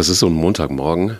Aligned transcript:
Das 0.00 0.08
ist 0.08 0.20
so 0.20 0.28
ein 0.28 0.32
Montagmorgen. 0.32 1.18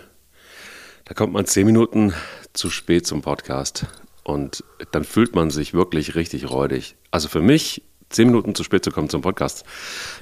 Da 1.05 1.13
kommt 1.13 1.33
man 1.33 1.45
zehn 1.45 1.67
Minuten 1.67 2.15
zu 2.53 2.71
spät 2.71 3.05
zum 3.05 3.21
Podcast 3.21 3.85
und 4.23 4.63
dann 4.91 5.03
fühlt 5.03 5.35
man 5.35 5.51
sich 5.51 5.75
wirklich 5.75 6.15
richtig 6.15 6.49
räudig. 6.49 6.95
Also 7.11 7.27
für 7.27 7.43
mich, 7.43 7.83
zehn 8.09 8.25
Minuten 8.25 8.55
zu 8.55 8.63
spät 8.63 8.83
zu 8.83 8.89
kommen 8.89 9.07
zum 9.07 9.21
Podcast, 9.21 9.65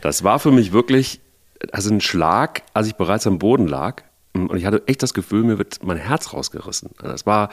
das 0.02 0.26
war 0.26 0.40
für 0.40 0.52
mich 0.52 0.74
wirklich 0.74 1.22
also 1.72 1.90
ein 1.90 2.02
Schlag, 2.02 2.64
als 2.74 2.88
ich 2.88 2.96
bereits 2.96 3.26
am 3.28 3.40
Boden 3.40 3.66
lag. 3.66 4.04
Und 4.34 4.54
ich 4.58 4.66
hatte 4.66 4.84
echt 4.88 5.04
das 5.04 5.14
Gefühl, 5.14 5.46
mir 5.46 5.58
wird 5.58 5.82
mein 5.82 5.96
Herz 5.96 6.34
rausgerissen. 6.34 6.90
Das 7.02 7.26
war 7.26 7.52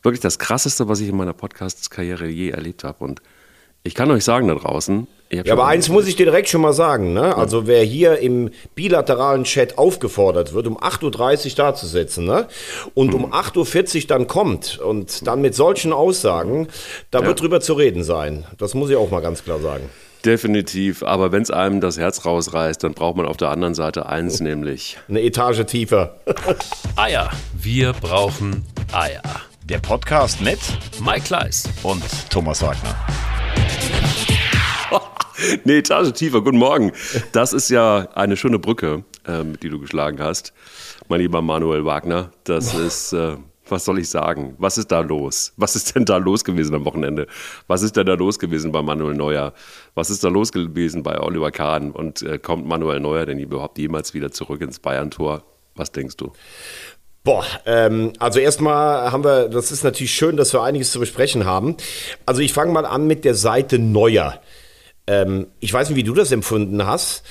wirklich 0.00 0.22
das 0.22 0.38
Krasseste, 0.38 0.88
was 0.88 1.00
ich 1.00 1.10
in 1.10 1.18
meiner 1.18 1.34
Podcast-Karriere 1.34 2.28
je 2.28 2.48
erlebt 2.48 2.82
habe. 2.82 3.04
Und 3.04 3.20
ich 3.82 3.94
kann 3.94 4.10
euch 4.10 4.24
sagen 4.24 4.48
da 4.48 4.54
draußen. 4.54 5.06
Ja, 5.32 5.52
aber 5.52 5.66
eins 5.66 5.88
muss 5.88 6.08
ich 6.08 6.16
dir 6.16 6.26
direkt 6.26 6.48
schon 6.48 6.60
mal 6.60 6.72
sagen. 6.72 7.12
Ne? 7.12 7.36
Also 7.36 7.68
wer 7.68 7.84
hier 7.84 8.18
im 8.18 8.50
bilateralen 8.74 9.44
Chat 9.44 9.78
aufgefordert 9.78 10.54
wird, 10.54 10.66
um 10.66 10.76
8.30 10.76 11.50
Uhr 11.50 11.52
da 11.56 11.74
zu 11.74 11.86
sitzen 11.86 12.24
ne? 12.24 12.48
und 12.94 13.14
um 13.14 13.32
8.40 13.32 14.02
Uhr 14.02 14.08
dann 14.08 14.26
kommt 14.26 14.78
und 14.78 15.26
dann 15.26 15.40
mit 15.40 15.54
solchen 15.54 15.92
Aussagen, 15.92 16.66
da 17.12 17.20
ja. 17.20 17.26
wird 17.26 17.40
drüber 17.40 17.60
zu 17.60 17.74
reden 17.74 18.02
sein. 18.02 18.44
Das 18.58 18.74
muss 18.74 18.90
ich 18.90 18.96
auch 18.96 19.10
mal 19.10 19.20
ganz 19.20 19.44
klar 19.44 19.60
sagen. 19.60 19.88
Definitiv, 20.24 21.02
aber 21.02 21.32
wenn 21.32 21.42
es 21.42 21.50
einem 21.50 21.80
das 21.80 21.96
Herz 21.96 22.24
rausreißt, 22.26 22.82
dann 22.84 22.92
braucht 22.92 23.16
man 23.16 23.24
auf 23.24 23.36
der 23.36 23.50
anderen 23.50 23.74
Seite 23.74 24.06
eins, 24.06 24.40
nämlich 24.40 24.98
eine 25.08 25.22
Etage 25.22 25.64
tiefer. 25.64 26.16
Eier. 26.96 27.30
Wir 27.54 27.92
brauchen 27.92 28.66
Eier. 28.92 29.22
Der 29.64 29.78
Podcast 29.78 30.40
mit 30.40 30.58
Mike 31.04 31.22
Kleiss 31.22 31.68
und 31.84 32.02
Thomas 32.28 32.60
Wagner. 32.62 32.96
Eine 35.64 35.76
Etage 35.76 36.12
tiefer, 36.12 36.42
guten 36.42 36.58
Morgen. 36.58 36.92
Das 37.32 37.52
ist 37.52 37.70
ja 37.70 38.08
eine 38.14 38.36
schöne 38.36 38.58
Brücke, 38.58 39.04
ähm, 39.26 39.58
die 39.60 39.68
du 39.68 39.78
geschlagen 39.78 40.20
hast, 40.20 40.52
mein 41.08 41.20
lieber 41.20 41.42
Manuel 41.42 41.84
Wagner. 41.84 42.30
Das 42.44 42.74
ist, 42.86 43.12
äh, 43.12 43.36
was 43.68 43.84
soll 43.84 44.00
ich 44.00 44.08
sagen? 44.08 44.54
Was 44.58 44.78
ist 44.78 44.90
da 44.90 45.00
los? 45.00 45.52
Was 45.56 45.76
ist 45.76 45.94
denn 45.94 46.04
da 46.04 46.16
los 46.16 46.44
gewesen 46.44 46.74
am 46.74 46.84
Wochenende? 46.84 47.26
Was 47.68 47.82
ist 47.82 47.96
denn 47.96 48.06
da 48.06 48.14
los 48.14 48.38
gewesen 48.38 48.72
bei 48.72 48.82
Manuel 48.82 49.14
Neuer? 49.14 49.52
Was 49.94 50.10
ist 50.10 50.24
da 50.24 50.28
los 50.28 50.52
gewesen 50.52 51.02
bei 51.02 51.18
Oliver 51.18 51.50
Kahn? 51.50 51.90
Und 51.92 52.22
äh, 52.22 52.38
kommt 52.38 52.66
Manuel 52.66 53.00
Neuer 53.00 53.26
denn 53.26 53.38
überhaupt 53.38 53.78
jemals 53.78 54.14
wieder 54.14 54.30
zurück 54.30 54.60
ins 54.60 54.78
Bayern-Tor? 54.78 55.42
Was 55.74 55.92
denkst 55.92 56.16
du? 56.16 56.32
Boah, 57.22 57.44
ähm, 57.66 58.14
also 58.18 58.40
erstmal 58.40 59.12
haben 59.12 59.24
wir, 59.24 59.48
das 59.48 59.70
ist 59.70 59.84
natürlich 59.84 60.12
schön, 60.12 60.36
dass 60.36 60.54
wir 60.54 60.62
einiges 60.62 60.90
zu 60.90 60.98
besprechen 60.98 61.44
haben. 61.44 61.76
Also 62.24 62.40
ich 62.40 62.52
fange 62.52 62.72
mal 62.72 62.86
an 62.86 63.06
mit 63.06 63.24
der 63.24 63.34
Seite 63.34 63.78
Neuer. 63.78 64.40
Ähm, 65.10 65.48
ich 65.58 65.72
weiß 65.72 65.88
nicht, 65.88 65.96
wie 65.96 66.04
du 66.04 66.14
das 66.14 66.30
empfunden 66.30 66.86
hast. 66.86 67.24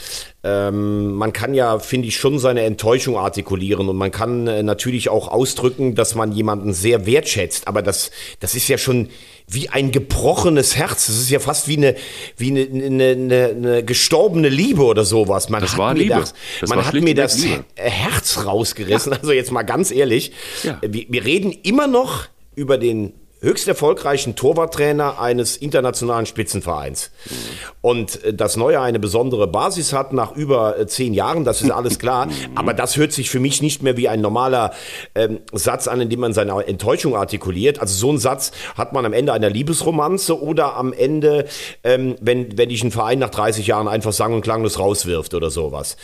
Ähm, 0.43 1.13
man 1.13 1.31
kann 1.31 1.53
ja, 1.53 1.79
finde 1.79 2.09
ich, 2.09 2.17
schon 2.17 2.37
seine 2.37 2.63
Enttäuschung 2.63 3.17
artikulieren 3.17 3.87
und 3.87 3.95
man 3.95 4.11
kann 4.11 4.47
äh, 4.47 4.63
natürlich 4.63 5.07
auch 5.07 5.29
ausdrücken, 5.29 5.95
dass 5.95 6.13
man 6.13 6.33
jemanden 6.33 6.73
sehr 6.73 7.05
wertschätzt. 7.05 7.69
Aber 7.69 7.81
das, 7.81 8.11
das 8.41 8.53
ist 8.53 8.67
ja 8.67 8.77
schon 8.77 9.07
wie 9.47 9.69
ein 9.69 9.91
gebrochenes 9.91 10.75
Herz. 10.75 11.07
Das 11.07 11.15
ist 11.15 11.29
ja 11.29 11.39
fast 11.39 11.69
wie 11.69 11.77
eine, 11.77 11.95
wie 12.35 12.49
eine, 12.51 12.85
eine, 12.85 13.11
eine, 13.11 13.45
eine 13.47 13.83
gestorbene 13.85 14.49
Liebe 14.49 14.83
oder 14.83 15.05
sowas. 15.05 15.47
Man 15.47 15.61
das 15.61 15.71
hat 15.71 15.79
war 15.79 15.93
mir 15.93 15.99
Liebe. 15.99 16.15
Das, 16.15 16.33
das 16.59 16.69
man 16.69 16.85
hat 16.85 16.93
mir 16.93 17.15
das 17.15 17.41
Liebe. 17.41 17.63
Herz 17.75 18.43
rausgerissen. 18.45 19.13
Also 19.13 19.31
jetzt 19.31 19.53
mal 19.53 19.63
ganz 19.63 19.89
ehrlich. 19.91 20.33
Ja. 20.63 20.81
Wir, 20.81 21.05
wir 21.07 21.23
reden 21.23 21.53
immer 21.63 21.87
noch 21.87 22.25
über 22.55 22.77
den 22.77 23.13
höchst 23.41 23.67
erfolgreichen 23.67 24.35
Torwarttrainer 24.35 25.19
eines 25.19 25.57
internationalen 25.57 26.25
Spitzenvereins. 26.25 27.11
Mhm. 27.25 27.35
Und 27.81 28.23
äh, 28.23 28.33
dass 28.33 28.57
Neuer 28.57 28.81
eine 28.81 28.99
besondere 28.99 29.47
Basis 29.47 29.93
hat 29.93 30.13
nach 30.13 30.35
über 30.35 30.77
äh, 30.77 30.87
zehn 30.87 31.13
Jahren, 31.13 31.45
das 31.45 31.61
ist 31.61 31.71
alles 31.71 31.99
klar. 31.99 32.27
Mhm. 32.39 32.57
Aber 32.57 32.73
das 32.73 32.95
hört 32.95 33.11
sich 33.11 33.29
für 33.29 33.39
mich 33.39 33.61
nicht 33.61 33.81
mehr 33.81 33.97
wie 33.97 34.07
ein 34.07 34.21
normaler 34.21 34.71
ähm, 35.15 35.39
Satz 35.51 35.87
an, 35.87 35.99
in 36.01 36.09
dem 36.09 36.19
man 36.19 36.33
seine 36.33 36.53
Enttäuschung 36.67 37.15
artikuliert. 37.15 37.79
Also 37.79 37.95
so 37.95 38.11
ein 38.11 38.17
Satz 38.17 38.51
hat 38.75 38.93
man 38.93 39.05
am 39.05 39.13
Ende 39.13 39.33
einer 39.33 39.49
Liebesromanze 39.49 40.39
oder 40.41 40.75
am 40.75 40.93
Ende, 40.93 41.45
ähm, 41.83 42.15
wenn, 42.21 42.57
wenn 42.57 42.69
dich 42.69 42.83
ein 42.83 42.91
Verein 42.91 43.19
nach 43.19 43.29
30 43.29 43.67
Jahren 43.67 43.87
einfach 43.87 44.13
sang- 44.13 44.33
und 44.33 44.41
klanglos 44.41 44.79
rauswirft 44.79 45.33
oder 45.33 45.49
sowas. 45.49 45.97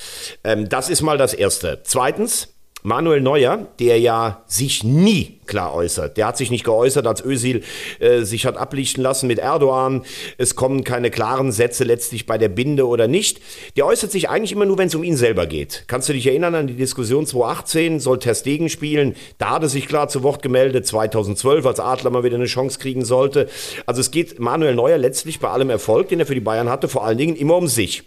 Ähm, 0.44 0.68
das 0.68 0.90
ist 0.90 1.02
mal 1.02 1.18
das 1.18 1.34
Erste. 1.34 1.82
Zweitens, 1.84 2.55
Manuel 2.86 3.20
Neuer, 3.20 3.66
der 3.80 4.00
ja 4.00 4.44
sich 4.46 4.84
nie 4.84 5.40
klar 5.48 5.74
äußert. 5.74 6.18
Der 6.18 6.28
hat 6.28 6.38
sich 6.38 6.52
nicht 6.52 6.64
geäußert, 6.64 7.08
als 7.08 7.26
Özil 7.26 7.64
äh, 8.00 8.22
sich 8.22 8.46
hat 8.46 8.58
ablichten 8.58 9.02
lassen 9.02 9.26
mit 9.26 9.40
Erdogan. 9.40 10.06
Es 10.38 10.56
kommen 10.56 10.84
keine 10.84 11.10
klaren 11.10 11.52
Sätze 11.52 11.84
letztlich 11.84 12.28
bei 12.28 12.38
der 12.38 12.50
Binde 12.50 12.88
oder 12.88 13.08
nicht. 13.08 13.42
Der 13.76 13.88
äußert 13.88 14.12
sich 14.12 14.30
eigentlich 14.30 14.52
immer 14.52 14.66
nur, 14.66 14.78
wenn 14.78 14.86
es 14.88 14.94
um 14.94 15.04
ihn 15.04 15.18
selber 15.18 15.48
geht. 15.48 15.86
Kannst 15.88 16.10
du 16.10 16.14
dich 16.14 16.28
erinnern 16.28 16.54
an 16.54 16.68
die 16.68 16.76
Diskussion 16.76 17.26
2018? 17.26 18.00
Soll 18.00 18.20
Ter 18.20 18.36
Stegen 18.36 18.70
spielen? 18.70 19.16
Da 19.40 19.50
hat 19.52 19.64
er 19.64 19.70
sich 19.70 19.88
klar 19.88 20.08
zu 20.08 20.22
Wort 20.22 20.44
gemeldet. 20.44 20.86
2012, 20.86 21.66
als 21.66 21.80
Adler 21.80 22.12
mal 22.12 22.24
wieder 22.24 22.36
eine 22.36 22.46
Chance 22.46 22.78
kriegen 22.78 23.04
sollte. 23.04 23.50
Also 23.88 24.00
es 24.00 24.12
geht 24.12 24.40
Manuel 24.40 24.76
Neuer 24.76 25.00
letztlich 25.00 25.40
bei 25.40 25.50
allem 25.50 25.72
Erfolg, 25.72 26.10
den 26.10 26.20
er 26.20 26.28
für 26.28 26.36
die 26.36 26.40
Bayern 26.40 26.70
hatte, 26.70 26.88
vor 26.88 27.04
allen 27.04 27.18
Dingen 27.18 27.36
immer 27.36 27.56
um 27.56 27.68
sich. 27.68 28.04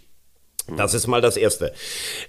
Das 0.77 0.93
ist 0.93 1.07
mal 1.07 1.21
das 1.21 1.37
Erste. 1.37 1.73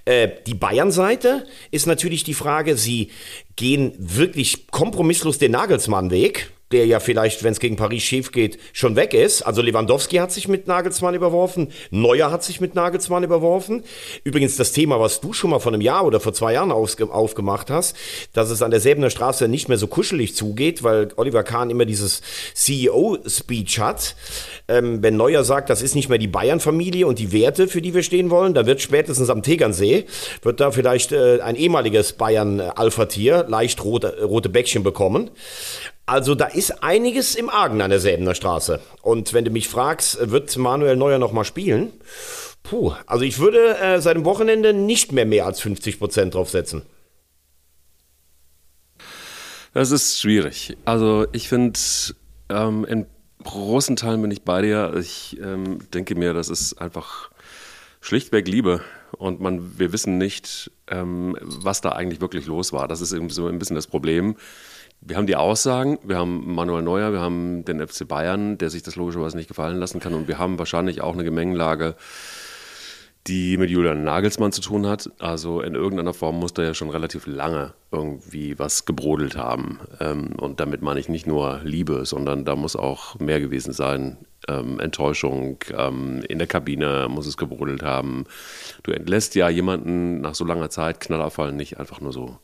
Äh, 0.05 0.29
die 0.47 0.55
Bayern-Seite 0.55 1.47
ist 1.71 1.87
natürlich 1.87 2.25
die 2.25 2.35
Frage, 2.35 2.77
sie 2.77 3.11
gehen 3.57 3.95
wirklich 3.99 4.69
kompromisslos 4.69 5.39
den 5.39 5.53
Nagelsmann-Weg 5.53 6.51
der 6.73 6.87
ja 6.87 7.01
vielleicht, 7.01 7.43
wenn 7.43 7.53
es 7.53 7.59
gegen 7.59 7.75
Paris 7.75 8.03
schief 8.03 8.31
geht, 8.31 8.59
schon 8.73 8.95
weg 8.95 9.13
ist. 9.13 9.43
Also 9.43 9.61
Lewandowski 9.61 10.17
hat 10.17 10.31
sich 10.31 10.47
mit 10.47 10.69
Nagelsmann 10.69 11.15
überworfen, 11.15 11.73
Neuer 11.91 12.31
hat 12.31 12.45
sich 12.45 12.61
mit 12.61 12.77
Nagelsmann 12.77 13.25
überworfen. 13.25 13.83
Übrigens 14.23 14.57
das 14.57 14.71
Thema, 14.71 15.01
was 15.01 15.21
du 15.21 15.33
schon 15.33 15.51
mal 15.51 15.59
vor 15.59 15.73
einem 15.73 15.81
Jahr 15.81 16.05
oder 16.07 16.21
vor 16.21 16.33
zwei 16.33 16.53
Jahren 16.53 16.71
aufgemacht 16.71 17.71
hast, 17.71 17.97
dass 18.35 18.51
es 18.51 18.63
an 18.63 18.71
der 18.71 18.79
Säbener 18.79 19.11
Straße 19.11 19.49
nicht 19.49 19.69
mehr 19.69 19.79
so 19.79 19.89
kuschelig 19.89 20.37
zugeht, 20.37 20.85
weil 20.85 21.09
Oliver 21.17 21.43
Kahn 21.43 21.71
immer 21.71 21.87
dieses 21.87 22.23
CEO-Speech 22.55 23.81
hat. 23.81 24.15
Ähm, 24.69 25.03
wenn 25.03 25.17
Neuer 25.17 25.43
sagt, 25.43 25.71
das 25.71 25.83
ist 25.83 25.97
nicht 25.97 26.09
mehr 26.09 26.19
die 26.19 26.29
Bayern-Familie 26.29 27.07
und 27.07 27.19
die 27.19 27.33
Werte, 27.33 27.67
für 27.67 27.83
die 27.83 27.95
wir 27.95 28.05
stehen 28.05 28.31
wollen, 28.31 28.55
da 28.55 28.67
wird 28.67 28.81
spätestens 28.81 29.29
am 29.29 29.43
Tegernsee, 29.43 30.05
wird 30.43 30.61
da 30.61 30.71
vielleicht 30.71 31.11
äh, 31.11 31.41
ein 31.41 31.57
ehemaliges 31.57 32.13
Bayern-Alpha-Tier 32.13 33.47
leicht 33.49 33.83
rote, 33.83 34.23
rote 34.23 34.49
Bäckchen 34.49 34.85
bekommen. 34.85 35.31
Also 36.11 36.35
da 36.35 36.47
ist 36.47 36.83
einiges 36.83 37.37
im 37.37 37.49
Argen 37.49 37.81
an 37.81 37.91
der 37.91 38.01
Säbener 38.01 38.35
Straße. 38.35 38.81
Und 39.01 39.33
wenn 39.33 39.45
du 39.45 39.53
mich 39.53 39.69
fragst, 39.69 40.33
wird 40.33 40.57
Manuel 40.57 40.97
Neuer 40.97 41.21
noch 41.21 41.31
mal 41.31 41.45
spielen? 41.45 41.93
Puh, 42.65 42.95
also 43.07 43.23
ich 43.23 43.39
würde 43.39 43.79
äh, 43.79 44.01
seit 44.01 44.17
dem 44.17 44.25
Wochenende 44.25 44.73
nicht 44.73 45.13
mehr 45.13 45.25
mehr 45.25 45.47
als 45.47 45.61
50 45.61 46.01
Prozent 46.01 46.35
draufsetzen. 46.35 46.83
Das 49.73 49.93
ist 49.93 50.21
schwierig. 50.21 50.77
Also 50.85 51.29
ich 51.31 51.49
finde, 51.49 51.79
ähm, 52.49 52.85
in 52.87 53.07
großen 53.45 53.95
Teilen 53.95 54.21
bin 54.21 54.33
ich 54.33 54.43
bei 54.43 54.63
dir. 54.63 54.95
Ich 54.99 55.39
ähm, 55.41 55.79
denke 55.95 56.17
mir, 56.17 56.35
das 56.35 56.49
ist 56.49 56.81
einfach 56.81 57.31
schlichtweg 58.01 58.49
Liebe. 58.49 58.81
Und 59.13 59.41
man, 59.41 59.79
wir 59.79 59.93
wissen 59.93 60.19
nicht, 60.19 60.73
ähm, 60.89 61.37
was 61.41 61.83
da 61.83 61.91
eigentlich 61.91 62.21
wirklich 62.21 62.47
los 62.47 62.73
war. 62.73 62.89
Das 62.89 63.01
ist 63.01 63.11
so 63.11 63.47
ein 63.47 63.61
bisschen 63.61 63.77
das 63.77 63.87
Problem 63.87 64.35
wir 65.01 65.17
haben 65.17 65.27
die 65.27 65.37
Aussagen, 65.37 65.99
wir 66.05 66.19
haben 66.19 66.55
Manuel 66.55 66.83
Neuer, 66.83 67.13
wir 67.13 67.21
haben 67.21 67.65
den 67.65 67.87
FC 67.87 68.07
Bayern, 68.07 68.59
der 68.59 68.71
sich 68.71 68.83
das 68.83 68.97
logischerweise 68.97 69.37
nicht 69.37 69.49
gefallen 69.49 69.79
lassen 69.79 70.01
kann 70.01 70.15
und 70.15 70.29
wir 70.29 70.39
haben 70.39 70.59
wahrscheinlich 70.59 71.01
auch 71.01 71.15
eine 71.15 71.25
Gemengelage, 71.25 71.97
die 73.27 73.59
mit 73.59 73.71
Julian 73.71 74.03
Nagelsmann 74.03 74.53
zu 74.53 74.61
tun 74.61 74.87
hat. 74.87 75.11
Also 75.19 75.61
in 75.61 75.75
irgendeiner 75.75 76.15
Form 76.15 76.39
muss 76.39 76.55
da 76.55 76.63
ja 76.63 76.75
schon 76.75 76.91
relativ 76.91 77.27
lange 77.27 77.75
irgendwie 77.93 78.59
was 78.59 78.87
gebrodelt 78.87 79.37
haben. 79.37 79.81
Ähm, 80.01 80.33
und 80.39 80.59
damit 80.61 80.81
meine 80.81 81.01
ich 81.01 81.09
nicht 81.09 81.27
nur 81.27 81.61
Liebe, 81.63 82.07
sondern 82.07 82.45
da 82.45 82.57
muss 82.57 82.77
auch 82.77 83.19
mehr 83.19 83.41
gewesen 83.41 83.73
sein. 83.73 84.17
Ähm, 84.49 84.81
Enttäuschung, 84.81 85.59
ähm, 85.77 86.23
in 86.29 86.39
der 86.39 86.47
Kabine 86.47 87.09
muss 87.11 87.27
es 87.27 87.37
gebrodelt 87.37 87.83
haben. 87.83 88.25
Du 88.83 88.91
entlässt 88.91 89.35
ja 89.35 89.51
jemanden 89.51 90.23
nach 90.23 90.35
so 90.35 90.47
langer 90.47 90.71
Zeit, 90.71 91.01
Knallerfall, 91.01 91.53
nicht 91.53 91.79
einfach 91.79 92.01
nur 92.01 92.13
so. 92.13 92.39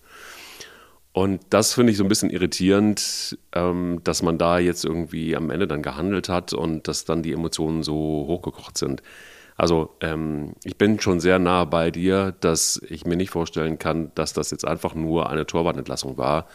Und 1.16 1.40
das 1.48 1.72
finde 1.72 1.92
ich 1.92 1.96
so 1.96 2.04
ein 2.04 2.10
bisschen 2.10 2.28
irritierend, 2.28 3.38
ähm, 3.54 4.02
dass 4.04 4.20
man 4.20 4.36
da 4.36 4.58
jetzt 4.58 4.84
irgendwie 4.84 5.34
am 5.34 5.48
Ende 5.48 5.66
dann 5.66 5.80
gehandelt 5.80 6.28
hat 6.28 6.52
und 6.52 6.88
dass 6.88 7.06
dann 7.06 7.22
die 7.22 7.32
Emotionen 7.32 7.82
so 7.82 7.94
hochgekocht 7.94 8.76
sind. 8.76 9.02
Also 9.56 9.96
ähm, 10.02 10.52
ich 10.62 10.76
bin 10.76 11.00
schon 11.00 11.20
sehr 11.20 11.38
nah 11.38 11.64
bei 11.64 11.90
dir, 11.90 12.34
dass 12.40 12.82
ich 12.90 13.06
mir 13.06 13.16
nicht 13.16 13.30
vorstellen 13.30 13.78
kann, 13.78 14.12
dass 14.14 14.34
das 14.34 14.50
jetzt 14.50 14.66
einfach 14.66 14.94
nur 14.94 15.30
eine 15.30 15.46
Torwartentlassung 15.46 16.18
war 16.18 16.48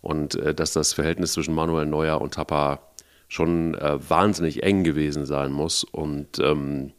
und 0.00 0.36
äh, 0.36 0.54
dass 0.54 0.72
das 0.72 0.92
Verhältnis 0.92 1.32
zwischen 1.32 1.56
Manuel 1.56 1.86
Neuer 1.86 2.20
und 2.20 2.34
Tappa 2.34 2.78
schon 3.26 3.74
äh, 3.74 3.98
wahnsinnig 4.08 4.62
eng 4.62 4.84
gewesen 4.84 5.26
sein 5.26 5.50
muss. 5.50 5.82
Und 5.82 6.38
ähm, 6.38 6.92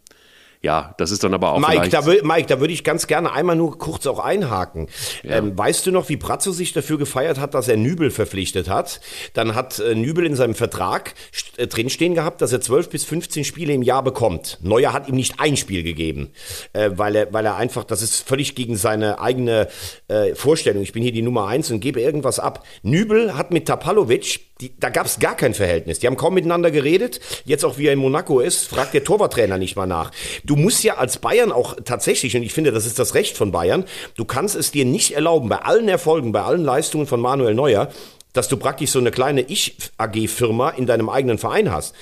Ja, 0.61 0.93
das 0.97 1.11
ist 1.11 1.23
dann 1.23 1.33
aber 1.33 1.53
auch. 1.53 1.59
Mike, 1.59 1.87
da, 1.87 2.01
Mike, 2.01 2.47
da 2.47 2.59
würde 2.59 2.73
ich 2.73 2.83
ganz 2.83 3.07
gerne 3.07 3.31
einmal 3.31 3.55
nur 3.55 3.77
kurz 3.77 4.05
auch 4.07 4.19
einhaken. 4.19 4.89
Ja. 5.23 5.37
Ähm, 5.37 5.57
weißt 5.57 5.85
du 5.85 5.91
noch, 5.91 6.09
wie 6.09 6.17
Brazzo 6.17 6.51
sich 6.51 6.73
dafür 6.73 6.97
gefeiert 6.97 7.39
hat, 7.39 7.53
dass 7.53 7.69
er 7.69 7.77
Nübel 7.77 8.11
verpflichtet 8.11 8.67
hat? 8.67 8.99
Dann 9.33 9.55
hat 9.55 9.79
äh, 9.79 9.95
Nübel 9.95 10.25
in 10.25 10.35
seinem 10.35 10.55
Vertrag 10.55 11.13
äh, 11.55 11.67
drinstehen 11.67 12.13
gehabt, 12.13 12.41
dass 12.41 12.51
er 12.51 12.59
12 12.59 12.89
bis 12.89 13.05
15 13.05 13.45
Spiele 13.45 13.71
im 13.71 13.83
Jahr 13.83 14.03
bekommt. 14.03 14.57
Neuer 14.61 14.91
hat 14.91 15.07
ihm 15.07 15.15
nicht 15.15 15.39
ein 15.39 15.55
Spiel 15.55 15.81
gegeben, 15.81 16.31
äh, 16.73 16.91
weil, 16.93 17.15
er, 17.15 17.31
weil 17.31 17.45
er 17.45 17.55
einfach, 17.55 17.85
das 17.85 18.01
ist 18.01 18.27
völlig 18.27 18.53
gegen 18.55 18.75
seine 18.75 19.21
eigene 19.21 19.69
äh, 20.09 20.35
Vorstellung. 20.35 20.83
Ich 20.83 20.91
bin 20.91 21.03
hier 21.03 21.13
die 21.13 21.21
Nummer 21.21 21.47
eins 21.47 21.71
und 21.71 21.79
gebe 21.79 22.01
irgendwas 22.01 22.37
ab. 22.37 22.65
Nübel 22.83 23.37
hat 23.37 23.51
mit 23.51 23.65
Tapalovic 23.65 24.49
die, 24.61 24.77
da 24.77 24.89
gab 24.89 25.05
es 25.05 25.19
gar 25.19 25.35
kein 25.35 25.53
Verhältnis. 25.53 25.99
Die 25.99 26.07
haben 26.07 26.17
kaum 26.17 26.33
miteinander 26.33 26.69
geredet. 26.69 27.21
Jetzt 27.45 27.63
auch 27.63 27.77
wie 27.77 27.87
er 27.87 27.93
in 27.93 27.99
Monaco 27.99 28.41
ist, 28.41 28.67
fragt 28.67 28.93
der 28.93 29.05
Torwarttrainer 29.05 29.57
nicht 29.57 29.77
mal 29.77 29.85
nach. 29.85 30.11
Du 30.49 30.55
musst 30.55 30.83
ja 30.83 30.95
als 30.95 31.19
Bayern 31.19 31.51
auch 31.51 31.75
tatsächlich, 31.85 32.35
und 32.35 32.41
ich 32.41 32.53
finde, 32.53 32.71
das 32.71 32.87
ist 32.87 32.97
das 32.97 33.13
Recht 33.13 33.37
von 33.37 33.51
Bayern, 33.51 33.85
du 34.15 34.25
kannst 34.25 34.55
es 34.55 34.71
dir 34.71 34.83
nicht 34.83 35.11
erlauben, 35.11 35.47
bei 35.47 35.59
allen 35.59 35.87
Erfolgen, 35.87 36.31
bei 36.31 36.41
allen 36.41 36.63
Leistungen 36.63 37.05
von 37.05 37.21
Manuel 37.21 37.53
Neuer, 37.53 37.89
dass 38.33 38.47
du 38.47 38.57
praktisch 38.57 38.91
so 38.91 38.99
eine 38.99 39.11
kleine 39.11 39.41
Ich-AG-Firma 39.41 40.69
in 40.69 40.85
deinem 40.85 41.09
eigenen 41.09 41.37
Verein 41.37 41.71
hast. 41.71 41.95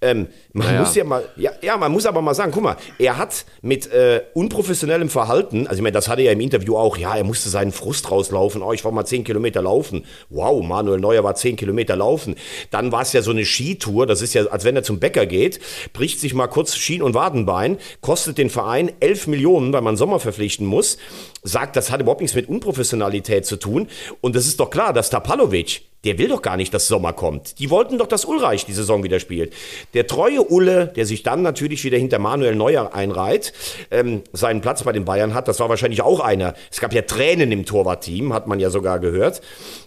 Ähm, 0.00 0.28
man 0.52 0.66
naja. 0.68 0.80
muss 0.80 0.94
ja 0.94 1.04
mal, 1.04 1.24
ja, 1.36 1.52
ja, 1.62 1.76
man 1.76 1.92
muss 1.92 2.06
aber 2.06 2.22
mal 2.22 2.34
sagen, 2.34 2.52
guck 2.52 2.62
mal, 2.62 2.76
er 2.98 3.18
hat 3.18 3.44
mit 3.60 3.92
äh, 3.92 4.22
unprofessionellem 4.34 5.10
Verhalten, 5.10 5.66
also 5.66 5.80
ich 5.80 5.82
meine, 5.82 5.92
das 5.92 6.08
hatte 6.08 6.22
er 6.22 6.32
im 6.32 6.40
Interview 6.40 6.76
auch, 6.76 6.96
ja, 6.96 7.16
er 7.16 7.24
musste 7.24 7.48
seinen 7.48 7.72
Frust 7.72 8.10
rauslaufen, 8.10 8.62
oh, 8.62 8.72
ich 8.72 8.84
war 8.84 8.92
mal 8.92 9.04
zehn 9.04 9.24
Kilometer 9.24 9.60
laufen. 9.62 10.04
Wow, 10.30 10.64
Manuel 10.64 11.00
Neuer 11.00 11.24
war 11.24 11.34
zehn 11.34 11.56
Kilometer 11.56 11.96
laufen. 11.96 12.36
Dann 12.70 12.92
war 12.92 13.02
es 13.02 13.12
ja 13.12 13.20
so 13.22 13.30
eine 13.30 13.44
Skitour, 13.44 14.06
das 14.06 14.22
ist 14.22 14.34
ja, 14.34 14.46
als 14.46 14.64
wenn 14.64 14.76
er 14.76 14.84
zum 14.84 15.00
Bäcker 15.00 15.26
geht, 15.26 15.60
bricht 15.92 16.20
sich 16.20 16.34
mal 16.34 16.46
kurz 16.46 16.76
Schien- 16.76 17.02
und 17.02 17.14
Wadenbein, 17.14 17.78
kostet 18.00 18.38
den 18.38 18.48
Verein 18.48 18.92
elf 19.00 19.26
Millionen, 19.26 19.72
weil 19.72 19.82
man 19.82 19.96
Sommer 19.96 20.20
verpflichten 20.20 20.66
muss, 20.66 20.96
sagt, 21.42 21.76
das 21.76 21.90
hat 21.90 22.00
überhaupt 22.00 22.20
nichts 22.20 22.34
mit 22.34 22.48
Unprofessionalität 22.48 23.44
zu 23.44 23.56
tun. 23.56 23.88
Und 24.20 24.34
das 24.34 24.46
ist 24.46 24.60
doch 24.60 24.70
klar, 24.70 24.92
dass 24.92 25.10
Tapalovic, 25.10 25.73
der 26.04 26.18
will 26.18 26.28
doch 26.28 26.42
gar 26.42 26.56
nicht, 26.56 26.72
dass 26.74 26.86
Sommer 26.86 27.12
kommt. 27.12 27.58
Die 27.58 27.70
wollten 27.70 27.98
doch, 27.98 28.06
dass 28.06 28.24
Ulreich 28.24 28.66
die 28.66 28.72
Saison 28.72 29.02
wieder 29.02 29.20
spielt. 29.20 29.54
Der 29.94 30.06
treue 30.06 30.42
Ulle, 30.42 30.88
der 30.88 31.06
sich 31.06 31.22
dann 31.22 31.42
natürlich 31.42 31.82
wieder 31.84 31.98
hinter 31.98 32.18
Manuel 32.18 32.54
Neuer 32.54 32.94
einreiht, 32.94 33.52
ähm, 33.90 34.22
seinen 34.32 34.60
Platz 34.60 34.82
bei 34.82 34.92
den 34.92 35.04
Bayern 35.04 35.34
hat, 35.34 35.48
das 35.48 35.60
war 35.60 35.68
wahrscheinlich 35.68 36.02
auch 36.02 36.20
einer. 36.20 36.54
Es 36.70 36.80
gab 36.80 36.92
ja 36.92 37.02
Tränen 37.02 37.50
im 37.52 37.64
Torwartteam, 37.64 38.32
hat 38.32 38.46
man 38.46 38.60
ja 38.60 38.70
sogar 38.70 38.98
gehört. 38.98 39.40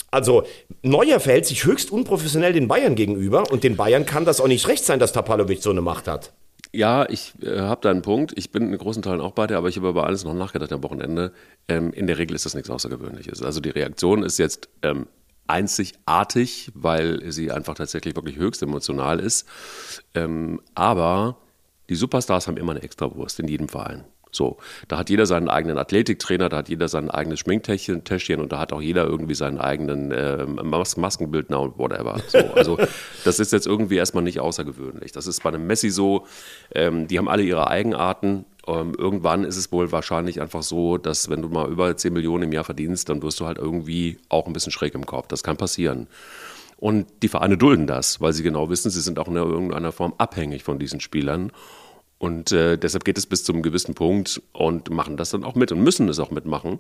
Also 0.10 0.44
Neuer 0.81 1.19
verhält 1.19 1.45
sich 1.45 1.66
höchst 1.66 1.92
unprofessionell 1.92 2.54
den 2.54 2.68
Bayern 2.68 2.95
gegenüber 2.95 3.51
und 3.51 3.63
den 3.63 3.75
Bayern 3.75 4.06
kann 4.06 4.25
das 4.25 4.39
auch 4.42 4.48
nicht 4.48 4.68
recht 4.68 4.86
sein, 4.86 5.00
dass 5.00 5.12
Tapalovic 5.12 5.62
so 5.62 5.69
eine 5.69 5.81
Macht 5.81 6.07
hat. 6.07 6.31
Ja, 6.74 7.07
ich 7.10 7.34
äh, 7.42 7.60
habe 7.60 7.81
da 7.81 7.92
einen 7.92 8.01
Punkt. 8.01 8.34
Ich 8.36 8.51
bin 8.51 8.72
in 8.72 8.78
großen 8.78 9.01
Teilen 9.01 9.22
auch 9.22 9.31
bei 9.31 9.48
dir, 9.48 9.57
aber 9.57 9.69
ich 9.69 9.78
habe 9.78 9.89
über 9.89 10.06
alles 10.06 10.24
noch 10.24 10.34
nachgedacht 10.34 10.72
am 10.72 10.84
Wochenende. 10.84 11.31
Ähm, 11.68 11.92
in 11.94 12.07
der 12.07 12.18
Regel 12.18 12.36
ist 12.36 12.45
das 12.45 12.56
nichts 12.56 12.69
Außergewöhnliches. 12.69 13.42
Also 13.42 13.62
die 13.62 13.69
Reaktion 13.69 14.24
ist 14.24 14.38
jetzt 14.38 14.69
ähm, 14.81 15.07
einzigartig, 15.47 16.71
weil 16.73 17.31
sie 17.31 17.51
einfach 17.51 17.75
tatsächlich 17.75 18.15
wirklich 18.15 18.38
höchst 18.38 18.61
emotional 18.61 19.19
ist. 19.19 19.47
Ähm, 20.13 20.61
aber 20.75 21.38
die 21.89 21.95
Superstars 21.95 22.47
haben 22.47 22.57
immer 22.57 22.71
eine 22.71 22.83
Extrawurst 22.83 23.39
in 23.39 23.47
jedem 23.47 23.69
Verein. 23.69 24.03
So, 24.31 24.57
da 24.88 24.97
hat 24.97 25.09
jeder 25.09 25.25
seinen 25.25 25.49
eigenen 25.49 25.77
Athletiktrainer, 25.77 26.49
da 26.49 26.57
hat 26.57 26.69
jeder 26.69 26.89
sein 26.89 27.09
eigenes 27.09 27.39
Schminktäschchen 27.39 28.39
und 28.39 28.51
da 28.51 28.59
hat 28.59 28.73
auch 28.73 28.81
jeder 28.81 29.05
irgendwie 29.05 29.35
seinen 29.35 29.57
eigenen 29.57 30.11
äh, 30.11 30.45
Mas 30.45 30.97
Maskenbildner 30.97 31.59
und 31.59 31.79
whatever. 31.79 32.19
So, 32.27 32.38
also 32.53 32.77
das 33.23 33.39
ist 33.39 33.53
jetzt 33.53 33.65
irgendwie 33.65 33.95
erstmal 33.95 34.23
nicht 34.23 34.39
außergewöhnlich. 34.39 35.11
Das 35.11 35.27
ist 35.27 35.41
bei 35.43 35.50
einem 35.50 35.65
Messi 35.65 35.89
so, 35.89 36.27
ähm, 36.75 37.07
die 37.07 37.17
haben 37.17 37.29
alle 37.29 37.43
ihre 37.43 37.67
Eigenarten. 37.67 38.45
Ähm, 38.67 38.93
irgendwann 38.97 39.43
ist 39.43 39.57
es 39.57 39.71
wohl 39.71 39.91
wahrscheinlich 39.91 40.41
einfach 40.41 40.61
so, 40.61 40.97
dass 40.97 41.29
wenn 41.29 41.41
du 41.41 41.49
mal 41.49 41.71
über 41.71 41.95
10 41.95 42.13
Millionen 42.13 42.43
im 42.43 42.53
Jahr 42.53 42.65
verdienst, 42.65 43.09
dann 43.09 43.21
wirst 43.21 43.39
du 43.39 43.45
halt 43.45 43.57
irgendwie 43.57 44.17
auch 44.29 44.45
ein 44.45 44.53
bisschen 44.53 44.71
schräg 44.71 44.93
im 44.93 45.05
Kopf. 45.05 45.27
Das 45.27 45.43
kann 45.43 45.57
passieren. 45.57 46.07
Und 46.77 47.07
die 47.23 47.27
Vereine 47.27 47.57
dulden 47.57 47.87
das, 47.87 48.21
weil 48.21 48.33
sie 48.33 48.43
genau 48.43 48.69
wissen, 48.69 48.91
sie 48.91 49.01
sind 49.01 49.17
auch 49.17 49.27
in 49.27 49.35
irgendeiner 49.35 49.91
Form 49.91 50.13
abhängig 50.17 50.63
von 50.63 50.77
diesen 50.77 50.99
Spielern. 50.99 51.51
Und 52.19 52.51
äh, 52.51 52.77
deshalb 52.77 53.05
geht 53.05 53.17
es 53.17 53.25
bis 53.25 53.43
zu 53.43 53.53
einem 53.53 53.61
gewissen 53.61 53.95
Punkt 53.95 54.41
und 54.51 54.89
machen 54.89 55.17
das 55.17 55.29
dann 55.29 55.43
auch 55.43 55.55
mit 55.55 55.71
und 55.71 55.81
müssen 55.81 56.09
es 56.09 56.19
auch 56.19 56.31
mitmachen, 56.31 56.79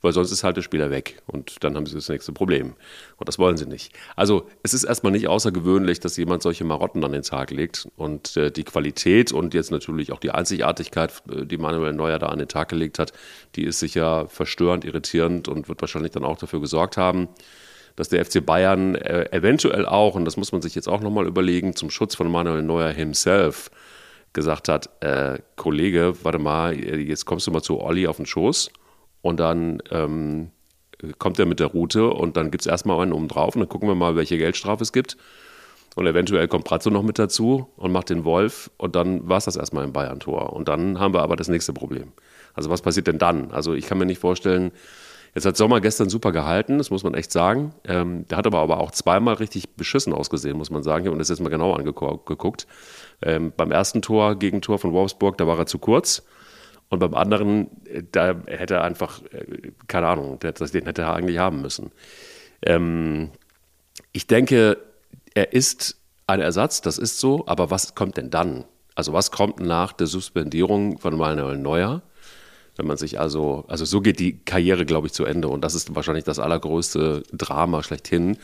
weil 0.00 0.12
sonst 0.12 0.32
ist 0.32 0.44
halt 0.44 0.56
der 0.56 0.62
Spieler 0.62 0.90
weg 0.90 1.22
und 1.26 1.64
dann 1.64 1.76
haben 1.76 1.86
sie 1.86 1.94
das 1.94 2.08
nächste 2.08 2.32
Problem. 2.32 2.74
Und 3.16 3.28
das 3.28 3.38
wollen 3.38 3.56
sie 3.56 3.66
nicht. 3.66 3.92
Also 4.16 4.46
es 4.62 4.74
ist 4.74 4.84
erstmal 4.84 5.12
nicht 5.12 5.28
außergewöhnlich, 5.28 6.00
dass 6.00 6.16
jemand 6.16 6.42
solche 6.42 6.64
Marotten 6.64 7.04
an 7.04 7.12
den 7.12 7.22
Tag 7.22 7.50
legt 7.50 7.88
und 7.96 8.36
äh, 8.36 8.50
die 8.50 8.64
Qualität 8.64 9.32
und 9.32 9.54
jetzt 9.54 9.70
natürlich 9.70 10.12
auch 10.12 10.20
die 10.20 10.30
Einzigartigkeit, 10.30 11.22
äh, 11.30 11.46
die 11.46 11.56
Manuel 11.56 11.92
Neuer 11.92 12.18
da 12.18 12.26
an 12.26 12.38
den 12.38 12.48
Tag 12.48 12.68
gelegt 12.68 12.98
hat, 12.98 13.12
die 13.56 13.64
ist 13.64 13.80
sicher 13.80 14.28
verstörend, 14.28 14.84
irritierend 14.84 15.48
und 15.48 15.68
wird 15.68 15.80
wahrscheinlich 15.80 16.12
dann 16.12 16.24
auch 16.24 16.38
dafür 16.38 16.60
gesorgt 16.60 16.96
haben, 16.96 17.28
dass 17.96 18.08
der 18.08 18.24
FC 18.24 18.44
Bayern 18.44 18.96
äh, 18.96 19.30
eventuell 19.30 19.86
auch, 19.86 20.14
und 20.14 20.24
das 20.24 20.36
muss 20.36 20.52
man 20.52 20.62
sich 20.62 20.74
jetzt 20.74 20.88
auch 20.88 21.00
nochmal 21.00 21.26
überlegen, 21.26 21.76
zum 21.76 21.90
Schutz 21.90 22.14
von 22.14 22.30
Manuel 22.30 22.62
Neuer 22.62 22.90
himself 22.90 23.70
gesagt 24.32 24.68
hat, 24.68 24.90
äh, 25.00 25.38
Kollege, 25.56 26.14
warte 26.22 26.38
mal, 26.38 26.76
jetzt 26.76 27.24
kommst 27.24 27.46
du 27.46 27.52
mal 27.52 27.62
zu 27.62 27.80
Olli 27.80 28.06
auf 28.06 28.16
den 28.16 28.26
Schoß 28.26 28.70
und 29.24 29.40
dann 29.40 29.82
ähm, 29.90 30.50
kommt 31.18 31.38
er 31.38 31.46
mit 31.46 31.58
der 31.58 31.68
Route 31.68 32.10
und 32.10 32.36
dann 32.36 32.50
gibt 32.50 32.60
es 32.60 32.66
erstmal 32.66 33.00
einen 33.00 33.14
oben 33.14 33.26
drauf 33.26 33.56
und 33.56 33.60
dann 33.60 33.70
gucken 33.70 33.88
wir 33.88 33.94
mal, 33.94 34.16
welche 34.16 34.36
Geldstrafe 34.36 34.82
es 34.82 34.92
gibt. 34.92 35.16
Und 35.96 36.06
eventuell 36.06 36.46
kommt 36.46 36.64
Pratzo 36.64 36.90
noch 36.90 37.02
mit 37.02 37.18
dazu 37.18 37.68
und 37.76 37.90
macht 37.90 38.10
den 38.10 38.26
Wolf 38.26 38.70
und 38.76 38.94
dann 38.96 39.26
war 39.26 39.38
es 39.38 39.46
das 39.46 39.56
erstmal 39.56 39.84
im 39.84 39.94
Bayern-Tor. 39.94 40.52
Und 40.52 40.68
dann 40.68 41.00
haben 41.00 41.14
wir 41.14 41.22
aber 41.22 41.36
das 41.36 41.48
nächste 41.48 41.72
Problem. 41.72 42.12
Also 42.52 42.68
was 42.68 42.82
passiert 42.82 43.06
denn 43.06 43.16
dann? 43.16 43.50
Also 43.50 43.72
ich 43.72 43.86
kann 43.86 43.96
mir 43.96 44.04
nicht 44.04 44.20
vorstellen, 44.20 44.72
jetzt 45.34 45.46
hat 45.46 45.56
Sommer 45.56 45.80
gestern 45.80 46.10
super 46.10 46.30
gehalten, 46.30 46.76
das 46.76 46.90
muss 46.90 47.02
man 47.02 47.14
echt 47.14 47.32
sagen. 47.32 47.72
Ähm, 47.88 48.28
der 48.28 48.36
hat 48.36 48.46
aber, 48.46 48.58
aber 48.58 48.78
auch 48.78 48.90
zweimal 48.90 49.36
richtig 49.36 49.74
beschissen 49.74 50.12
ausgesehen, 50.12 50.58
muss 50.58 50.70
man 50.70 50.82
sagen. 50.82 51.04
Ich 51.04 51.08
habe 51.08 51.18
das 51.18 51.30
jetzt 51.30 51.40
mal 51.40 51.48
genau 51.48 51.72
angeguckt. 51.72 52.66
Ähm, 53.22 53.54
beim 53.56 53.70
ersten 53.70 54.02
Tor, 54.02 54.34
Gegentor 54.34 54.78
von 54.78 54.92
Wolfsburg, 54.92 55.38
da 55.38 55.46
war 55.46 55.56
er 55.56 55.64
zu 55.64 55.78
kurz. 55.78 56.24
Und 56.88 56.98
beim 56.98 57.14
anderen, 57.14 57.68
äh, 57.86 58.02
da 58.10 58.34
hätte 58.46 58.74
er 58.74 58.84
einfach, 58.84 59.22
äh, 59.32 59.72
keine 59.88 60.06
Ahnung, 60.08 60.38
den 60.38 60.84
hätte 60.84 61.02
er 61.02 61.14
eigentlich 61.14 61.38
haben 61.38 61.62
müssen. 61.62 61.90
Ähm, 62.62 63.30
ich 64.12 64.26
denke, 64.26 64.78
er 65.34 65.52
ist 65.52 65.98
ein 66.26 66.40
Ersatz, 66.40 66.80
das 66.80 66.98
ist 66.98 67.18
so, 67.18 67.44
aber 67.46 67.70
was 67.70 67.94
kommt 67.94 68.16
denn 68.16 68.30
dann? 68.30 68.64
Also 68.94 69.12
was 69.12 69.30
kommt 69.30 69.60
nach 69.60 69.92
der 69.92 70.06
Suspendierung 70.06 70.98
von 70.98 71.16
Manuel 71.16 71.58
Neuer? 71.58 72.02
Wenn 72.76 72.86
man 72.86 72.96
sich 72.96 73.20
also, 73.20 73.64
also 73.68 73.84
so 73.84 74.00
geht 74.00 74.18
die 74.18 74.38
Karriere, 74.44 74.84
glaube 74.84 75.06
ich, 75.06 75.12
zu 75.12 75.24
Ende. 75.24 75.48
Und 75.48 75.62
das 75.62 75.74
ist 75.74 75.94
wahrscheinlich 75.94 76.24
das 76.24 76.38
allergrößte 76.38 77.22
Drama 77.32 77.82
schlechthin, 77.82 78.36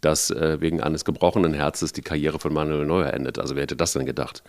dass 0.00 0.30
äh, 0.30 0.60
wegen 0.60 0.80
eines 0.80 1.04
gebrochenen 1.04 1.54
Herzens 1.54 1.92
die 1.92 2.02
Karriere 2.02 2.38
von 2.38 2.52
Manuel 2.52 2.86
Neuer 2.86 3.12
endet. 3.12 3.38
Also 3.38 3.56
wer 3.56 3.62
hätte 3.62 3.76
das 3.76 3.92
denn 3.92 4.06
gedacht? 4.06 4.42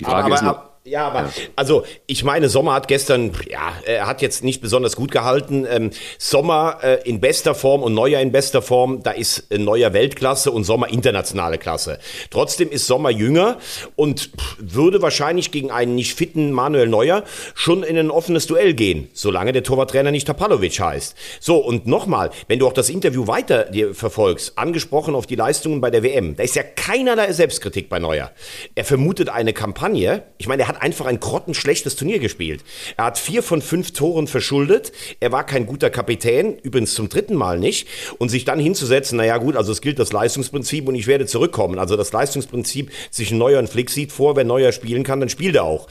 Die 0.00 0.04
Frage 0.04 0.26
aber, 0.26 0.34
ist 0.34 0.42
nur, 0.42 0.70
ja, 0.86 1.06
aber 1.06 1.32
also 1.56 1.84
ich 2.06 2.24
meine, 2.24 2.48
Sommer 2.48 2.74
hat 2.74 2.88
gestern, 2.88 3.32
ja, 3.48 3.72
er 3.84 4.06
hat 4.06 4.22
jetzt 4.22 4.44
nicht 4.44 4.60
besonders 4.60 4.96
gut 4.96 5.10
gehalten. 5.10 5.66
Ähm, 5.68 5.90
Sommer 6.18 6.78
äh, 6.82 7.08
in 7.08 7.20
bester 7.20 7.54
Form 7.54 7.82
und 7.82 7.92
Neuer 7.94 8.20
in 8.20 8.32
bester 8.32 8.62
Form, 8.62 9.02
da 9.02 9.10
ist 9.10 9.50
äh, 9.50 9.58
Neuer 9.58 9.92
Weltklasse 9.92 10.52
und 10.52 10.64
Sommer 10.64 10.88
internationale 10.88 11.58
Klasse. 11.58 11.98
Trotzdem 12.30 12.70
ist 12.70 12.86
Sommer 12.86 13.10
jünger 13.10 13.58
und 13.96 14.30
pff, 14.36 14.56
würde 14.58 15.02
wahrscheinlich 15.02 15.50
gegen 15.50 15.70
einen 15.70 15.96
nicht 15.96 16.14
fitten 16.14 16.52
Manuel 16.52 16.86
Neuer 16.86 17.24
schon 17.54 17.82
in 17.82 17.98
ein 17.98 18.10
offenes 18.10 18.46
Duell 18.46 18.74
gehen, 18.74 19.08
solange 19.12 19.52
der 19.52 19.64
Torwarttrainer 19.64 20.12
nicht 20.12 20.26
Tapalovic 20.26 20.78
heißt. 20.78 21.16
So, 21.40 21.56
und 21.56 21.86
nochmal, 21.86 22.30
wenn 22.46 22.60
du 22.60 22.66
auch 22.66 22.72
das 22.72 22.90
Interview 22.90 23.26
weiter 23.26 23.64
dir 23.64 23.94
verfolgst, 23.94 24.56
angesprochen 24.56 25.14
auf 25.14 25.26
die 25.26 25.36
Leistungen 25.36 25.80
bei 25.80 25.90
der 25.90 26.02
WM, 26.02 26.36
da 26.36 26.44
ist 26.44 26.54
ja 26.54 26.62
keinerlei 26.62 27.32
Selbstkritik 27.32 27.88
bei 27.88 27.98
Neuer. 27.98 28.30
Er 28.74 28.84
vermutet 28.84 29.28
eine 29.28 29.52
Kampagne, 29.52 30.22
ich 30.38 30.46
meine, 30.46 30.62
er 30.62 30.68
hat 30.68 30.75
hat 30.76 30.82
einfach 30.82 31.06
ein 31.06 31.20
grottenschlechtes 31.20 31.96
Turnier 31.96 32.18
gespielt. 32.18 32.62
Er 32.96 33.06
hat 33.06 33.18
vier 33.18 33.42
von 33.42 33.62
fünf 33.62 33.92
Toren 33.92 34.26
verschuldet. 34.26 34.92
Er 35.20 35.32
war 35.32 35.44
kein 35.44 35.66
guter 35.66 35.90
Kapitän, 35.90 36.58
übrigens 36.58 36.94
zum 36.94 37.08
dritten 37.08 37.34
Mal 37.34 37.58
nicht. 37.58 37.88
Und 38.18 38.28
sich 38.28 38.44
dann 38.44 38.58
hinzusetzen, 38.58 39.16
naja 39.16 39.38
gut, 39.38 39.56
also 39.56 39.72
es 39.72 39.80
gilt 39.80 39.98
das 39.98 40.12
Leistungsprinzip 40.12 40.86
und 40.88 40.94
ich 40.94 41.06
werde 41.06 41.26
zurückkommen. 41.26 41.78
Also 41.78 41.96
das 41.96 42.12
Leistungsprinzip 42.12 42.90
zwischen 43.10 43.38
Neuer 43.38 43.58
und 43.58 43.68
Flick 43.68 43.90
sieht 43.90 44.12
vor, 44.12 44.36
wenn 44.36 44.46
Neuer 44.46 44.72
spielen 44.72 45.02
kann, 45.02 45.20
dann 45.20 45.28
spielt 45.28 45.56
er 45.56 45.64
auch. 45.64 45.88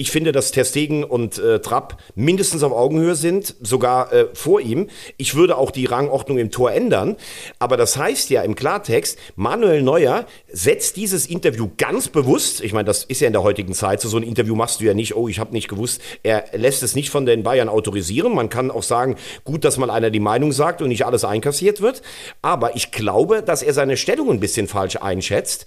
Ich 0.00 0.10
finde, 0.10 0.32
dass 0.32 0.50
Terstegen 0.50 1.04
und 1.04 1.36
äh, 1.36 1.60
Trapp 1.60 1.98
mindestens 2.14 2.62
auf 2.62 2.72
Augenhöhe 2.72 3.14
sind, 3.14 3.54
sogar 3.60 4.10
äh, 4.14 4.28
vor 4.32 4.62
ihm. 4.62 4.88
Ich 5.18 5.34
würde 5.34 5.58
auch 5.58 5.70
die 5.70 5.84
Rangordnung 5.84 6.38
im 6.38 6.50
Tor 6.50 6.72
ändern. 6.72 7.18
Aber 7.58 7.76
das 7.76 7.98
heißt 7.98 8.30
ja 8.30 8.40
im 8.40 8.54
Klartext, 8.54 9.18
Manuel 9.36 9.82
Neuer 9.82 10.24
setzt 10.50 10.96
dieses 10.96 11.26
Interview 11.26 11.68
ganz 11.76 12.08
bewusst, 12.08 12.62
ich 12.62 12.72
meine, 12.72 12.86
das 12.86 13.04
ist 13.04 13.20
ja 13.20 13.26
in 13.26 13.34
der 13.34 13.42
heutigen 13.42 13.74
Zeit, 13.74 14.00
so, 14.00 14.08
so 14.08 14.16
ein 14.16 14.22
Interview 14.22 14.54
machst 14.54 14.80
du 14.80 14.86
ja 14.86 14.94
nicht, 14.94 15.14
oh, 15.16 15.28
ich 15.28 15.38
habe 15.38 15.52
nicht 15.52 15.68
gewusst, 15.68 16.00
er 16.22 16.46
lässt 16.54 16.82
es 16.82 16.94
nicht 16.94 17.10
von 17.10 17.26
den 17.26 17.42
Bayern 17.42 17.68
autorisieren. 17.68 18.34
Man 18.34 18.48
kann 18.48 18.70
auch 18.70 18.82
sagen, 18.82 19.16
gut, 19.44 19.66
dass 19.66 19.76
mal 19.76 19.90
einer 19.90 20.08
die 20.08 20.18
Meinung 20.18 20.52
sagt 20.52 20.80
und 20.80 20.88
nicht 20.88 21.04
alles 21.04 21.26
einkassiert 21.26 21.82
wird. 21.82 22.00
Aber 22.40 22.74
ich 22.74 22.90
glaube, 22.90 23.42
dass 23.42 23.62
er 23.62 23.74
seine 23.74 23.98
Stellung 23.98 24.30
ein 24.30 24.40
bisschen 24.40 24.66
falsch 24.66 24.96
einschätzt. 24.96 25.66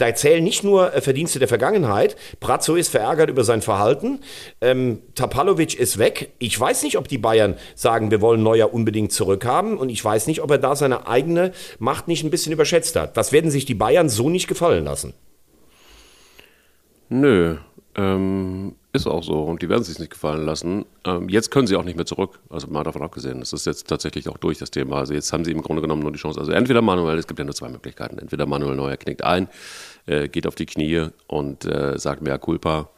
Da 0.00 0.14
zählen 0.14 0.42
nicht 0.42 0.64
nur 0.64 0.94
äh, 0.94 1.02
Verdienste 1.02 1.38
der 1.38 1.48
Vergangenheit. 1.48 2.16
Brazzo 2.40 2.74
ist 2.74 2.88
verärgert 2.88 3.28
über 3.28 3.44
sein 3.44 3.60
Verhalten. 3.60 4.20
Ähm, 4.62 5.02
Tapalovic 5.14 5.78
ist 5.78 5.98
weg. 5.98 6.32
Ich 6.38 6.58
weiß 6.58 6.84
nicht, 6.84 6.96
ob 6.96 7.06
die 7.06 7.18
Bayern 7.18 7.56
sagen, 7.74 8.10
wir 8.10 8.22
wollen 8.22 8.42
Neuer 8.42 8.72
unbedingt 8.72 9.12
zurückhaben. 9.12 9.76
Und 9.76 9.90
ich 9.90 10.02
weiß 10.02 10.26
nicht, 10.26 10.40
ob 10.40 10.50
er 10.50 10.58
da 10.58 10.74
seine 10.74 11.06
eigene 11.06 11.52
Macht 11.78 12.08
nicht 12.08 12.24
ein 12.24 12.30
bisschen 12.30 12.52
überschätzt 12.52 12.96
hat. 12.96 13.18
Das 13.18 13.30
werden 13.30 13.50
sich 13.50 13.66
die 13.66 13.74
Bayern 13.74 14.08
so 14.08 14.30
nicht 14.30 14.48
gefallen 14.48 14.86
lassen. 14.86 15.12
Nö, 17.10 17.56
ähm, 17.94 18.76
ist 18.92 19.06
auch 19.06 19.22
so 19.22 19.42
und 19.44 19.62
die 19.62 19.68
werden 19.68 19.84
sich 19.84 19.98
nicht 19.98 20.10
gefallen 20.10 20.44
lassen. 20.44 20.84
Ähm, 21.04 21.28
jetzt 21.28 21.50
können 21.50 21.66
sie 21.66 21.76
auch 21.76 21.84
nicht 21.84 21.96
mehr 21.96 22.06
zurück, 22.06 22.40
also 22.48 22.66
mal 22.66 22.82
davon 22.82 23.02
abgesehen. 23.02 23.40
Das 23.40 23.52
ist 23.52 23.66
jetzt 23.66 23.86
tatsächlich 23.86 24.28
auch 24.28 24.38
durch 24.38 24.58
das 24.58 24.70
Thema. 24.70 24.96
Also 24.96 25.14
jetzt 25.14 25.32
haben 25.32 25.44
sie 25.44 25.52
im 25.52 25.62
Grunde 25.62 25.82
genommen 25.82 26.02
nur 26.02 26.10
die 26.10 26.18
Chance. 26.18 26.40
Also 26.40 26.52
entweder 26.52 26.82
Manuel, 26.82 27.18
es 27.18 27.26
gibt 27.26 27.38
ja 27.38 27.44
nur 27.44 27.54
zwei 27.54 27.68
Möglichkeiten. 27.68 28.18
Entweder 28.18 28.46
Manuel 28.46 28.74
Neuer 28.76 28.96
knickt 28.96 29.22
ein, 29.22 29.48
äh, 30.10 30.28
geht 30.28 30.46
auf 30.46 30.54
die 30.54 30.66
Knie 30.66 31.08
und 31.26 31.64
äh, 31.64 31.98
sagt 31.98 32.22
mehr 32.22 32.38
Culpa. 32.38 32.90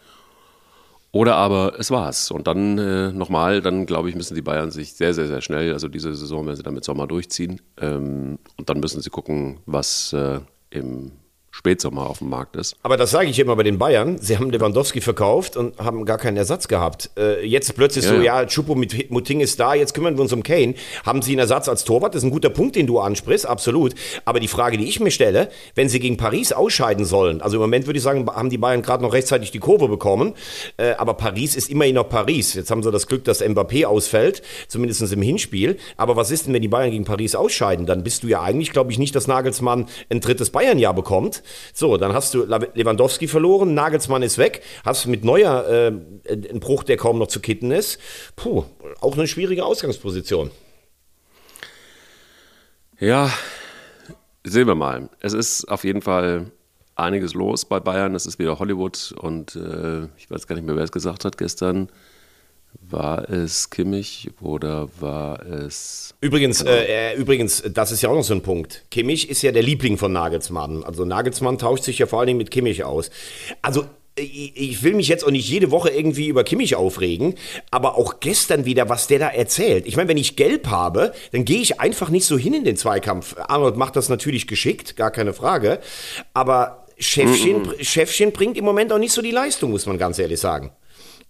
Oder 1.12 1.37
aber 1.37 1.78
es 1.78 1.90
war's. 1.90 2.31
Und 2.31 2.47
dann 2.47 2.78
äh, 2.78 3.12
nochmal, 3.12 3.61
dann 3.61 3.85
glaube 3.85 4.09
ich, 4.09 4.14
müssen 4.14 4.35
die 4.35 4.42
Bayern 4.42 4.71
sich 4.71 4.95
sehr, 4.95 5.12
sehr, 5.12 5.26
sehr 5.26 5.42
schnell, 5.42 5.75
also 5.75 5.88
diese 5.88 6.14
Saison 6.14 6.47
werden 6.47 6.57
sie 6.57 6.62
dann 6.62 6.75
mit 6.75 6.85
Sommer 6.85 7.07
durchziehen. 7.07 7.61
Ähm, 7.78 8.38
und 8.57 8.69
dann 8.71 8.81
müssen 8.81 9.02
sie 9.02 9.11
gucken, 9.11 9.61
was 9.66 10.14
äh, 10.14 10.40
im 10.71 11.12
Spätsommer 11.54 12.09
auf 12.09 12.18
dem 12.18 12.30
Markt 12.30 12.56
ist. 12.56 12.76
Aber 12.82 12.97
das 12.97 13.11
sage 13.11 13.28
ich 13.28 13.38
immer 13.38 13.54
bei 13.54 13.62
den 13.62 13.76
Bayern. 13.76 14.16
Sie 14.18 14.38
haben 14.38 14.50
Lewandowski 14.50 15.02
verkauft 15.02 15.59
und 15.59 15.78
haben 15.78 16.06
gar 16.06 16.16
keinen 16.16 16.38
Ersatz 16.38 16.66
gehabt. 16.66 17.11
Äh, 17.18 17.47
jetzt 17.47 17.76
plötzlich 17.76 18.06
ja, 18.06 18.11
so, 18.11 18.23
ja, 18.23 18.47
Chupo 18.47 18.75
mit 18.75 19.11
Muting 19.11 19.40
ist 19.40 19.61
da, 19.61 19.75
jetzt 19.75 19.92
kümmern 19.92 20.16
wir 20.16 20.23
uns 20.23 20.32
um 20.32 20.42
Kane. 20.42 20.75
Haben 21.04 21.21
Sie 21.21 21.32
einen 21.32 21.40
Ersatz 21.40 21.68
als 21.68 21.85
Torwart? 21.85 22.14
Das 22.14 22.23
ist 22.23 22.26
ein 22.26 22.32
guter 22.32 22.49
Punkt, 22.49 22.75
den 22.75 22.87
du 22.87 22.99
ansprichst, 23.00 23.47
absolut. 23.47 23.94
Aber 24.25 24.40
die 24.40 24.49
Frage, 24.49 24.78
die 24.78 24.88
ich 24.88 24.99
mir 24.99 25.11
stelle, 25.11 25.50
wenn 25.75 25.90
sie 25.90 26.00
gegen 26.00 26.16
Paris 26.16 26.52
ausscheiden 26.52 27.04
sollen, 27.04 27.42
also 27.42 27.59
im 27.59 27.61
Moment 27.61 27.85
würde 27.87 27.99
ich 27.99 28.02
sagen, 28.02 28.26
haben 28.30 28.49
die 28.49 28.59
Bayern 28.59 28.80
gerade 28.80 29.02
noch 29.02 29.12
rechtzeitig 29.12 29.50
die 29.50 29.59
Kurve 29.59 29.88
bekommen, 29.88 30.32
äh, 30.78 30.92
aber 30.92 31.14
Paris 31.14 31.54
ist 31.54 31.68
immerhin 31.68 31.97
noch 31.97 32.09
Paris. 32.09 32.54
Jetzt 32.54 32.71
haben 32.71 32.82
sie 32.82 32.90
das 32.90 33.06
Glück, 33.06 33.25
dass 33.25 33.42
Mbappé 33.42 33.85
ausfällt, 33.85 34.40
zumindest 34.68 35.02
im 35.12 35.21
Hinspiel. 35.21 35.76
Aber 35.99 36.16
was 36.16 36.30
ist 36.30 36.47
denn, 36.47 36.54
wenn 36.54 36.62
die 36.62 36.68
Bayern 36.68 36.92
gegen 36.92 37.04
Paris 37.04 37.35
ausscheiden? 37.35 37.85
Dann 37.85 38.02
bist 38.02 38.23
du 38.23 38.28
ja 38.28 38.40
eigentlich, 38.40 38.73
glaube 38.73 38.90
ich, 38.90 38.99
nicht, 38.99 39.14
dass 39.14 39.26
Nagelsmann 39.26 39.87
ein 40.09 40.21
drittes 40.21 40.49
Bayernjahr 40.49 40.94
bekommt 40.94 41.42
so, 41.73 41.97
dann 41.97 42.12
hast 42.12 42.35
du 42.35 42.44
Lewandowski 42.44 43.28
verloren, 43.28 43.75
Nagelsmann 43.75 44.23
ist 44.23 44.38
weg, 44.38 44.62
hast 44.85 45.06
mit 45.06 45.25
Neuer 45.25 45.68
äh, 45.68 45.87
einen 46.28 46.61
Bruch, 46.61 46.85
der 46.85 46.97
kaum 46.97 47.18
noch 47.18 47.28
zu 47.28 47.40
kitten 47.40 47.71
ist. 47.71 47.99
Puh, 48.37 48.64
auch 49.00 49.16
eine 49.16 49.26
schwierige 49.26 49.64
Ausgangsposition. 49.64 50.50
Ja, 52.99 53.30
sehen 54.44 54.66
wir 54.66 54.75
mal. 54.75 55.09
Es 55.21 55.32
ist 55.32 55.64
auf 55.64 55.85
jeden 55.85 56.02
Fall 56.02 56.52
einiges 56.94 57.35
los 57.35 57.64
bei 57.64 57.80
Bayern. 57.80 58.14
Es 58.14 58.26
ist 58.26 58.38
wieder 58.38 58.59
Hollywood 58.59 59.14
und 59.18 59.56
äh, 59.56 60.04
ich 60.16 60.30
weiß 60.30 60.47
gar 60.47 60.54
nicht 60.56 60.64
mehr, 60.64 60.76
wer 60.76 60.85
es 60.85 60.92
gesagt 60.92 61.25
hat 61.25 61.38
gestern. 61.38 61.88
War 62.81 63.31
es 63.31 63.71
Kimmich 63.71 64.31
oder 64.41 64.88
war 65.00 65.45
es. 65.47 66.14
Übrigens, 66.21 66.61
genau. 66.61 66.73
äh, 66.73 67.14
übrigens, 67.14 67.62
das 67.73 67.91
ist 67.93 68.02
ja 68.02 68.11
auch 68.11 68.14
noch 68.14 68.25
so 68.25 68.35
ein 68.35 68.43
Punkt. 68.43 68.85
Kimmich 68.91 69.31
ist 69.31 69.43
ja 69.43 69.52
der 69.52 69.62
Liebling 69.62 69.97
von 69.97 70.12
Nagelsmann. 70.12 70.85
Also 70.85 71.05
Nagelsmann 71.05 71.59
tauscht 71.59 71.85
sich 71.85 71.99
ja 71.99 72.07
vor 72.07 72.21
allen 72.21 72.26
Dingen 72.29 72.38
mit 72.38 72.50
Kimmich 72.50 72.85
aus. 72.85 73.11
Also 73.62 73.87
ich 74.14 74.83
will 74.83 74.95
mich 74.95 75.09
jetzt 75.09 75.25
auch 75.25 75.31
nicht 75.31 75.49
jede 75.49 75.71
Woche 75.71 75.88
irgendwie 75.88 76.29
über 76.29 76.45
Kimmich 76.45 76.76
aufregen, 76.76 77.35
aber 77.71 77.97
auch 77.97 78.21
gestern 78.21 78.67
wieder, 78.67 78.88
was 78.88 79.07
der 79.07 79.19
da 79.19 79.29
erzählt. 79.29 79.87
Ich 79.87 79.97
meine, 79.97 80.09
wenn 80.09 80.19
ich 80.19 80.37
gelb 80.37 80.67
habe, 80.67 81.12
dann 81.33 81.45
gehe 81.47 81.61
ich 81.61 81.81
einfach 81.81 82.11
nicht 82.11 82.26
so 82.26 82.37
hin 82.37 82.52
in 82.52 82.64
den 82.64 82.76
Zweikampf. 82.76 83.37
Arnold 83.38 83.76
macht 83.76 83.97
das 83.97 84.11
natürlich 84.11 84.47
geschickt, 84.47 84.97
gar 84.97 85.11
keine 85.11 85.33
Frage. 85.33 85.81
Aber 86.35 86.87
Chefchen, 86.99 87.62
mm 87.62 87.71
-mm. 87.71 87.85
Chefchen 87.85 88.33
bringt 88.33 88.59
im 88.59 88.64
Moment 88.64 88.93
auch 88.93 88.99
nicht 88.99 89.12
so 89.12 89.23
die 89.23 89.31
Leistung, 89.31 89.71
muss 89.71 89.87
man 89.87 89.97
ganz 89.97 90.19
ehrlich 90.19 90.41
sagen. 90.41 90.73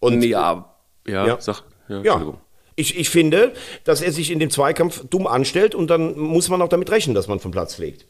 Und 0.00 0.22
ja, 0.24 0.71
ja, 1.06 1.26
ja. 1.26 1.40
sag. 1.40 1.62
Ja, 1.88 2.02
ja. 2.02 2.34
Ich, 2.74 2.98
ich 2.98 3.10
finde, 3.10 3.52
dass 3.84 4.00
er 4.00 4.12
sich 4.12 4.30
in 4.30 4.38
dem 4.38 4.50
Zweikampf 4.50 5.04
dumm 5.08 5.26
anstellt 5.26 5.74
und 5.74 5.88
dann 5.88 6.18
muss 6.18 6.48
man 6.48 6.62
auch 6.62 6.68
damit 6.68 6.90
rechnen, 6.90 7.14
dass 7.14 7.28
man 7.28 7.38
vom 7.38 7.50
Platz 7.50 7.74
fliegt. 7.74 8.06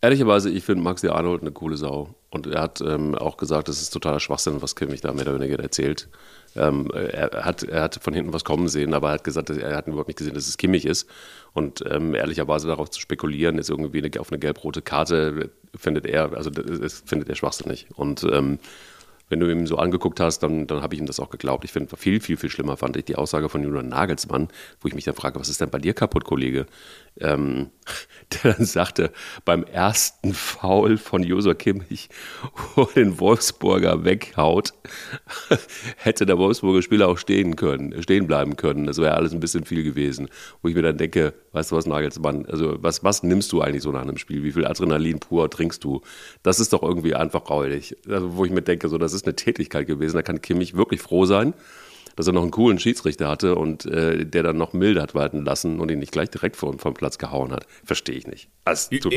Ehrlicherweise, 0.00 0.50
ich 0.50 0.64
finde 0.64 0.82
Maxi 0.82 1.08
Arnold 1.08 1.42
eine 1.42 1.52
coole 1.52 1.76
Sau. 1.76 2.14
Und 2.30 2.48
er 2.48 2.62
hat 2.62 2.80
ähm, 2.80 3.14
auch 3.14 3.36
gesagt, 3.36 3.68
es 3.68 3.80
ist 3.80 3.90
totaler 3.90 4.18
Schwachsinn, 4.18 4.60
was 4.60 4.74
Kimmich 4.74 5.00
da 5.00 5.12
mehr 5.12 5.22
oder 5.28 5.38
weniger 5.38 5.62
erzählt. 5.62 6.08
Ähm, 6.56 6.90
er, 6.90 7.44
hat, 7.44 7.62
er 7.62 7.82
hat 7.82 8.00
von 8.02 8.12
hinten 8.12 8.32
was 8.32 8.42
kommen 8.42 8.66
sehen, 8.68 8.94
aber 8.94 9.08
er 9.08 9.14
hat 9.14 9.24
gesagt, 9.24 9.50
er 9.50 9.76
hat 9.76 9.86
überhaupt 9.86 10.08
nicht 10.08 10.18
gesehen, 10.18 10.34
dass 10.34 10.48
es 10.48 10.56
Kimmich 10.56 10.86
ist. 10.86 11.08
Und 11.52 11.84
ähm, 11.88 12.14
ehrlicherweise 12.14 12.66
darauf 12.66 12.90
zu 12.90 13.00
spekulieren, 13.00 13.58
ist 13.58 13.70
irgendwie 13.70 14.02
eine, 14.02 14.20
auf 14.20 14.32
eine 14.32 14.40
gelb-rote 14.40 14.82
Karte, 14.82 15.50
findet 15.76 16.06
er, 16.06 16.32
also 16.32 16.50
das 16.50 17.04
findet 17.06 17.28
er 17.28 17.36
schwachsinnig. 17.36 17.86
Und 17.94 18.24
ähm, 18.24 18.58
wenn 19.32 19.40
du 19.40 19.50
ihm 19.50 19.66
so 19.66 19.78
angeguckt 19.78 20.20
hast, 20.20 20.40
dann, 20.40 20.66
dann 20.66 20.82
habe 20.82 20.94
ich 20.94 21.00
ihm 21.00 21.06
das 21.06 21.18
auch 21.18 21.30
geglaubt. 21.30 21.64
Ich 21.64 21.72
finde, 21.72 21.96
viel, 21.96 22.20
viel, 22.20 22.36
viel 22.36 22.50
schlimmer 22.50 22.76
fand 22.76 22.98
ich 22.98 23.06
die 23.06 23.16
Aussage 23.16 23.48
von 23.48 23.62
Julian 23.62 23.88
Nagelsmann, 23.88 24.48
wo 24.80 24.88
ich 24.88 24.94
mich 24.94 25.04
dann 25.04 25.14
frage, 25.14 25.40
was 25.40 25.48
ist 25.48 25.58
denn 25.62 25.70
bei 25.70 25.78
dir 25.78 25.94
kaputt, 25.94 26.24
Kollege? 26.24 26.66
Ähm, 27.20 27.70
der 28.44 28.54
dann 28.54 28.64
sagte, 28.64 29.12
beim 29.44 29.64
ersten 29.64 30.34
Foul 30.34 30.96
von 30.96 31.22
Josua 31.22 31.54
Kimmich, 31.54 32.08
wo 32.74 32.84
den 32.84 33.18
Wolfsburger 33.20 34.04
weghaut, 34.04 34.72
hätte 35.96 36.26
der 36.26 36.38
Wolfsburger 36.38 36.82
Spieler 36.82 37.08
auch 37.08 37.18
stehen 37.18 37.56
können, 37.56 38.02
stehen 38.02 38.26
bleiben 38.26 38.56
können. 38.56 38.86
Das 38.86 38.98
wäre 38.98 39.14
alles 39.14 39.32
ein 39.32 39.40
bisschen 39.40 39.64
viel 39.64 39.84
gewesen. 39.84 40.28
Wo 40.62 40.68
ich 40.68 40.74
mir 40.74 40.82
dann 40.82 40.96
denke, 40.96 41.34
weißt 41.52 41.72
du 41.72 41.76
was, 41.76 41.86
Nagelsmann, 41.86 42.46
also 42.46 42.82
was, 42.82 43.04
was 43.04 43.22
nimmst 43.22 43.52
du 43.52 43.60
eigentlich 43.60 43.82
so 43.82 43.92
nach 43.92 44.02
einem 44.02 44.16
Spiel? 44.16 44.42
Wie 44.42 44.52
viel 44.52 44.66
Adrenalin 44.66 45.18
pur 45.18 45.50
trinkst 45.50 45.82
du? 45.84 46.00
Das 46.42 46.60
ist 46.60 46.72
doch 46.72 46.82
irgendwie 46.82 47.14
einfach 47.14 47.48
räudig. 47.50 47.96
Also, 48.08 48.36
wo 48.36 48.44
ich 48.44 48.52
mir 48.52 48.62
denke, 48.62 48.88
so, 48.88 48.98
das 48.98 49.12
ist 49.12 49.26
eine 49.26 49.36
Tätigkeit 49.36 49.86
gewesen, 49.86 50.16
da 50.16 50.22
kann 50.22 50.40
Kimmich 50.40 50.76
wirklich 50.76 51.00
froh 51.02 51.24
sein 51.24 51.54
dass 52.16 52.26
er 52.26 52.32
noch 52.32 52.42
einen 52.42 52.50
coolen 52.50 52.78
Schiedsrichter 52.78 53.28
hatte 53.28 53.56
und 53.56 53.86
äh, 53.86 54.24
der 54.24 54.42
dann 54.42 54.56
noch 54.56 54.72
milde 54.72 55.02
hat 55.02 55.14
walten 55.14 55.44
lassen 55.44 55.80
und 55.80 55.90
ihn 55.90 55.98
nicht 55.98 56.12
gleich 56.12 56.30
direkt 56.30 56.56
vom, 56.56 56.78
vom 56.78 56.94
Platz 56.94 57.18
gehauen 57.18 57.52
hat. 57.52 57.66
Verstehe 57.84 58.16
ich 58.16 58.26
nicht. 58.26 58.48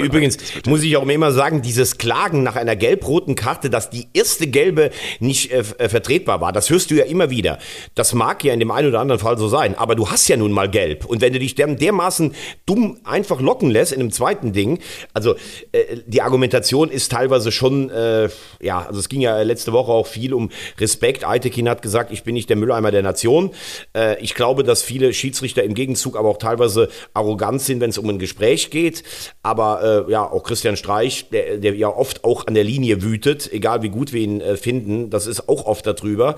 Übrigens 0.05 0.37
muss 0.65 0.81
ich 0.81 0.97
auch 0.97 1.07
immer 1.07 1.31
sagen, 1.31 1.61
dieses 1.61 1.97
Klagen 1.97 2.41
nach 2.41 2.55
einer 2.55 2.75
gelb-roten 2.75 3.35
Karte, 3.35 3.69
dass 3.69 3.91
die 3.91 4.07
erste 4.13 4.47
gelbe 4.47 4.89
nicht 5.19 5.51
äh, 5.51 5.63
äh, 5.77 5.89
vertretbar 5.89 6.41
war, 6.41 6.51
das 6.51 6.69
hörst 6.69 6.89
du 6.89 6.95
ja 6.95 7.05
immer 7.05 7.29
wieder. 7.29 7.59
Das 7.93 8.13
mag 8.13 8.43
ja 8.43 8.53
in 8.53 8.59
dem 8.59 8.71
einen 8.71 8.89
oder 8.89 8.99
anderen 8.99 9.19
Fall 9.19 9.37
so 9.37 9.47
sein, 9.47 9.75
aber 9.75 9.95
du 9.95 10.09
hast 10.09 10.27
ja 10.27 10.37
nun 10.37 10.51
mal 10.51 10.69
gelb. 10.69 11.05
Und 11.05 11.21
wenn 11.21 11.31
du 11.31 11.39
dich 11.39 11.53
dermaßen 11.55 12.33
dumm 12.65 12.99
einfach 13.03 13.39
locken 13.39 13.69
lässt 13.69 13.91
in 13.91 13.99
einem 13.99 14.11
zweiten 14.11 14.51
Ding, 14.51 14.79
also 15.13 15.35
äh, 15.71 15.97
die 16.07 16.21
Argumentation 16.21 16.89
ist 16.89 17.11
teilweise 17.11 17.51
schon, 17.51 17.89
äh, 17.91 18.29
ja, 18.61 18.85
also 18.85 18.99
es 18.99 19.09
ging 19.09 19.21
ja 19.21 19.41
letzte 19.41 19.73
Woche 19.73 19.91
auch 19.91 20.07
viel 20.07 20.33
um 20.33 20.49
Respekt. 20.79 21.27
Eitekin 21.27 21.69
hat 21.69 21.81
gesagt, 21.81 22.11
ich 22.11 22.23
bin 22.23 22.33
nicht 22.33 22.49
der 22.49 22.57
Mülleimer 22.57 22.84
der 22.91 23.03
Nation. 23.03 23.51
Äh, 23.95 24.21
ich 24.21 24.35
glaube, 24.35 24.63
dass 24.63 24.83
viele 24.83 25.13
Schiedsrichter 25.13 25.63
im 25.63 25.73
Gegenzug 25.73 26.17
aber 26.17 26.29
auch 26.29 26.37
teilweise 26.37 26.89
arrogant 27.13 27.61
sind, 27.61 27.81
wenn 27.81 27.89
es 27.89 27.97
um 27.97 28.09
ein 28.09 28.19
Gespräch 28.19 28.69
geht. 28.69 29.03
Aber 29.43 30.05
äh, 30.07 30.11
ja, 30.11 30.23
auch 30.23 30.43
Christian 30.43 30.77
Streich, 30.77 31.29
der, 31.29 31.57
der 31.57 31.75
ja 31.75 31.89
oft 31.89 32.23
auch 32.23 32.47
an 32.47 32.53
der 32.53 32.63
Linie 32.63 33.01
wütet, 33.01 33.51
egal 33.51 33.81
wie 33.81 33.89
gut 33.89 34.13
wir 34.13 34.21
ihn 34.21 34.41
äh, 34.41 34.57
finden, 34.57 35.09
das 35.09 35.27
ist 35.27 35.49
auch 35.49 35.65
oft 35.65 35.85
darüber. 35.85 36.35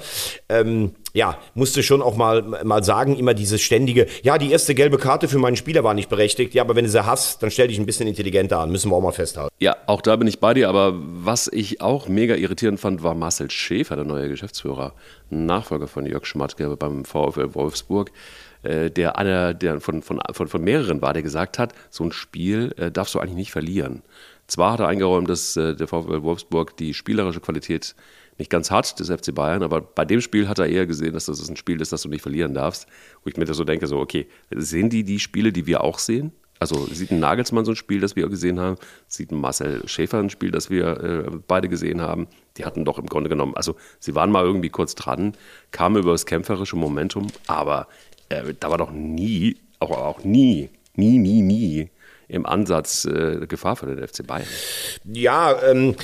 Ähm, 0.50 0.92
ja, 1.18 1.40
musste 1.56 1.82
schon 1.82 2.04
auch 2.04 2.16
mal, 2.16 2.44
mal 2.64 2.84
sagen, 2.84 3.16
immer 3.16 3.34
dieses 3.34 3.60
ständige, 3.60 4.06
ja, 4.22 4.38
die 4.38 4.52
erste 4.52 4.76
gelbe 4.76 5.00
Karte 5.00 5.28
für 5.28 5.40
meinen 5.40 5.56
Spieler 5.56 5.84
war 5.84 5.96
nicht 5.96 6.10
berechtigt. 6.10 6.54
Ja, 6.54 6.62
aber 6.62 6.76
wenn 6.76 6.86
du 6.86 6.92
sie 6.92 7.04
hast, 7.04 7.42
dann 7.42 7.50
stell 7.50 7.70
dich 7.70 7.80
ein 7.80 7.88
bisschen 7.88 8.08
intelligenter 8.08 8.60
an. 8.60 8.72
Müssen 8.72 8.92
wir 8.92 8.96
auch 8.96 9.02
mal 9.02 9.12
festhalten. 9.12 9.52
Ja, 9.58 9.76
auch 9.88 10.04
da 10.04 10.16
bin 10.16 10.28
ich 10.28 10.40
bei 10.40 10.54
dir. 10.54 10.70
Aber 10.70 10.94
was 10.96 11.48
ich 11.52 11.82
auch 11.82 12.08
mega 12.08 12.36
irritierend 12.36 12.80
fand, 12.80 13.02
war 13.02 13.16
Marcel 13.16 13.50
Schäfer, 13.50 13.96
der 13.96 14.06
neue 14.06 14.30
Geschäftsführer, 14.30 14.94
Nachfolger 15.32 15.88
von 15.88 16.06
Jörg 16.06 16.28
Schmatke 16.28 16.78
beim 16.78 17.04
VfL 17.04 17.56
Wolfsburg 17.56 18.12
äh, 18.62 18.92
der 18.92 19.18
einer 19.18 19.56
der 19.56 19.82
von, 19.82 20.04
von, 20.04 20.22
von, 20.32 20.48
von 20.48 20.64
mehreren 20.64 21.02
war, 21.02 21.14
der 21.14 21.24
gesagt 21.24 21.58
hat, 21.58 21.74
so 21.90 22.04
ein 22.04 22.12
Spiel 22.12 22.76
äh, 22.78 22.92
darfst 22.92 23.16
du 23.16 23.20
eigentlich 23.20 23.36
nicht 23.36 23.52
verlieren. 23.52 24.04
Zwar 24.46 24.74
hat 24.74 24.80
er 24.82 24.88
eingeräumt, 24.88 25.30
dass 25.30 25.58
äh, 25.58 25.76
der 25.76 25.88
VfL 25.88 26.22
Wolfsburg 26.22 26.78
die 26.78 26.94
spielerische 26.94 27.42
Qualität 27.42 27.96
nicht 28.38 28.50
ganz 28.50 28.72
hart 28.72 29.00
des 29.00 29.10
FC 29.10 29.34
Bayern, 29.34 29.64
aber 29.64 29.82
bei 29.82 30.06
dem 30.06 30.22
Spiel 30.22 30.48
hat 30.48 30.60
er 30.60 30.68
eher 30.68 30.86
gesehen, 30.86 31.14
dass 31.14 31.26
das 31.26 31.50
ein 31.50 31.56
Spiel 31.56 31.82
ist, 31.82 31.92
das 31.92 32.02
du 32.02 32.10
nicht 32.10 32.22
verlieren 32.22 32.54
darfst. 32.54 32.88
Wo 33.24 33.30
ich 33.30 33.38
mir 33.38 33.52
so 33.52 33.64
denke, 33.64 33.88
so, 33.88 34.00
okay, 34.00 34.28
sehen 34.52 34.90
die 34.90 35.04
die 35.04 35.20
Spiele, 35.20 35.52
die 35.52 35.66
wir 35.66 35.82
auch 35.82 36.00
sehen? 36.00 36.32
Also 36.60 36.88
sieht 36.88 37.12
ein 37.12 37.20
Nagelsmann 37.20 37.66
so 37.66 37.72
ein 37.72 37.76
Spiel, 37.76 38.00
das 38.00 38.16
wir 38.16 38.28
gesehen 38.30 38.60
haben, 38.60 38.78
sieht 39.08 39.32
ein 39.32 39.40
Marcel 39.40 39.88
Schäfer 39.88 40.20
ein 40.20 40.30
Spiel, 40.30 40.52
das 40.52 40.70
wir 40.70 41.04
äh, 41.04 41.32
beide 41.48 41.70
gesehen 41.70 42.02
haben. 42.02 42.28
Die 42.58 42.66
hatten 42.66 42.84
doch 42.86 42.98
im 42.98 43.06
Grunde 43.06 43.30
genommen, 43.30 43.56
also 43.56 43.76
sie 44.00 44.16
waren 44.16 44.32
mal 44.32 44.44
irgendwie 44.44 44.70
kurz 44.70 44.96
dran, 44.96 45.34
kamen 45.72 45.98
über 45.98 46.12
das 46.12 46.26
kämpferische 46.26 46.76
Momentum, 46.76 47.28
aber 47.46 47.88
äh, 48.30 48.54
da 48.60 48.72
war 48.72 48.78
doch 48.80 48.92
nie, 48.92 49.58
auch, 49.80 49.92
auch 49.92 50.24
nie, 50.24 50.70
nie, 50.96 51.20
nie, 51.20 51.42
nie 51.42 51.90
im 52.28 52.46
Ansatz 52.46 53.06
äh, 53.06 53.46
Gefahr 53.48 53.76
für 53.76 53.86
den 53.86 54.06
FC 54.06 54.26
Bayern. 54.26 54.48
Ja, 55.06 55.56
ähm, 55.64 55.96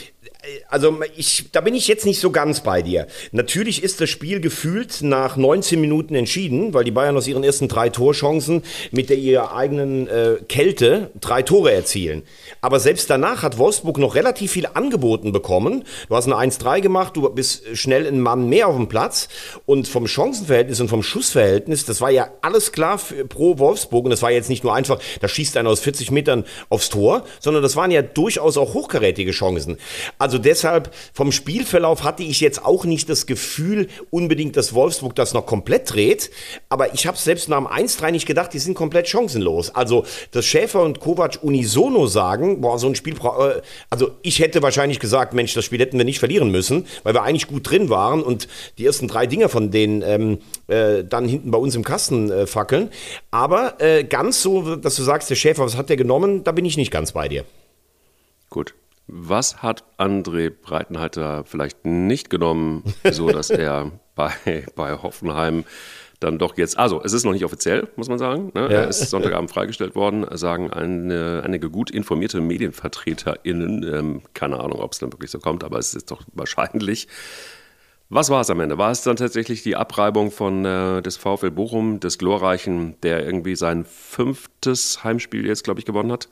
also 0.69 0.99
ich, 1.15 1.51
da 1.51 1.61
bin 1.61 1.73
ich 1.73 1.87
jetzt 1.87 2.05
nicht 2.05 2.19
so 2.19 2.31
ganz 2.31 2.61
bei 2.61 2.81
dir. 2.81 3.07
Natürlich 3.31 3.83
ist 3.83 4.01
das 4.01 4.09
Spiel 4.09 4.41
gefühlt 4.41 5.01
nach 5.01 5.37
19 5.37 5.79
Minuten 5.79 6.15
entschieden, 6.15 6.73
weil 6.73 6.83
die 6.83 6.91
Bayern 6.91 7.15
aus 7.15 7.27
ihren 7.27 7.43
ersten 7.43 7.67
drei 7.67 7.89
Torchancen 7.89 8.63
mit 8.91 9.09
der 9.09 9.17
ihrer 9.17 9.55
eigenen 9.55 10.07
äh, 10.07 10.37
Kälte 10.49 11.11
drei 11.19 11.43
Tore 11.43 11.71
erzielen. 11.71 12.23
Aber 12.61 12.79
selbst 12.79 13.09
danach 13.09 13.43
hat 13.43 13.57
Wolfsburg 13.57 13.97
noch 13.97 14.15
relativ 14.15 14.51
viel 14.51 14.67
angeboten 14.73 15.31
bekommen. 15.31 15.83
Du 16.09 16.15
hast 16.15 16.27
ein 16.27 16.51
1-3 16.51 16.81
gemacht, 16.81 17.15
du 17.15 17.29
bist 17.29 17.63
schnell 17.73 18.05
ein 18.05 18.19
Mann 18.19 18.49
mehr 18.49 18.67
auf 18.67 18.75
dem 18.75 18.87
Platz 18.87 19.29
und 19.65 19.87
vom 19.87 20.07
Chancenverhältnis 20.07 20.79
und 20.81 20.89
vom 20.89 21.03
Schussverhältnis, 21.03 21.85
das 21.85 22.01
war 22.01 22.11
ja 22.11 22.29
alles 22.41 22.71
klar 22.71 22.97
für, 22.97 23.25
pro 23.25 23.59
Wolfsburg 23.59 24.05
und 24.05 24.11
das 24.11 24.21
war 24.21 24.31
jetzt 24.31 24.49
nicht 24.49 24.63
nur 24.63 24.73
einfach, 24.73 24.99
da 25.21 25.27
schießt 25.27 25.57
einer 25.57 25.69
aus 25.69 25.79
40 25.79 26.11
Metern 26.11 26.43
aufs 26.69 26.89
Tor, 26.89 27.23
sondern 27.39 27.63
das 27.63 27.75
waren 27.75 27.91
ja 27.91 28.01
durchaus 28.01 28.57
auch 28.57 28.73
hochkarätige 28.73 29.31
Chancen. 29.31 29.77
Also 30.17 30.32
deshalb 30.37 30.93
vom 31.13 31.31
Spielverlauf 31.31 32.03
hatte 32.03 32.23
ich 32.23 32.39
jetzt 32.39 32.63
auch 32.63 32.85
nicht 32.85 33.09
das 33.09 33.25
Gefühl 33.25 33.87
unbedingt, 34.09 34.57
dass 34.57 34.73
Wolfsburg 34.73 35.15
das 35.15 35.33
noch 35.33 35.45
komplett 35.45 35.93
dreht. 35.93 36.31
Aber 36.69 36.93
ich 36.93 37.07
habe 37.07 37.17
selbst 37.17 37.49
nach 37.49 37.57
dem 37.57 37.67
1-3 37.67 38.11
nicht 38.11 38.25
gedacht, 38.25 38.53
die 38.53 38.59
sind 38.59 38.73
komplett 38.73 39.07
chancenlos. 39.07 39.73
Also, 39.73 40.05
dass 40.31 40.45
Schäfer 40.45 40.81
und 40.83 40.99
Kovac 40.99 41.39
unisono 41.41 42.07
sagen, 42.07 42.61
boah, 42.61 42.79
so 42.79 42.87
ein 42.87 42.95
Spiel, 42.95 43.15
äh, 43.15 43.61
also 43.89 44.11
ich 44.21 44.39
hätte 44.39 44.61
wahrscheinlich 44.61 44.99
gesagt, 44.99 45.33
Mensch, 45.33 45.53
das 45.53 45.65
Spiel 45.65 45.79
hätten 45.79 45.97
wir 45.97 46.05
nicht 46.05 46.19
verlieren 46.19 46.49
müssen, 46.49 46.85
weil 47.03 47.13
wir 47.13 47.23
eigentlich 47.23 47.47
gut 47.47 47.69
drin 47.69 47.89
waren 47.89 48.21
und 48.21 48.47
die 48.77 48.85
ersten 48.85 49.07
drei 49.07 49.27
Dinger 49.27 49.49
von 49.49 49.71
denen 49.71 50.01
ähm, 50.01 50.39
äh, 50.67 51.03
dann 51.03 51.27
hinten 51.27 51.51
bei 51.51 51.57
uns 51.57 51.75
im 51.75 51.83
Kasten 51.83 52.29
äh, 52.29 52.47
fackeln. 52.47 52.89
Aber 53.31 53.81
äh, 53.81 54.03
ganz 54.03 54.41
so, 54.41 54.75
dass 54.75 54.95
du 54.95 55.03
sagst, 55.03 55.29
der 55.29 55.35
Schäfer, 55.35 55.65
was 55.65 55.77
hat 55.77 55.89
der 55.89 55.97
genommen, 55.97 56.43
da 56.43 56.51
bin 56.51 56.65
ich 56.65 56.77
nicht 56.77 56.91
ganz 56.91 57.11
bei 57.11 57.27
dir. 57.27 57.45
Gut. 58.49 58.75
Was 59.07 59.61
hat 59.61 59.83
André 59.97 60.49
Breitenhalter 60.49 61.43
vielleicht 61.45 61.85
nicht 61.85 62.29
genommen, 62.29 62.83
so 63.11 63.29
dass 63.29 63.49
er 63.49 63.91
bei, 64.15 64.31
bei 64.75 64.93
Hoffenheim 64.93 65.65
dann 66.23 66.39
doch 66.39 66.57
jetzt, 66.57 66.77
also 66.77 67.01
es 67.03 67.11
ist 67.13 67.25
noch 67.25 67.33
nicht 67.33 67.43
offiziell, 67.43 67.89
muss 67.95 68.07
man 68.07 68.17
sagen. 68.17 68.51
Ne? 68.53 68.61
Ja. 68.61 68.67
Er 68.67 68.87
ist 68.87 69.09
Sonntagabend 69.09 69.51
freigestellt 69.51 69.93
worden, 69.95 70.25
sagen 70.37 70.71
eine, 70.71 71.41
einige 71.43 71.69
gut 71.69 71.91
informierte 71.91 72.39
MedienvertreterInnen. 72.39 73.83
Ähm, 73.83 74.21
keine 74.33 74.59
Ahnung, 74.59 74.79
ob 74.79 74.93
es 74.93 74.99
dann 74.99 75.11
wirklich 75.11 75.31
so 75.31 75.39
kommt, 75.39 75.63
aber 75.63 75.79
es 75.79 75.93
ist 75.93 76.11
doch 76.11 76.23
wahrscheinlich. 76.33 77.07
Was 78.09 78.29
war 78.29 78.41
es 78.41 78.49
am 78.49 78.59
Ende? 78.59 78.77
War 78.77 78.91
es 78.91 79.01
dann 79.01 79.15
tatsächlich 79.15 79.63
die 79.63 79.75
Abreibung 79.75 80.29
von 80.31 80.65
äh, 80.65 81.01
des 81.01 81.17
VfL 81.17 81.51
Bochum, 81.51 81.99
des 81.99 82.17
Glorreichen, 82.17 82.95
der 83.01 83.25
irgendwie 83.25 83.55
sein 83.55 83.85
fünftes 83.85 85.03
Heimspiel 85.03 85.45
jetzt, 85.45 85.63
glaube 85.63 85.79
ich, 85.79 85.85
gewonnen 85.85 86.11
hat? 86.11 86.29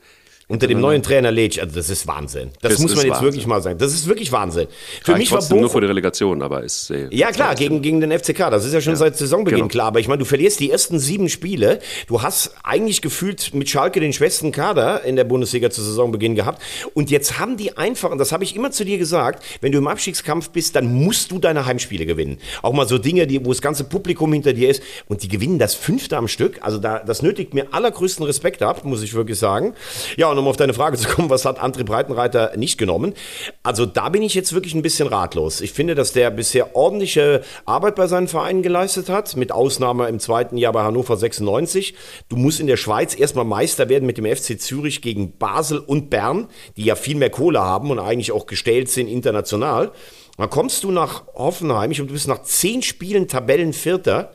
Unter 0.52 0.66
dem 0.66 0.80
neuen 0.80 1.02
Trainer 1.02 1.30
Letsch, 1.30 1.58
also 1.58 1.74
das 1.74 1.88
ist 1.88 2.06
Wahnsinn. 2.06 2.50
Das, 2.60 2.72
das 2.72 2.82
muss 2.82 2.94
man 2.94 3.06
jetzt 3.06 3.14
Wahnsinn. 3.14 3.24
wirklich 3.24 3.46
mal 3.46 3.62
sagen. 3.62 3.78
Das 3.78 3.94
ist 3.94 4.06
wirklich 4.06 4.32
Wahnsinn. 4.32 4.66
Für 5.02 5.16
mich 5.16 5.32
war 5.32 5.40
Bochum 5.40 5.60
nur 5.60 5.70
vor 5.70 5.80
der 5.80 5.88
Relegation, 5.88 6.42
aber 6.42 6.62
ist 6.62 6.90
äh, 6.90 7.08
Ja 7.10 7.30
klar, 7.30 7.54
gegen, 7.54 7.80
gegen 7.80 8.02
den 8.02 8.12
FCK. 8.12 8.50
Das 8.50 8.66
ist 8.66 8.74
ja 8.74 8.82
schon 8.82 8.92
ja. 8.92 8.98
seit 8.98 9.16
Saisonbeginn 9.16 9.60
genau. 9.60 9.68
klar. 9.68 9.86
Aber 9.86 10.00
ich 10.00 10.08
meine, 10.08 10.18
du 10.18 10.26
verlierst 10.26 10.60
die 10.60 10.70
ersten 10.70 10.98
sieben 10.98 11.30
Spiele. 11.30 11.78
Du 12.06 12.20
hast 12.20 12.54
eigentlich 12.64 13.00
gefühlt 13.00 13.54
mit 13.54 13.70
Schalke 13.70 13.98
den 13.98 14.12
schwächsten 14.12 14.52
Kader 14.52 15.04
in 15.04 15.16
der 15.16 15.24
Bundesliga 15.24 15.70
zu 15.70 15.80
Saisonbeginn 15.80 16.34
gehabt. 16.34 16.60
Und 16.92 17.10
jetzt 17.10 17.38
haben 17.38 17.56
die 17.56 17.78
einfach, 17.78 18.10
und 18.10 18.18
das 18.18 18.30
habe 18.30 18.44
ich 18.44 18.54
immer 18.54 18.70
zu 18.72 18.84
dir 18.84 18.98
gesagt, 18.98 19.42
wenn 19.62 19.72
du 19.72 19.78
im 19.78 19.86
Abstiegskampf 19.86 20.50
bist, 20.50 20.76
dann 20.76 20.92
musst 20.92 21.30
du 21.30 21.38
deine 21.38 21.64
Heimspiele 21.64 22.04
gewinnen. 22.04 22.36
Auch 22.60 22.74
mal 22.74 22.86
so 22.86 22.98
Dinge, 22.98 23.26
die, 23.26 23.42
wo 23.42 23.48
das 23.48 23.62
ganze 23.62 23.84
Publikum 23.84 24.30
hinter 24.34 24.52
dir 24.52 24.68
ist. 24.68 24.82
Und 25.08 25.22
die 25.22 25.28
gewinnen 25.28 25.58
das 25.58 25.74
fünfte 25.74 26.18
am 26.18 26.28
Stück. 26.28 26.58
Also 26.60 26.76
da, 26.76 26.98
das 26.98 27.22
nötigt 27.22 27.54
mir 27.54 27.68
allergrößten 27.72 28.26
Respekt 28.26 28.62
ab, 28.62 28.84
muss 28.84 29.02
ich 29.02 29.14
wirklich 29.14 29.38
sagen. 29.38 29.72
Ja, 30.18 30.28
und 30.28 30.41
um 30.42 30.48
auf 30.48 30.56
deine 30.56 30.74
Frage 30.74 30.96
zu 30.96 31.08
kommen, 31.08 31.30
was 31.30 31.44
hat 31.44 31.62
André 31.62 31.84
Breitenreiter 31.84 32.56
nicht 32.56 32.78
genommen? 32.78 33.14
Also 33.62 33.86
da 33.86 34.08
bin 34.08 34.22
ich 34.22 34.34
jetzt 34.34 34.52
wirklich 34.52 34.74
ein 34.74 34.82
bisschen 34.82 35.08
ratlos. 35.08 35.60
Ich 35.60 35.72
finde, 35.72 35.94
dass 35.94 36.12
der 36.12 36.30
bisher 36.30 36.76
ordentliche 36.76 37.42
Arbeit 37.64 37.94
bei 37.94 38.06
seinen 38.06 38.28
Vereinen 38.28 38.62
geleistet 38.62 39.08
hat, 39.08 39.36
mit 39.36 39.52
Ausnahme 39.52 40.08
im 40.08 40.18
zweiten 40.18 40.56
Jahr 40.56 40.72
bei 40.72 40.82
Hannover 40.82 41.16
96. 41.16 41.94
Du 42.28 42.36
musst 42.36 42.60
in 42.60 42.66
der 42.66 42.76
Schweiz 42.76 43.18
erstmal 43.18 43.44
Meister 43.44 43.88
werden 43.88 44.06
mit 44.06 44.18
dem 44.18 44.26
FC 44.26 44.60
Zürich 44.60 45.02
gegen 45.02 45.38
Basel 45.38 45.78
und 45.78 46.10
Bern, 46.10 46.48
die 46.76 46.84
ja 46.84 46.94
viel 46.94 47.16
mehr 47.16 47.30
Kohle 47.30 47.60
haben 47.60 47.90
und 47.90 47.98
eigentlich 47.98 48.32
auch 48.32 48.46
gestellt 48.46 48.88
sind 48.88 49.08
international. 49.08 49.92
Dann 50.36 50.50
kommst 50.50 50.82
du 50.84 50.90
nach 50.90 51.24
Hoffenheim, 51.34 51.90
ich 51.90 52.00
und 52.00 52.08
du 52.08 52.14
bist 52.14 52.28
nach 52.28 52.42
zehn 52.42 52.82
Spielen 52.82 53.28
Tabellenvierter 53.28 54.32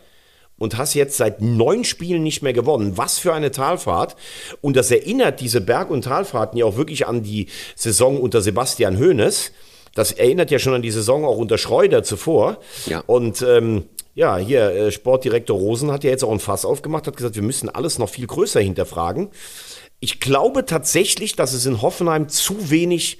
und 0.58 0.78
hast 0.78 0.94
jetzt 0.94 1.18
seit 1.18 1.42
neun 1.42 1.84
Spielen 1.84 2.24
nicht 2.24 2.42
mehr 2.42 2.54
gewonnen. 2.54 2.98
Was 2.98 3.20
für 3.20 3.34
eine 3.34 3.52
Talfahrt. 3.52 4.16
Und 4.62 4.76
das 4.76 4.92
erinnert 4.92 5.40
diese 5.40 5.62
Berg- 5.62 5.90
und 5.90 6.04
Talfahrten 6.04 6.58
ja 6.58 6.66
auch 6.66 6.78
wirklich 6.78 7.08
an 7.08 7.24
die 7.24 7.48
Saison 7.76 8.20
unter 8.20 8.42
Sebastian 8.42 8.98
Hoeneß. 8.98 9.52
Das 9.94 10.12
erinnert 10.12 10.52
ja 10.52 10.60
schon 10.60 10.74
an 10.74 10.82
die 10.82 10.92
Saison 10.92 11.26
auch 11.26 11.38
unter 11.38 11.58
Schreuder 11.58 12.04
zuvor. 12.04 12.58
Ja. 12.86 13.04
Und 13.08 13.42
ähm, 13.42 13.86
ja, 14.14 14.38
hier, 14.38 14.72
äh, 14.72 14.92
Sportdirektor 14.92 15.58
Rosen 15.58 15.92
hat 15.92 16.04
ja 16.04 16.10
jetzt 16.10 16.24
auch 16.24 16.32
ein 16.32 16.40
Fass 16.40 16.66
aufgemacht, 16.66 17.08
hat 17.08 17.18
gesagt, 17.18 17.36
wir 17.36 17.44
müssen 17.44 17.70
alles 17.70 18.00
noch 18.00 18.10
viel 18.10 18.28
größer 18.28 18.60
hinterfragen. 18.60 19.30
Ich 20.00 20.20
glaube 20.20 20.66
tatsächlich, 20.66 21.36
dass 21.36 21.54
es 21.54 21.66
in 21.66 21.82
Hoffenheim 21.82 22.30
zu 22.30 22.70
wenig 22.70 23.20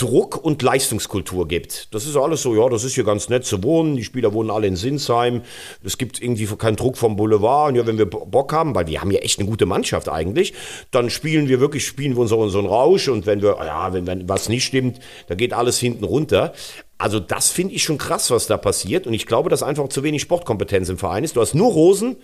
Druck 0.00 0.42
und 0.42 0.62
Leistungskultur 0.62 1.46
gibt. 1.46 1.94
Das 1.94 2.06
ist 2.06 2.16
alles 2.16 2.40
so, 2.40 2.54
ja, 2.54 2.68
das 2.70 2.84
ist 2.84 2.94
hier 2.94 3.04
ganz 3.04 3.28
nett 3.28 3.44
zu 3.44 3.62
wohnen. 3.62 3.96
Die 3.96 4.04
Spieler 4.04 4.32
wohnen 4.32 4.50
alle 4.50 4.66
in 4.66 4.76
Sinsheim. 4.76 5.42
Es 5.84 5.98
gibt 5.98 6.22
irgendwie 6.22 6.46
keinen 6.46 6.76
Druck 6.76 6.96
vom 6.96 7.16
Boulevard. 7.16 7.70
Und 7.70 7.74
ja, 7.76 7.86
wenn 7.86 7.98
wir 7.98 8.08
Bock 8.08 8.52
haben, 8.54 8.74
weil 8.74 8.86
wir 8.86 9.02
haben 9.02 9.10
ja 9.10 9.18
echt 9.18 9.38
eine 9.38 9.48
gute 9.48 9.66
Mannschaft 9.66 10.08
eigentlich, 10.08 10.54
dann 10.90 11.10
spielen 11.10 11.48
wir 11.48 11.60
wirklich, 11.60 11.86
spielen 11.86 12.14
wir 12.14 12.20
unseren, 12.22 12.40
unseren 12.40 12.64
Rausch. 12.64 13.08
Und 13.08 13.26
wenn 13.26 13.42
wir, 13.42 13.58
ja, 13.58 13.92
wenn, 13.92 14.06
wenn 14.06 14.26
was 14.26 14.48
nicht 14.48 14.64
stimmt, 14.64 15.00
dann 15.26 15.36
geht 15.36 15.52
alles 15.52 15.78
hinten 15.78 16.04
runter. 16.04 16.54
Also 16.96 17.20
das 17.20 17.50
finde 17.50 17.74
ich 17.74 17.82
schon 17.82 17.98
krass, 17.98 18.30
was 18.30 18.46
da 18.46 18.56
passiert. 18.56 19.06
Und 19.06 19.12
ich 19.12 19.26
glaube, 19.26 19.50
dass 19.50 19.62
einfach 19.62 19.88
zu 19.88 20.02
wenig 20.02 20.22
Sportkompetenz 20.22 20.88
im 20.88 20.96
Verein 20.96 21.24
ist. 21.24 21.36
Du 21.36 21.42
hast 21.42 21.54
nur 21.54 21.70
Rosen, 21.72 22.16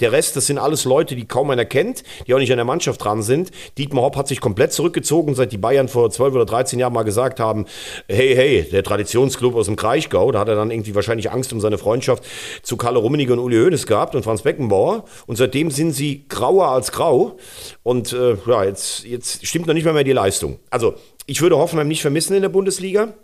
der 0.00 0.12
Rest, 0.12 0.36
das 0.36 0.46
sind 0.46 0.58
alles 0.58 0.84
Leute, 0.84 1.16
die 1.16 1.26
kaum 1.26 1.50
einer 1.50 1.64
kennt, 1.64 2.02
die 2.26 2.34
auch 2.34 2.38
nicht 2.38 2.50
an 2.50 2.58
der 2.58 2.64
Mannschaft 2.64 3.04
dran 3.04 3.22
sind. 3.22 3.50
Dietmar 3.78 4.04
Hopp 4.04 4.16
hat 4.16 4.28
sich 4.28 4.40
komplett 4.40 4.72
zurückgezogen, 4.72 5.34
seit 5.34 5.52
die 5.52 5.58
Bayern 5.58 5.88
vor 5.88 6.10
12 6.10 6.34
oder 6.34 6.46
13 6.46 6.78
Jahren 6.78 6.92
mal 6.92 7.02
gesagt 7.02 7.40
haben, 7.40 7.66
hey, 8.08 8.34
hey, 8.34 8.66
der 8.70 8.82
Traditionsclub 8.82 9.54
aus 9.54 9.66
dem 9.66 9.76
Kraichgau, 9.76 10.32
da 10.32 10.40
hat 10.40 10.48
er 10.48 10.56
dann 10.56 10.70
irgendwie 10.70 10.94
wahrscheinlich 10.94 11.30
Angst 11.30 11.52
um 11.52 11.60
seine 11.60 11.78
Freundschaft 11.78 12.24
zu 12.62 12.76
Kalle 12.76 12.98
Rummenigge 12.98 13.32
und 13.32 13.38
Uli 13.38 13.56
Hoeneß 13.56 13.86
gehabt 13.86 14.14
und 14.14 14.22
Franz 14.22 14.42
Beckenbauer. 14.42 15.04
Und 15.26 15.36
seitdem 15.36 15.70
sind 15.70 15.92
sie 15.92 16.24
grauer 16.28 16.68
als 16.68 16.92
grau. 16.92 17.36
Und 17.82 18.12
äh, 18.12 18.36
ja, 18.46 18.64
jetzt, 18.64 19.04
jetzt 19.04 19.46
stimmt 19.46 19.66
noch 19.66 19.74
nicht 19.74 19.84
mal 19.84 19.92
mehr 19.94 20.04
die 20.04 20.12
Leistung. 20.12 20.58
Also, 20.70 20.94
ich 21.26 21.40
würde 21.42 21.58
Hoffenheim 21.58 21.88
nicht 21.88 22.02
vermissen 22.02 22.34
in 22.34 22.42
der 22.42 22.48
Bundesliga. 22.48 23.14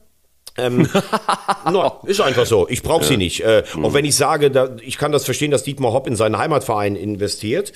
Ähm, 0.59 0.89
no, 1.71 2.01
ist 2.05 2.21
einfach 2.21 2.47
so. 2.47 2.67
Ich 2.69 2.83
brauche 2.83 3.03
ja. 3.03 3.09
sie 3.09 3.17
nicht. 3.17 3.41
Äh, 3.41 3.65
mhm. 3.75 3.85
Auch 3.85 3.95
wenn 3.95 4.05
ich 4.05 4.17
sage, 4.17 4.51
da, 4.51 4.77
ich 4.81 4.99
kann 4.99 5.13
das 5.13 5.25
verstehen, 5.25 5.51
dass 5.51 5.63
Dietmar 5.63 5.93
Hopp 5.93 6.07
in 6.07 6.17
seinen 6.17 6.39
Heimatverein 6.39 6.97
investiert. 6.97 7.73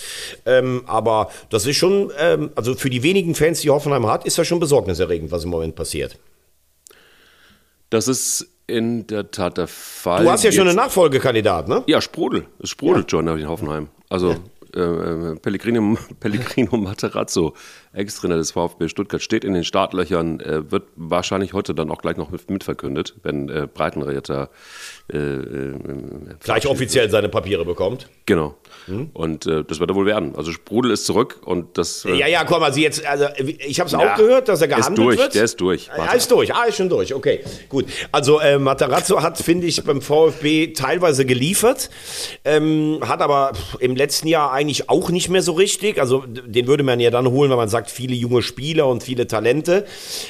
Ähm, 0.46 0.82
aber 0.86 1.30
das 1.50 1.66
ist 1.66 1.76
schon, 1.76 2.10
ähm, 2.18 2.50
also 2.54 2.74
für 2.74 2.90
die 2.90 3.02
wenigen 3.02 3.34
Fans, 3.34 3.60
die 3.60 3.70
Hoffenheim 3.70 4.06
hat, 4.06 4.24
ist 4.24 4.38
das 4.38 4.46
schon 4.46 4.60
besorgniserregend, 4.60 5.30
was 5.30 5.44
im 5.44 5.50
Moment 5.50 5.74
passiert. 5.76 6.18
Das 7.90 8.08
ist 8.08 8.48
in 8.66 9.06
der 9.08 9.30
Tat 9.30 9.58
der 9.58 9.66
Fall. 9.66 10.24
Du 10.24 10.30
hast 10.30 10.44
ja 10.44 10.52
schon 10.52 10.68
einen 10.68 10.76
Nachfolgekandidat, 10.76 11.68
ne? 11.68 11.82
Ja, 11.86 12.00
Sprudel. 12.00 12.46
Es 12.62 12.70
sprudelt 12.70 13.10
ja. 13.12 13.18
schon 13.18 13.26
in 13.26 13.48
Hoffenheim. 13.48 13.88
Also 14.08 14.30
ja. 14.30 14.36
Äh, 14.74 15.36
Pellegrino, 15.36 15.96
Pellegrino 16.20 16.76
Materazzo, 16.76 17.54
Ex-Trainer 17.92 18.36
des 18.36 18.52
VfB 18.52 18.88
Stuttgart, 18.88 19.20
steht 19.20 19.44
in 19.44 19.52
den 19.52 19.64
Startlöchern, 19.64 20.38
äh, 20.40 20.70
wird 20.70 20.84
wahrscheinlich 20.94 21.54
heute 21.54 21.74
dann 21.74 21.90
auch 21.90 22.00
gleich 22.00 22.16
noch 22.16 22.30
mitverkündet, 22.48 23.16
wenn 23.22 23.48
äh, 23.48 23.66
Breitenreiter 23.72 24.50
äh, 25.12 25.18
äh, 25.18 25.74
gleich 26.38 26.68
offiziell 26.68 27.10
seine 27.10 27.28
Papiere 27.28 27.64
bekommt. 27.64 28.08
Genau. 28.26 28.54
Mhm. 28.86 29.10
Und 29.12 29.46
äh, 29.46 29.64
das 29.64 29.80
wird 29.80 29.90
er 29.90 29.96
wohl 29.96 30.06
werden. 30.06 30.36
Also 30.36 30.52
Sprudel 30.52 30.92
ist 30.92 31.04
zurück 31.04 31.40
und 31.44 31.78
das. 31.78 32.04
ja, 32.04 32.28
ja, 32.28 32.44
komm, 32.44 32.62
also 32.62 32.78
jetzt, 32.78 33.04
also 33.04 33.26
ich 33.38 33.80
habe 33.80 33.88
es 33.88 33.94
auch 33.94 34.14
gehört, 34.16 34.48
dass 34.48 34.60
er 34.62 34.68
gehandelt 34.68 34.90
ist 34.90 34.98
durch, 34.98 35.18
wird. 35.18 35.34
Der 35.34 35.44
ist 35.44 35.60
durch. 35.60 35.90
Er 35.96 36.14
ist 36.14 36.30
durch. 36.30 36.54
Ah, 36.54 36.64
ist 36.64 36.76
schon 36.76 36.88
durch. 36.88 37.12
Okay, 37.12 37.40
gut. 37.68 37.86
Also 38.12 38.38
äh, 38.38 38.58
Materazzo 38.58 39.20
hat, 39.20 39.38
finde 39.38 39.66
ich, 39.66 39.82
beim 39.82 40.00
VfB 40.00 40.74
teilweise 40.74 41.24
geliefert, 41.24 41.90
ähm, 42.44 43.00
hat 43.02 43.20
aber 43.20 43.52
im 43.80 43.96
letzten 43.96 44.28
Jahr 44.28 44.52
eigentlich 44.52 44.88
auch 44.88 45.10
nicht 45.10 45.28
mehr 45.28 45.42
so 45.42 45.52
richtig. 45.52 45.98
Also 45.98 46.24
den 46.26 46.68
würde 46.68 46.84
man 46.84 47.00
ja 47.00 47.10
dann 47.10 47.26
holen, 47.26 47.50
wenn 47.50 47.58
man 47.58 47.68
sagt, 47.68 47.79
viele 47.88 48.14
junge 48.14 48.42
Spieler 48.42 48.88
und 48.88 49.02
viele 49.02 49.26
Talente. 49.26 49.86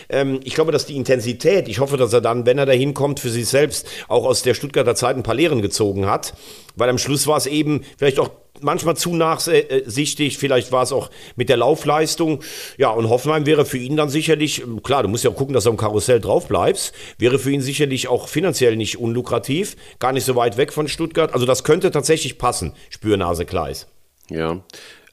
Ähm, 0.09 0.41
ich 0.45 0.55
glaube, 0.55 0.73
dass 0.73 0.87
die 0.87 0.97
Intensität, 0.97 1.69
ich 1.69 1.81
hoffe, 1.81 1.97
dass 1.97 2.13
er 2.13 2.21
dann, 2.21 2.47
wenn 2.47 2.59
er 2.59 2.67
da 2.67 2.73
hinkommt, 2.73 3.19
für 3.19 3.31
sich 3.31 3.49
selbst 3.49 3.87
auch 4.09 4.27
aus 4.27 4.43
der 4.43 4.55
Stuttgarter 4.55 4.95
Zeit 4.95 5.17
ein 5.17 5.23
paar 5.23 5.35
Lehren 5.35 5.63
gezogen 5.63 6.07
hat. 6.07 6.35
Weil 6.77 6.89
am 6.89 6.99
Schluss 6.99 7.27
war 7.27 7.37
es 7.37 7.47
eben 7.47 7.83
vielleicht 7.99 8.19
auch 8.19 8.31
manchmal 8.61 8.97
zu 8.97 9.15
nachsichtig, 9.15 10.39
vielleicht 10.39 10.73
war 10.73 10.83
es 10.83 10.93
auch 10.93 11.11
mit 11.37 11.49
der 11.49 11.57
Laufleistung. 11.57 12.41
Ja, 12.79 12.91
und 12.91 13.09
Hoffenheim 13.09 13.47
wäre 13.47 13.65
für 13.65 13.79
ihn 13.79 13.97
dann 13.97 14.09
sicherlich, 14.09 14.63
klar, 14.83 15.03
du 15.03 15.09
musst 15.09 15.25
ja 15.25 15.31
gucken, 15.31 15.55
dass 15.55 15.65
du 15.65 15.71
am 15.71 15.77
Karussell 15.77 16.21
drauf 16.21 16.49
bleibst, 16.49 16.95
wäre 17.19 17.39
für 17.39 17.51
ihn 17.51 17.61
sicherlich 17.61 18.09
auch 18.09 18.29
finanziell 18.29 18.77
nicht 18.77 18.99
unlukrativ, 18.99 19.77
gar 19.99 20.13
nicht 20.13 20.25
so 20.25 20.37
weit 20.37 20.57
weg 20.57 20.73
von 20.73 20.89
Stuttgart. 20.89 21.33
Also 21.33 21.47
das 21.47 21.65
könnte 21.65 21.91
tatsächlich 21.91 22.39
passen, 22.39 22.75
Spürnase 22.91 23.45
Kleis. 23.45 23.87
Ja. 24.29 24.63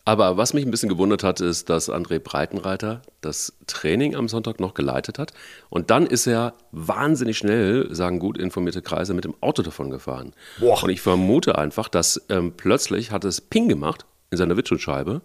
Aber 0.07 0.37
was 0.37 0.53
mich 0.53 0.65
ein 0.65 0.71
bisschen 0.71 0.87
gewundert 0.87 1.21
hat, 1.21 1.41
ist, 1.41 1.69
dass 1.69 1.91
André 1.91 2.19
Breitenreiter 2.19 3.01
das 3.19 3.51
Training 3.67 4.15
am 4.15 4.29
Sonntag 4.29 4.61
noch 4.61 4.73
geleitet 4.73 5.19
hat. 5.19 5.33
Und 5.69 5.91
dann 5.91 6.05
ist 6.05 6.27
er 6.27 6.53
wahnsinnig 6.71 7.37
schnell, 7.37 7.93
sagen 7.93 8.17
gut 8.19 8.37
informierte 8.37 8.81
Kreise, 8.81 9.13
mit 9.13 9.25
dem 9.25 9.35
Auto 9.41 9.63
davon 9.63 9.89
gefahren. 9.89 10.31
Boah. 10.61 10.81
Und 10.81 10.91
ich 10.91 11.01
vermute 11.01 11.57
einfach, 11.57 11.89
dass 11.89 12.21
ähm, 12.29 12.53
plötzlich 12.55 13.11
hat 13.11 13.25
es 13.25 13.41
Ping 13.41 13.67
gemacht 13.67 14.05
in 14.31 14.37
seiner 14.37 14.55
Windschutzscheibe. 14.55 15.21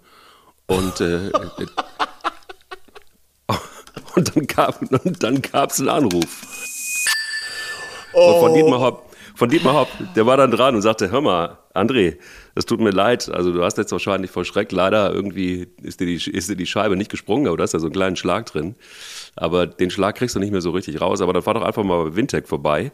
Und, 0.66 1.00
äh, 1.00 1.30
und 4.16 4.36
dann 4.36 4.46
gab 4.48 4.82
und 4.82 5.52
gab's 5.52 5.78
einen 5.78 5.90
Anruf. 5.90 6.44
Oh. 8.14 8.40
Von 8.40 8.54
Dietmar 8.54 8.80
Hopp 8.80 9.12
von 9.34 9.48
Dietmar 9.48 9.74
Hopp, 9.74 9.88
der 10.14 10.26
war 10.26 10.36
dann 10.36 10.50
dran 10.50 10.74
und 10.74 10.82
sagte, 10.82 11.10
hör 11.10 11.20
mal, 11.20 11.58
André, 11.74 12.18
es 12.54 12.66
tut 12.66 12.80
mir 12.80 12.90
leid, 12.90 13.30
also 13.30 13.52
du 13.52 13.62
hast 13.64 13.78
jetzt 13.78 13.92
wahrscheinlich 13.92 14.30
vor 14.30 14.44
Schreck 14.44 14.72
leider 14.72 15.12
irgendwie 15.12 15.68
ist 15.82 16.00
dir, 16.00 16.06
die, 16.06 16.14
ist 16.14 16.50
dir 16.50 16.56
die 16.56 16.66
Scheibe 16.66 16.96
nicht 16.96 17.10
gesprungen, 17.10 17.46
aber 17.46 17.56
da 17.56 17.64
ist 17.64 17.72
ja 17.72 17.78
so 17.78 17.86
einen 17.86 17.94
kleinen 17.94 18.16
Schlag 18.16 18.46
drin. 18.46 18.74
Aber 19.36 19.66
den 19.66 19.90
Schlag 19.90 20.16
kriegst 20.16 20.36
du 20.36 20.40
nicht 20.40 20.52
mehr 20.52 20.60
so 20.60 20.70
richtig 20.70 21.00
raus, 21.00 21.20
aber 21.20 21.32
dann 21.32 21.42
fahr 21.42 21.54
doch 21.54 21.62
einfach 21.62 21.82
mal 21.82 22.04
bei 22.04 22.16
Wintec 22.16 22.48
vorbei. 22.48 22.92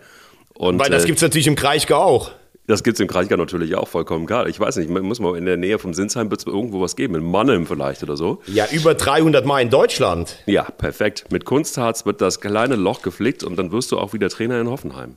Und, 0.55 0.79
Weil 0.79 0.90
das 0.90 1.05
äh, 1.05 1.07
gibt 1.07 1.18
es 1.18 1.23
natürlich 1.23 1.47
im 1.47 1.57
Kraichgau 1.57 1.97
auch. 1.97 2.33
Das 2.68 2.83
gibt 2.83 2.97
es 2.97 3.01
im 3.01 3.09
Kraichgau 3.09 3.37
natürlich 3.37 3.75
auch 3.77 3.88
vollkommen 3.88 4.27
klar. 4.27 4.47
Ich 4.47 4.61
weiß 4.61 4.77
nicht, 4.77 4.90
muss 4.90 5.21
mal 5.21 5.38
in 5.38 5.47
der 5.47 5.57
Nähe 5.57 5.79
vom 5.79 5.94
Sinsheim 5.94 6.31
wird 6.31 6.40
es 6.40 6.47
irgendwo 6.47 6.83
was 6.83 6.97
geben, 6.97 7.14
in 7.14 7.25
Mannheim 7.25 7.66
vielleicht 7.66 8.03
oder 8.03 8.14
so. 8.14 8.42
Ja, 8.47 8.66
über 8.71 8.94
300 8.94 9.47
Mal 9.47 9.62
in 9.62 9.71
Deutschland. 9.71 10.37
Ja, 10.44 10.64
perfekt. 10.64 11.25
Mit 11.31 11.47
Kunstharz 11.47 12.05
wird 12.05 12.21
das 12.21 12.42
kleine 12.42 12.77
Loch 12.77 13.01
geflickt 13.01 13.42
und 13.42 13.57
dann 13.57 13.73
wirst 13.73 13.90
du 13.90 13.99
auch 13.99 14.12
wieder 14.12 14.29
Trainer 14.29 14.61
in 14.61 14.68
Hoffenheim. 14.68 15.16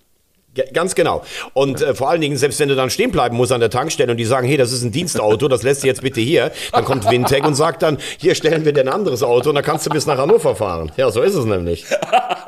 Ganz 0.74 0.96
genau. 0.96 1.24
Und 1.54 1.82
äh, 1.82 1.96
vor 1.96 2.10
allen 2.10 2.20
Dingen, 2.20 2.36
selbst 2.36 2.60
wenn 2.60 2.68
du 2.68 2.76
dann 2.76 2.90
stehen 2.90 3.12
bleiben 3.12 3.38
musst 3.38 3.54
an 3.54 3.62
der 3.62 3.70
Tankstelle 3.70 4.12
und 4.12 4.18
die 4.18 4.26
sagen, 4.26 4.46
hey, 4.48 4.58
das 4.58 4.74
ist 4.74 4.84
ein 4.84 4.92
Dienstauto, 4.92 5.48
das 5.48 5.64
lässt 5.64 5.84
du 5.84 5.88
jetzt 5.88 6.02
bitte 6.02 6.20
hier, 6.20 6.52
dann 6.74 6.84
kommt 6.84 7.10
Wintec 7.10 7.46
und 7.46 7.56
sagt 7.56 7.84
dann, 7.84 7.98
hier 8.18 8.36
stellen 8.36 8.66
wir 8.66 8.74
dir 8.74 8.82
ein 8.82 8.90
anderes 8.90 9.24
Auto 9.24 9.50
und 9.50 9.56
dann 9.56 9.64
kannst 9.64 9.86
du 9.86 9.90
bis 9.90 10.06
nach 10.06 10.18
Hannover 10.18 10.56
fahren. 10.56 10.92
Ja, 10.98 11.10
so 11.10 11.22
ist 11.22 11.36
es 11.36 11.46
nämlich. 11.46 11.86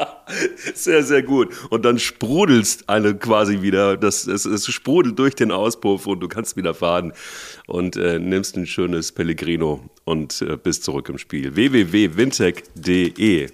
sehr, 0.74 1.04
sehr 1.04 1.24
gut. 1.24 1.54
Und 1.70 1.86
dann 1.86 1.98
sprudelst 1.98 2.90
eine 2.90 3.16
quasi 3.16 3.62
wieder, 3.62 3.96
das, 3.96 4.28
es, 4.28 4.44
es 4.44 4.68
sprudelt 4.68 5.18
durch 5.18 5.36
den 5.36 5.52
Auspuff 5.52 6.06
und 6.06 6.20
du 6.20 6.28
kannst 6.28 6.58
wieder 6.58 6.74
fahren 6.74 7.14
und 7.68 7.96
äh, 7.96 8.20
nimmst 8.20 8.58
ein 8.58 8.66
schönes 8.66 9.14
Pellegrino 9.14 9.80
und 10.04 10.42
äh, 10.42 10.58
bist 10.58 10.84
zurück 10.84 11.08
im 11.08 11.18
Spiel. 11.18 11.56
www.wintec.de 11.56 13.50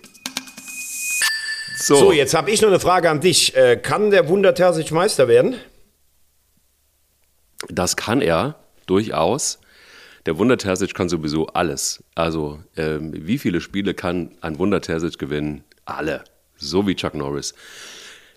so, 1.80 1.96
so 1.96 2.12
jetzt 2.12 2.34
habe 2.34 2.52
ich 2.52 2.62
noch 2.62 2.70
eine 2.70 2.80
Frage 2.80 3.10
an 3.10 3.22
dich. 3.22 3.56
Äh, 3.56 3.78
kann 3.78 4.12
der 4.12 4.28
Wunder 4.28 4.54
Terzic 4.54 4.92
Meister 4.92 5.28
werden? 5.28 5.56
Das 7.70 7.96
kann 7.96 8.22
er 8.22 8.56
durchaus. 8.86 9.60
Der 10.26 10.38
Wunder 10.38 10.58
Terzic 10.58 10.94
kann 10.94 11.08
sowieso 11.08 11.48
alles. 11.48 12.04
Also, 12.15 12.60
ähm, 12.76 13.13
wie 13.15 13.38
viele 13.38 13.62
Spiele 13.62 13.94
kann 13.94 14.32
ein 14.42 14.60
Wunder 14.60 14.82
Terzic 14.82 15.18
gewinnen? 15.18 15.63
Alle. 15.86 16.24
So 16.58 16.86
wie 16.86 16.96
Chuck 16.96 17.15
Norris. 17.15 17.54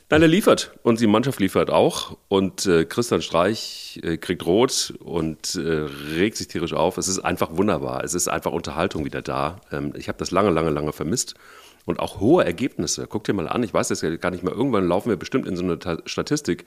Nein, 0.08 0.22
er 0.22 0.28
liefert 0.28 0.72
und 0.82 1.00
die 1.00 1.06
Mannschaft 1.06 1.40
liefert 1.40 1.70
auch. 1.70 2.16
Und 2.28 2.66
äh, 2.66 2.84
Christian 2.84 3.22
Streich 3.22 3.98
äh, 4.04 4.18
kriegt 4.18 4.46
rot 4.46 4.92
und 5.00 5.56
äh, 5.56 5.86
regt 6.16 6.36
sich 6.36 6.48
tierisch 6.48 6.74
auf. 6.74 6.98
Es 6.98 7.08
ist 7.08 7.18
einfach 7.20 7.56
wunderbar. 7.56 8.04
Es 8.04 8.14
ist 8.14 8.28
einfach 8.28 8.52
Unterhaltung 8.52 9.04
wieder 9.04 9.22
da. 9.22 9.60
Ähm, 9.72 9.94
ich 9.96 10.08
habe 10.08 10.18
das 10.18 10.30
lange, 10.30 10.50
lange, 10.50 10.70
lange 10.70 10.92
vermisst 10.92 11.34
und 11.84 12.00
auch 12.00 12.20
hohe 12.20 12.44
Ergebnisse. 12.44 13.06
Guck 13.08 13.24
dir 13.24 13.32
mal 13.32 13.48
an, 13.48 13.62
ich 13.62 13.74
weiß 13.74 13.88
das 13.88 14.02
ja 14.02 14.14
gar 14.16 14.30
nicht 14.30 14.44
mehr, 14.44 14.54
irgendwann 14.54 14.86
laufen 14.86 15.08
wir 15.08 15.16
bestimmt 15.16 15.46
in 15.46 15.56
so 15.56 15.64
eine 15.64 15.78
Statistik 16.06 16.64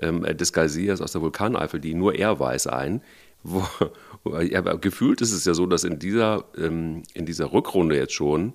ähm, 0.00 0.22
des 0.22 0.52
Geysers 0.52 1.00
aus 1.00 1.12
der 1.12 1.22
Vulkaneifel, 1.22 1.80
die 1.80 1.94
nur 1.94 2.14
er 2.14 2.38
weiß, 2.38 2.66
ein. 2.68 3.02
Wo, 3.48 3.62
ja, 4.40 4.60
gefühlt 4.60 5.20
ist 5.20 5.32
es 5.32 5.44
ja 5.44 5.54
so, 5.54 5.66
dass 5.66 5.84
in 5.84 6.00
dieser, 6.00 6.44
ähm, 6.58 7.04
in 7.14 7.26
dieser 7.26 7.52
Rückrunde 7.52 7.96
jetzt 7.96 8.14
schon 8.14 8.54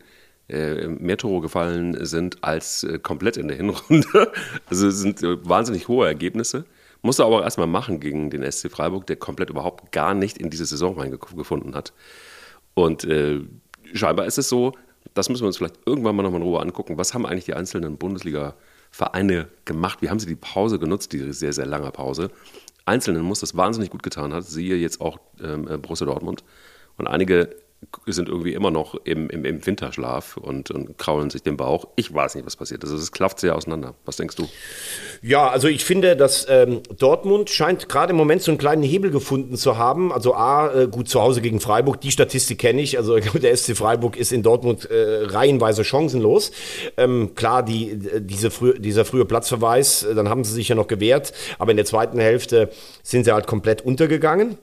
äh, 0.49 0.87
mehr 0.87 1.17
Tore 1.17 1.41
gefallen 1.41 2.03
sind 2.05 2.43
als 2.43 2.83
äh, 2.83 2.99
komplett 2.99 3.37
in 3.37 3.47
der 3.47 3.55
Hinrunde. 3.55 4.31
Also 4.65 4.87
es 4.87 4.99
sind 4.99 5.23
äh, 5.23 5.37
wahnsinnig 5.47 5.87
hohe 5.87 6.07
Ergebnisse. 6.07 6.65
Muss 7.03 7.19
er 7.19 7.25
aber 7.25 7.39
auch 7.39 7.43
erstmal 7.43 7.67
machen 7.67 7.99
gegen 7.99 8.29
den 8.29 8.49
SC 8.49 8.69
Freiburg, 8.69 9.07
der 9.07 9.15
komplett 9.15 9.49
überhaupt 9.49 9.91
gar 9.91 10.13
nicht 10.13 10.37
in 10.37 10.49
diese 10.49 10.65
Saison 10.65 10.99
reingefunden 10.99 11.73
hat. 11.73 11.93
Und 12.73 13.05
äh, 13.05 13.39
scheinbar 13.93 14.25
ist 14.25 14.37
es 14.37 14.49
so, 14.49 14.73
das 15.13 15.29
müssen 15.29 15.43
wir 15.43 15.47
uns 15.47 15.57
vielleicht 15.57 15.79
irgendwann 15.85 16.15
mal 16.15 16.23
nochmal 16.23 16.41
in 16.41 16.47
Ruhe 16.47 16.59
angucken. 16.59 16.97
Was 16.97 17.13
haben 17.13 17.25
eigentlich 17.25 17.45
die 17.45 17.53
einzelnen 17.53 17.97
Bundesliga-Vereine 17.97 19.47
gemacht? 19.65 20.01
Wie 20.01 20.09
haben 20.09 20.19
sie 20.19 20.27
die 20.27 20.35
Pause 20.35 20.79
genutzt, 20.79 21.11
diese 21.13 21.33
sehr, 21.33 21.53
sehr 21.53 21.65
lange 21.65 21.91
Pause? 21.91 22.31
Einzelnen 22.85 23.23
muss 23.23 23.41
das 23.41 23.55
wahnsinnig 23.55 23.89
gut 23.89 24.03
getan 24.03 24.33
haben. 24.33 24.41
Siehe 24.41 24.75
jetzt 24.75 25.01
auch 25.01 25.19
ähm, 25.41 25.67
äh, 25.67 25.77
Borussia 25.77 26.05
Dortmund. 26.05 26.43
Und 26.97 27.07
einige 27.07 27.55
sind 28.05 28.29
irgendwie 28.29 28.53
immer 28.53 28.71
noch 28.71 28.95
im, 29.05 29.29
im, 29.29 29.43
im 29.43 29.65
Winterschlaf 29.65 30.37
und, 30.37 30.69
und, 30.71 30.97
kraulen 30.97 31.29
sich 31.29 31.41
den 31.41 31.57
Bauch. 31.57 31.85
Ich 31.95 32.13
weiß 32.13 32.35
nicht, 32.35 32.45
was 32.45 32.55
passiert 32.55 32.83
ist. 32.83 32.91
Es 32.91 33.11
klafft 33.11 33.39
sehr 33.39 33.55
auseinander. 33.55 33.95
Was 34.05 34.17
denkst 34.17 34.35
du? 34.35 34.47
Ja, 35.21 35.49
also 35.49 35.67
ich 35.67 35.83
finde, 35.83 36.15
dass 36.15 36.47
ähm, 36.49 36.81
Dortmund 36.97 37.49
scheint 37.49 37.89
gerade 37.89 38.11
im 38.11 38.17
Moment 38.17 38.43
so 38.43 38.51
einen 38.51 38.57
kleinen 38.57 38.83
Hebel 38.83 39.11
gefunden 39.11 39.55
zu 39.55 39.77
haben. 39.77 40.11
Also 40.11 40.35
A, 40.35 40.73
äh, 40.73 40.87
gut 40.87 41.09
zu 41.09 41.21
Hause 41.21 41.41
gegen 41.41 41.59
Freiburg, 41.59 41.99
die 42.01 42.11
Statistik 42.11 42.59
kenne 42.59 42.81
ich. 42.81 42.97
Also 42.97 43.19
der 43.41 43.55
SC 43.55 43.75
Freiburg 43.75 44.15
ist 44.15 44.31
in 44.31 44.43
Dortmund 44.43 44.85
äh, 44.85 45.25
reihenweise 45.25 45.83
chancenlos. 45.83 46.51
Ähm, 46.97 47.33
klar, 47.35 47.63
die, 47.63 47.99
diese 48.21 48.51
frü 48.51 48.79
dieser 48.79 49.05
frühe 49.05 49.25
Platzverweis, 49.25 50.03
äh, 50.03 50.15
dann 50.15 50.29
haben 50.29 50.43
sie 50.43 50.53
sich 50.53 50.69
ja 50.69 50.75
noch 50.75 50.87
gewehrt, 50.87 51.33
aber 51.57 51.71
in 51.71 51.77
der 51.77 51.85
zweiten 51.85 52.19
Hälfte 52.19 52.69
sind 53.03 53.25
sie 53.25 53.33
halt 53.33 53.47
komplett 53.47 53.81
untergegangen. 53.81 54.57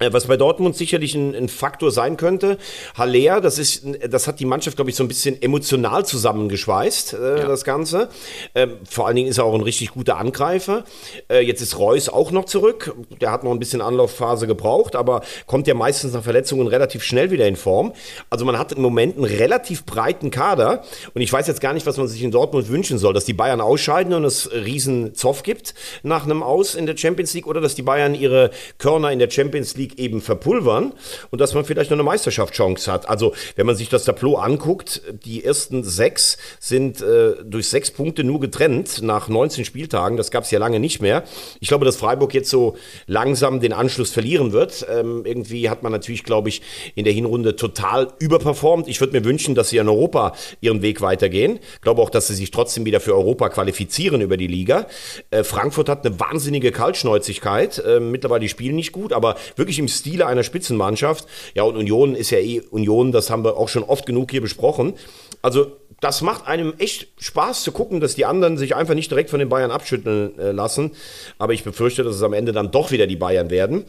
Äh, 0.00 0.12
was 0.12 0.26
bei 0.26 0.36
Dortmund 0.36 0.76
sicherlich 0.76 1.14
ein, 1.14 1.34
ein, 1.34 1.48
Faktor 1.48 1.90
sein 1.90 2.16
könnte. 2.16 2.58
Haller, 2.96 3.40
das 3.40 3.58
ist, 3.58 3.84
das 4.08 4.28
hat 4.28 4.38
die 4.38 4.44
Mannschaft, 4.44 4.76
glaube 4.76 4.90
ich, 4.90 4.96
so 4.96 5.02
ein 5.02 5.08
bisschen 5.08 5.40
emotional 5.42 6.06
zusammengeschweißt, 6.06 7.14
äh, 7.14 7.40
ja. 7.40 7.48
das 7.48 7.64
Ganze. 7.64 8.08
Ähm, 8.54 8.76
vor 8.88 9.06
allen 9.06 9.16
Dingen 9.16 9.28
ist 9.28 9.38
er 9.38 9.44
auch 9.44 9.54
ein 9.54 9.60
richtig 9.60 9.90
guter 9.90 10.18
Angreifer. 10.18 10.84
Äh, 11.28 11.40
jetzt 11.40 11.62
ist 11.62 11.78
Reus 11.78 12.08
auch 12.08 12.30
noch 12.30 12.44
zurück. 12.44 12.94
Der 13.20 13.32
hat 13.32 13.42
noch 13.42 13.50
ein 13.50 13.58
bisschen 13.58 13.80
Anlaufphase 13.80 14.46
gebraucht, 14.46 14.94
aber 14.94 15.22
kommt 15.46 15.66
ja 15.66 15.74
meistens 15.74 16.12
nach 16.12 16.22
Verletzungen 16.22 16.68
relativ 16.68 17.02
schnell 17.02 17.32
wieder 17.32 17.48
in 17.48 17.56
Form. 17.56 17.92
Also 18.30 18.44
man 18.44 18.56
hat 18.56 18.72
im 18.72 18.82
Moment 18.82 19.16
einen 19.16 19.24
relativ 19.24 19.84
breiten 19.84 20.30
Kader 20.30 20.84
und 21.14 21.22
ich 21.22 21.32
weiß 21.32 21.48
jetzt 21.48 21.60
gar 21.60 21.72
nicht, 21.72 21.86
was 21.86 21.96
man 21.96 22.06
sich 22.06 22.22
in 22.22 22.30
Dortmund 22.30 22.68
wünschen 22.68 22.98
soll, 22.98 23.14
dass 23.14 23.24
die 23.24 23.32
Bayern 23.32 23.60
ausscheiden 23.60 24.14
und 24.14 24.24
es 24.24 24.50
riesen 24.52 25.16
Zoff 25.16 25.42
gibt 25.42 25.74
nach 26.04 26.24
einem 26.24 26.44
Aus 26.44 26.76
in 26.76 26.86
der 26.86 26.96
Champions 26.96 27.34
League 27.34 27.48
oder 27.48 27.60
dass 27.60 27.74
die 27.74 27.82
Bayern 27.82 28.14
ihre 28.14 28.50
Körner 28.78 29.10
in 29.10 29.18
der 29.18 29.30
Champions 29.30 29.76
League 29.76 29.87
League 29.88 29.98
eben 29.98 30.20
verpulvern 30.20 30.92
und 31.30 31.40
dass 31.40 31.54
man 31.54 31.64
vielleicht 31.64 31.90
noch 31.90 31.96
eine 31.96 32.02
Meisterschaftschance 32.02 32.90
hat. 32.90 33.08
Also 33.08 33.34
wenn 33.56 33.66
man 33.66 33.76
sich 33.76 33.88
das 33.88 34.04
Tableau 34.04 34.36
anguckt, 34.36 35.02
die 35.24 35.44
ersten 35.44 35.84
sechs 35.84 36.38
sind 36.60 37.00
äh, 37.00 37.34
durch 37.44 37.68
sechs 37.68 37.90
Punkte 37.90 38.24
nur 38.24 38.40
getrennt 38.40 39.02
nach 39.02 39.28
19 39.28 39.64
Spieltagen. 39.64 40.16
Das 40.16 40.30
gab 40.30 40.44
es 40.44 40.50
ja 40.50 40.58
lange 40.58 40.80
nicht 40.80 41.00
mehr. 41.00 41.24
Ich 41.60 41.68
glaube, 41.68 41.84
dass 41.84 41.96
Freiburg 41.96 42.34
jetzt 42.34 42.50
so 42.50 42.76
langsam 43.06 43.60
den 43.60 43.72
Anschluss 43.72 44.10
verlieren 44.10 44.52
wird. 44.52 44.86
Ähm, 44.90 45.22
irgendwie 45.24 45.70
hat 45.70 45.82
man 45.82 45.92
natürlich, 45.92 46.24
glaube 46.24 46.48
ich, 46.48 46.62
in 46.94 47.04
der 47.04 47.12
Hinrunde 47.12 47.56
total 47.56 48.08
überperformt. 48.18 48.88
Ich 48.88 49.00
würde 49.00 49.18
mir 49.18 49.24
wünschen, 49.24 49.54
dass 49.54 49.70
sie 49.70 49.78
in 49.78 49.88
Europa 49.88 50.34
ihren 50.60 50.82
Weg 50.82 51.00
weitergehen. 51.00 51.58
Ich 51.74 51.80
glaube 51.80 52.02
auch, 52.02 52.10
dass 52.10 52.28
sie 52.28 52.34
sich 52.34 52.50
trotzdem 52.50 52.84
wieder 52.84 53.00
für 53.00 53.14
Europa 53.14 53.48
qualifizieren 53.48 54.20
über 54.20 54.36
die 54.36 54.46
Liga. 54.46 54.86
Äh, 55.30 55.44
Frankfurt 55.44 55.88
hat 55.88 56.04
eine 56.04 56.18
wahnsinnige 56.20 56.72
Kaltschnäuzigkeit. 56.72 57.78
Äh, 57.78 58.00
mittlerweile 58.00 58.40
die 58.40 58.48
spielen 58.48 58.76
nicht 58.76 58.92
gut, 58.92 59.12
aber 59.12 59.36
wirklich 59.56 59.77
wirklich 59.78 59.80
im 59.80 59.88
Stile 59.88 60.26
einer 60.26 60.42
Spitzenmannschaft. 60.42 61.26
Ja, 61.54 61.62
und 61.62 61.76
Union 61.76 62.14
ist 62.14 62.30
ja 62.30 62.38
eh 62.38 62.60
Union, 62.70 63.12
das 63.12 63.30
haben 63.30 63.44
wir 63.44 63.56
auch 63.56 63.68
schon 63.68 63.84
oft 63.84 64.06
genug 64.06 64.30
hier 64.30 64.40
besprochen. 64.40 64.94
Also 65.42 65.72
das 66.00 66.20
macht 66.22 66.46
einem 66.46 66.74
echt 66.78 67.08
Spaß 67.18 67.62
zu 67.62 67.72
gucken, 67.72 68.00
dass 68.00 68.14
die 68.14 68.24
anderen 68.24 68.56
sich 68.56 68.74
einfach 68.74 68.94
nicht 68.94 69.10
direkt 69.10 69.30
von 69.30 69.38
den 69.38 69.48
Bayern 69.48 69.70
abschütteln 69.70 70.38
äh, 70.38 70.52
lassen. 70.52 70.92
Aber 71.38 71.52
ich 71.52 71.64
befürchte, 71.64 72.04
dass 72.04 72.14
es 72.14 72.22
am 72.22 72.32
Ende 72.32 72.52
dann 72.52 72.70
doch 72.70 72.90
wieder 72.90 73.06
die 73.06 73.16
Bayern 73.16 73.50
werden. 73.50 73.84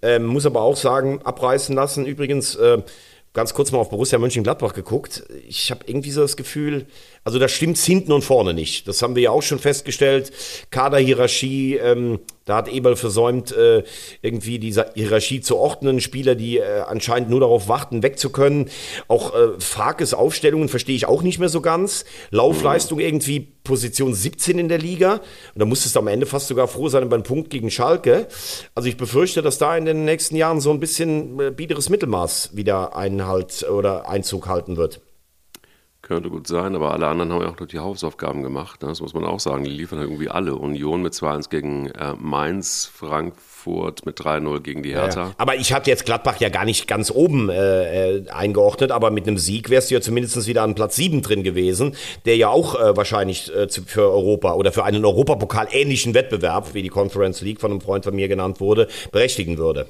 Ähm, 0.00 0.26
muss 0.26 0.46
aber 0.46 0.62
auch 0.62 0.76
sagen, 0.76 1.20
abreißen 1.22 1.74
lassen. 1.74 2.06
Übrigens, 2.06 2.56
äh, 2.56 2.82
ganz 3.32 3.54
kurz 3.54 3.70
mal 3.72 3.78
auf 3.78 3.90
Borussia 3.90 4.18
Mönchengladbach 4.18 4.74
geguckt. 4.74 5.22
Ich 5.48 5.70
habe 5.70 5.84
irgendwie 5.86 6.10
so 6.10 6.20
das 6.20 6.36
Gefühl, 6.36 6.86
also 7.24 7.38
da 7.38 7.48
stimmt's 7.48 7.84
hinten 7.84 8.12
und 8.12 8.22
vorne 8.22 8.54
nicht. 8.54 8.88
Das 8.88 9.00
haben 9.00 9.14
wir 9.14 9.22
ja 9.22 9.30
auch 9.30 9.42
schon 9.42 9.58
festgestellt. 9.58 10.32
Kaderhierarchie, 10.70 11.76
ähm, 11.76 12.18
da 12.44 12.56
hat 12.56 12.68
Eberl 12.68 12.96
versäumt, 12.96 13.52
äh, 13.52 13.84
irgendwie 14.20 14.58
diese 14.58 14.90
Hierarchie 14.94 15.40
zu 15.40 15.56
ordnen. 15.56 16.00
Spieler, 16.00 16.34
die 16.34 16.58
äh, 16.58 16.80
anscheinend 16.86 17.30
nur 17.30 17.40
darauf 17.40 17.68
warten, 17.68 18.02
wegzukönnen. 18.02 18.68
Auch 19.08 19.34
äh, 19.34 19.60
Frakes 19.60 20.14
Aufstellungen 20.14 20.68
verstehe 20.68 20.96
ich 20.96 21.06
auch 21.06 21.22
nicht 21.22 21.38
mehr 21.38 21.48
so 21.48 21.60
ganz. 21.60 22.04
Laufleistung 22.30 22.98
irgendwie 22.98 23.40
Position 23.64 24.14
17 24.14 24.58
in 24.58 24.68
der 24.68 24.78
Liga. 24.78 25.20
Und 25.54 25.58
da 25.58 25.64
musstest 25.64 25.94
du 25.94 26.00
am 26.00 26.08
Ende 26.08 26.26
fast 26.26 26.48
sogar 26.48 26.66
froh 26.66 26.88
sein 26.88 27.08
beim 27.08 27.22
Punkt 27.22 27.50
gegen 27.50 27.70
Schalke. 27.70 28.26
Also 28.74 28.88
ich 28.88 28.96
befürchte, 28.96 29.42
dass 29.42 29.58
da 29.58 29.76
in 29.76 29.84
den 29.84 30.04
nächsten 30.04 30.36
Jahren 30.36 30.60
so 30.60 30.70
ein 30.70 30.80
bisschen 30.80 31.38
äh, 31.40 31.50
biederes 31.50 31.88
Mittelmaß 31.88 32.56
wieder 32.56 32.96
Einhalt 32.96 33.68
oder 33.68 34.08
Einzug 34.08 34.48
halten 34.48 34.76
wird. 34.76 35.00
Könnte 36.02 36.30
gut 36.30 36.48
sein, 36.48 36.74
aber 36.74 36.90
alle 36.90 37.06
anderen 37.06 37.32
haben 37.32 37.42
ja 37.42 37.48
auch 37.50 37.60
noch 37.60 37.68
die 37.68 37.78
Hausaufgaben 37.78 38.42
gemacht. 38.42 38.82
Ne? 38.82 38.88
Das 38.88 39.00
muss 39.00 39.14
man 39.14 39.24
auch 39.24 39.38
sagen. 39.38 39.62
Die 39.62 39.70
liefern 39.70 40.00
irgendwie 40.00 40.28
alle. 40.28 40.56
Union 40.56 41.00
mit 41.00 41.12
2-1 41.12 41.48
gegen 41.48 41.90
äh, 41.90 42.14
Mainz, 42.18 42.90
Frankfurt 42.92 44.04
mit 44.04 44.18
3-0 44.18 44.60
gegen 44.62 44.82
die 44.82 44.94
Hertha. 44.94 45.26
Ja, 45.26 45.34
aber 45.38 45.54
ich 45.54 45.72
hatte 45.72 45.90
jetzt 45.90 46.04
Gladbach 46.04 46.40
ja 46.40 46.48
gar 46.48 46.64
nicht 46.64 46.88
ganz 46.88 47.12
oben 47.12 47.48
äh, 47.50 48.16
äh 48.16 48.28
eingeordnet, 48.30 48.90
aber 48.90 49.12
mit 49.12 49.28
einem 49.28 49.38
Sieg 49.38 49.70
wärst 49.70 49.92
du 49.92 49.94
ja 49.94 50.00
zumindest 50.00 50.44
wieder 50.48 50.64
an 50.64 50.74
Platz 50.74 50.96
7 50.96 51.22
drin 51.22 51.44
gewesen, 51.44 51.94
der 52.24 52.36
ja 52.36 52.48
auch 52.48 52.74
äh, 52.74 52.96
wahrscheinlich 52.96 53.54
äh, 53.54 53.68
für 53.68 54.10
Europa 54.10 54.54
oder 54.54 54.72
für 54.72 54.82
einen 54.82 55.04
Europapokal 55.04 55.68
ähnlichen 55.70 56.14
Wettbewerb, 56.14 56.74
wie 56.74 56.82
die 56.82 56.88
Conference 56.88 57.42
League 57.42 57.60
von 57.60 57.70
einem 57.70 57.80
Freund 57.80 58.02
von 58.02 58.16
mir 58.16 58.26
genannt 58.26 58.58
wurde, 58.58 58.88
berechtigen 59.12 59.56
würde. 59.56 59.86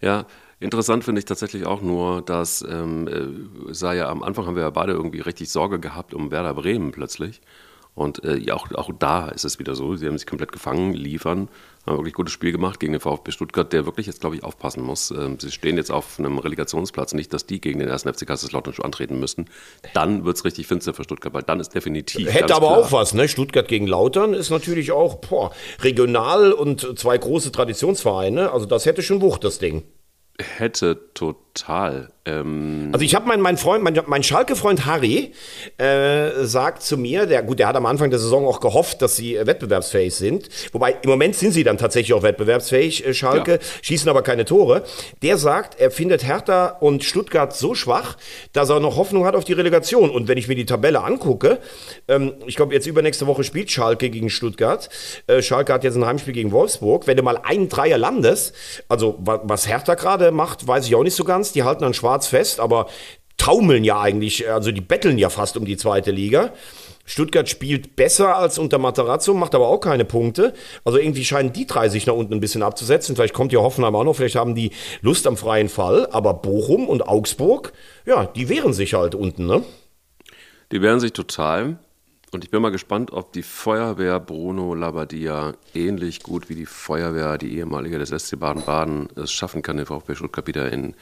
Ja, 0.00 0.26
Interessant 0.62 1.02
finde 1.02 1.18
ich 1.18 1.24
tatsächlich 1.24 1.66
auch 1.66 1.82
nur, 1.82 2.22
dass 2.22 2.64
ähm, 2.68 3.08
äh, 3.08 3.74
sei 3.74 3.96
ja 3.96 4.08
am 4.08 4.22
Anfang 4.22 4.46
haben 4.46 4.54
wir 4.54 4.62
ja 4.62 4.70
beide 4.70 4.92
irgendwie 4.92 5.20
richtig 5.20 5.50
Sorge 5.50 5.80
gehabt 5.80 6.14
um 6.14 6.30
Werder 6.30 6.54
Bremen 6.54 6.92
plötzlich. 6.92 7.40
Und 7.94 8.24
äh, 8.24 8.50
auch, 8.52 8.70
auch 8.72 8.90
da 8.98 9.28
ist 9.28 9.44
es 9.44 9.58
wieder 9.58 9.74
so, 9.74 9.96
sie 9.96 10.06
haben 10.06 10.16
sich 10.16 10.26
komplett 10.26 10.50
gefangen, 10.50 10.94
liefern, 10.94 11.48
haben 11.84 11.98
wirklich 11.98 12.14
gutes 12.14 12.32
Spiel 12.32 12.52
gemacht 12.52 12.80
gegen 12.80 12.92
den 12.92 13.00
VfB 13.00 13.32
Stuttgart, 13.32 13.70
der 13.70 13.84
wirklich 13.84 14.06
jetzt, 14.06 14.20
glaube 14.20 14.36
ich, 14.36 14.44
aufpassen 14.44 14.82
muss. 14.82 15.10
Ähm, 15.10 15.38
sie 15.38 15.50
stehen 15.50 15.76
jetzt 15.76 15.90
auf 15.90 16.18
einem 16.18 16.38
Relegationsplatz, 16.38 17.12
nicht, 17.12 17.34
dass 17.34 17.44
die 17.44 17.60
gegen 17.60 17.80
den 17.80 17.88
ersten 17.88 18.14
FC 18.14 18.26
Kaiserslautern 18.26 18.72
schon 18.72 18.84
antreten 18.84 19.20
müssen. 19.20 19.50
Dann 19.92 20.24
wird 20.24 20.36
es 20.36 20.44
richtig 20.44 20.68
finster 20.68 20.94
für 20.94 21.04
Stuttgart, 21.04 21.34
weil 21.34 21.42
dann 21.42 21.60
ist 21.60 21.74
definitiv. 21.74 22.32
Hätte 22.32 22.54
aber 22.54 22.68
klar, 22.68 22.78
auch 22.78 22.92
was, 22.92 23.12
ne? 23.12 23.28
Stuttgart 23.28 23.68
gegen 23.68 23.88
Lautern 23.88 24.32
ist 24.32 24.48
natürlich 24.48 24.92
auch 24.92 25.16
boah, 25.16 25.50
regional 25.80 26.52
und 26.52 26.98
zwei 26.98 27.18
große 27.18 27.52
Traditionsvereine. 27.52 28.52
Also 28.52 28.64
das 28.64 28.86
hätte 28.86 29.02
schon 29.02 29.20
Wucht, 29.20 29.44
das 29.44 29.58
Ding 29.58 29.82
hätte 30.40 30.94
total. 31.14 32.12
Ähm 32.24 32.90
also 32.92 33.04
ich 33.04 33.16
habe 33.16 33.26
meinen 33.26 33.42
mein 33.42 33.56
Freund, 33.56 33.82
mein, 33.82 34.00
mein 34.06 34.22
Schalke-Freund 34.22 34.86
Harry 34.86 35.32
äh, 35.78 36.44
sagt 36.44 36.82
zu 36.82 36.96
mir, 36.96 37.26
der 37.26 37.42
gut, 37.42 37.58
der 37.58 37.66
hat 37.66 37.74
am 37.74 37.86
Anfang 37.86 38.10
der 38.10 38.20
Saison 38.20 38.46
auch 38.46 38.60
gehofft, 38.60 39.02
dass 39.02 39.16
sie 39.16 39.34
äh, 39.34 39.46
wettbewerbsfähig 39.46 40.14
sind. 40.14 40.48
Wobei 40.72 40.96
im 41.02 41.10
Moment 41.10 41.34
sind 41.34 41.50
sie 41.50 41.64
dann 41.64 41.78
tatsächlich 41.78 42.14
auch 42.14 42.22
wettbewerbsfähig, 42.22 43.06
äh, 43.06 43.14
Schalke, 43.14 43.52
ja. 43.52 43.58
schießen 43.82 44.08
aber 44.08 44.22
keine 44.22 44.44
Tore. 44.44 44.84
Der 45.22 45.36
sagt, 45.36 45.80
er 45.80 45.90
findet 45.90 46.24
Hertha 46.24 46.68
und 46.68 47.02
Stuttgart 47.02 47.56
so 47.56 47.74
schwach, 47.74 48.16
dass 48.52 48.70
er 48.70 48.78
noch 48.78 48.96
Hoffnung 48.96 49.24
hat 49.24 49.34
auf 49.34 49.44
die 49.44 49.54
Relegation. 49.54 50.08
Und 50.10 50.28
wenn 50.28 50.38
ich 50.38 50.46
mir 50.46 50.54
die 50.54 50.66
Tabelle 50.66 51.02
angucke, 51.02 51.58
ähm, 52.06 52.34
ich 52.46 52.54
glaube 52.54 52.72
jetzt 52.72 52.86
übernächste 52.86 53.26
Woche 53.26 53.42
spielt 53.42 53.72
Schalke 53.72 54.10
gegen 54.10 54.30
Stuttgart. 54.30 54.88
Äh, 55.26 55.42
Schalke 55.42 55.72
hat 55.72 55.82
jetzt 55.82 55.96
ein 55.96 56.06
Heimspiel 56.06 56.34
gegen 56.34 56.52
Wolfsburg. 56.52 57.08
Wenn 57.08 57.16
du 57.16 57.24
mal 57.24 57.38
einen 57.38 57.68
Dreier 57.68 57.98
landest, 57.98 58.54
also 58.88 59.16
was 59.18 59.66
Hertha 59.66 59.94
gerade 59.94 60.30
macht, 60.30 60.68
weiß 60.68 60.86
ich 60.86 60.94
auch 60.94 61.02
nicht 61.02 61.16
so 61.16 61.24
ganz. 61.24 61.50
Die 61.50 61.64
halten 61.64 61.82
an 61.82 61.94
Schwarz 61.94 62.11
fest, 62.20 62.60
aber 62.60 62.86
taumeln 63.36 63.82
ja 63.84 64.00
eigentlich, 64.00 64.48
also 64.48 64.70
die 64.70 64.80
betteln 64.80 65.18
ja 65.18 65.28
fast 65.28 65.56
um 65.56 65.64
die 65.64 65.76
zweite 65.76 66.10
Liga. 66.10 66.52
Stuttgart 67.04 67.48
spielt 67.48 67.96
besser 67.96 68.36
als 68.36 68.58
unter 68.58 68.78
Materazzo, 68.78 69.34
macht 69.34 69.54
aber 69.54 69.66
auch 69.66 69.80
keine 69.80 70.04
Punkte. 70.04 70.54
Also 70.84 70.98
irgendwie 70.98 71.24
scheinen 71.24 71.52
die 71.52 71.66
drei 71.66 71.88
sich 71.88 72.06
nach 72.06 72.14
unten 72.14 72.34
ein 72.34 72.40
bisschen 72.40 72.62
abzusetzen. 72.62 73.16
Vielleicht 73.16 73.34
kommt 73.34 73.52
ja 73.52 73.60
Hoffenheim 73.60 73.96
auch 73.96 74.04
noch, 74.04 74.14
vielleicht 74.14 74.36
haben 74.36 74.54
die 74.54 74.70
Lust 75.00 75.26
am 75.26 75.36
freien 75.36 75.68
Fall. 75.68 76.06
Aber 76.12 76.34
Bochum 76.34 76.88
und 76.88 77.08
Augsburg, 77.08 77.72
ja, 78.06 78.26
die 78.26 78.48
wehren 78.48 78.72
sich 78.72 78.94
halt 78.94 79.16
unten, 79.16 79.46
ne? 79.46 79.64
Die 80.70 80.80
wehren 80.80 81.00
sich 81.00 81.12
total. 81.12 81.78
Und 82.30 82.44
ich 82.44 82.50
bin 82.50 82.62
mal 82.62 82.70
gespannt, 82.70 83.12
ob 83.12 83.32
die 83.32 83.42
Feuerwehr 83.42 84.18
Bruno 84.18 84.74
Labbadia 84.74 85.52
ähnlich 85.74 86.22
gut 86.22 86.48
wie 86.48 86.54
die 86.54 86.64
Feuerwehr, 86.64 87.36
die 87.36 87.58
ehemalige 87.58 87.98
des 87.98 88.08
SC 88.08 88.38
Baden-Baden, 88.38 89.08
es 89.16 89.32
schaffen 89.32 89.60
kann, 89.60 89.76
den 89.76 89.84
VfB 89.84 90.14
Stuttgart 90.14 90.46
wieder 90.46 90.72
in 90.72 90.94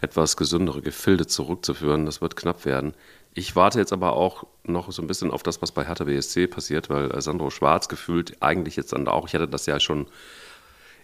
etwas 0.00 0.36
gesündere 0.36 0.82
Gefilde 0.82 1.26
zurückzuführen. 1.26 2.06
Das 2.06 2.20
wird 2.20 2.36
knapp 2.36 2.64
werden. 2.64 2.94
Ich 3.32 3.54
warte 3.54 3.78
jetzt 3.78 3.92
aber 3.92 4.14
auch 4.14 4.46
noch 4.64 4.90
so 4.90 5.02
ein 5.02 5.06
bisschen 5.06 5.30
auf 5.30 5.42
das, 5.42 5.62
was 5.62 5.72
bei 5.72 5.84
Hertha 5.84 6.04
BSC 6.04 6.46
passiert, 6.48 6.90
weil 6.90 7.20
Sandro 7.20 7.50
Schwarz 7.50 7.88
gefühlt 7.88 8.42
eigentlich 8.42 8.76
jetzt 8.76 8.92
dann 8.92 9.06
auch, 9.06 9.28
ich 9.28 9.34
hatte 9.34 9.48
das 9.48 9.66
ja 9.66 9.78
schon 9.78 10.06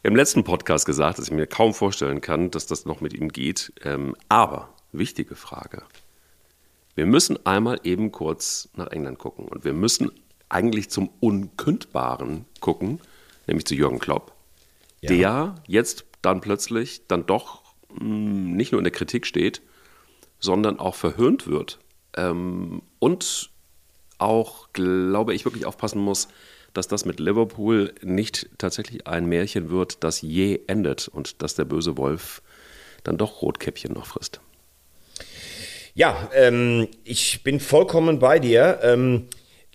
im 0.03 0.17
letzten 0.17 0.45
Podcast 0.45 0.87
gesagt, 0.87 1.19
dass 1.19 1.27
ich 1.27 1.33
mir 1.33 1.47
kaum 1.47 1.73
vorstellen 1.75 2.21
kann, 2.21 2.51
dass 2.51 2.67
das 2.67 2.85
noch 2.85 3.01
mit 3.01 3.13
ihm 3.13 3.29
geht. 3.29 3.73
Ähm, 3.85 4.17
aber, 4.29 4.71
wichtige 4.93 5.35
Frage, 5.35 5.83
wir 6.95 7.07
müssen 7.07 7.45
einmal 7.45 7.81
eben 7.85 8.13
kurz 8.13 8.69
nach 8.75 8.89
England 8.89 9.19
gucken 9.19 9.47
und 9.47 9.65
wir 9.65 9.73
müssen 9.73 10.11
eigentlich 10.49 10.91
zum 10.91 11.11
Unkündbaren 11.21 12.45
gucken, 12.61 13.01
nämlich 13.47 13.67
zu 13.67 13.75
Jürgen 13.75 13.99
Klopp, 13.99 14.33
ja. 15.01 15.09
der 15.09 15.55
jetzt 15.67 16.05
dann 16.23 16.41
plötzlich 16.41 17.07
dann 17.07 17.27
doch 17.27 17.66
nicht 18.01 18.73
nur 18.73 18.81
in 18.81 18.85
der 18.85 18.93
Kritik 18.93 19.27
steht, 19.27 19.63
sondern 20.39 20.79
auch 20.79 20.95
verhöhnt 20.95 21.47
wird 21.47 21.79
ähm, 22.17 22.83
und 22.99 23.51
auch, 24.19 24.73
glaube 24.73 25.35
ich, 25.35 25.45
wirklich 25.45 25.67
aufpassen 25.67 26.01
muss, 26.01 26.29
dass 26.73 26.89
das 26.89 27.05
mit 27.05 27.21
Liverpool 27.21 27.95
nicht 28.03 28.49
tatsächlich 28.59 29.07
ein 29.07 29.27
Märchen 29.27 29.71
wird, 29.71 30.05
das 30.05 30.21
je 30.21 30.61
endet 30.67 31.09
und 31.09 31.43
dass 31.43 31.55
der 31.55 31.65
böse 31.65 31.97
Wolf 31.97 32.43
dann 33.03 33.19
doch 33.19 33.43
Rotkäppchen 33.43 33.93
noch 33.93 34.07
frisst. 34.07 34.41
Ja, 35.95 36.31
ähm, 36.35 36.89
ich 37.05 37.43
bin 37.43 37.61
vollkommen 37.61 38.19
bei 38.19 38.39
dir. 38.39 38.81
Ähm, 38.83 39.29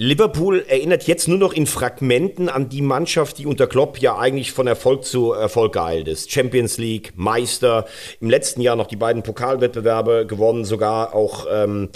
Liverpool 0.04 0.66
erinnert 0.68 1.04
jetzt 1.04 1.28
nur 1.28 1.38
noch 1.38 1.54
in 1.54 1.68
Fragmenten 1.68 2.50
an 2.50 2.70
die 2.70 2.82
Mannschaft, 2.82 3.38
die 3.38 3.46
unter 3.46 3.68
Klopp 3.68 4.00
ja 4.00 4.18
eigentlich 4.18 4.52
von 4.52 4.66
Erfolg 4.66 5.06
zu 5.06 5.32
Erfolg 5.32 5.74
geeilt 5.74 6.08
ist. 6.08 6.32
Champions 6.32 6.80
League, 6.80 7.14
Meister, 7.18 7.86
im 8.20 8.28
letzten 8.28 8.62
Jahr 8.62 8.76
noch 8.76 8.88
die 8.88 8.96
beiden 8.96 9.22
Pokalwettbewerbe 9.22 10.26
gewonnen, 10.26 10.66
sogar 10.66 11.14
auch 11.14 11.46
ähm, 11.52 11.90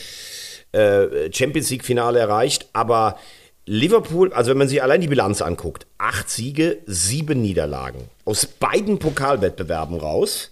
äh, 0.72 1.34
Champions 1.34 1.72
League-Finale 1.72 2.20
erreicht. 2.20 2.70
Aber 2.74 3.18
Liverpool, 3.66 4.32
also 4.34 4.52
wenn 4.52 4.60
man 4.60 4.68
sich 4.68 4.84
allein 4.84 5.02
die 5.02 5.08
Bilanz 5.08 5.42
anguckt, 5.42 5.88
acht 5.98 6.30
Siege, 6.30 6.78
sieben 6.86 7.42
Niederlagen. 7.42 8.08
Aus 8.24 8.46
beiden 8.46 9.00
Pokalwettbewerben 9.00 9.98
raus. 9.98 10.52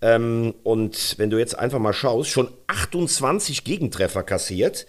Ähm, 0.00 0.54
und 0.62 1.14
wenn 1.18 1.30
du 1.30 1.38
jetzt 1.38 1.58
einfach 1.58 1.80
mal 1.80 1.92
schaust, 1.92 2.30
schon 2.30 2.50
28 2.68 3.64
Gegentreffer 3.64 4.22
kassiert. 4.22 4.86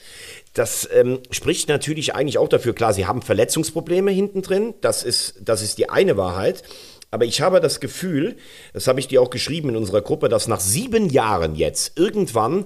Das 0.55 0.89
ähm, 0.91 1.19
spricht 1.31 1.67
natürlich 1.67 2.15
eigentlich 2.15 2.37
auch 2.37 2.47
dafür, 2.47 2.73
klar, 2.73 2.93
sie 2.93 3.05
haben 3.05 3.21
Verletzungsprobleme 3.21 4.09
hinten 4.09 4.41
drin. 4.41 4.73
Das 4.79 5.03
ist, 5.03 5.35
das 5.41 5.61
ist 5.61 5.77
die 5.77 5.89
eine 5.89 6.15
Wahrheit. 6.17 6.63
Aber 7.11 7.25
ich 7.25 7.41
habe 7.41 7.59
das 7.59 7.81
Gefühl, 7.81 8.37
das 8.73 8.87
habe 8.87 8.99
ich 8.99 9.07
dir 9.07 9.21
auch 9.21 9.29
geschrieben 9.29 9.69
in 9.69 9.75
unserer 9.75 10.01
Gruppe, 10.01 10.29
dass 10.29 10.47
nach 10.47 10.61
sieben 10.61 11.09
Jahren 11.09 11.55
jetzt 11.55 11.99
irgendwann, 11.99 12.65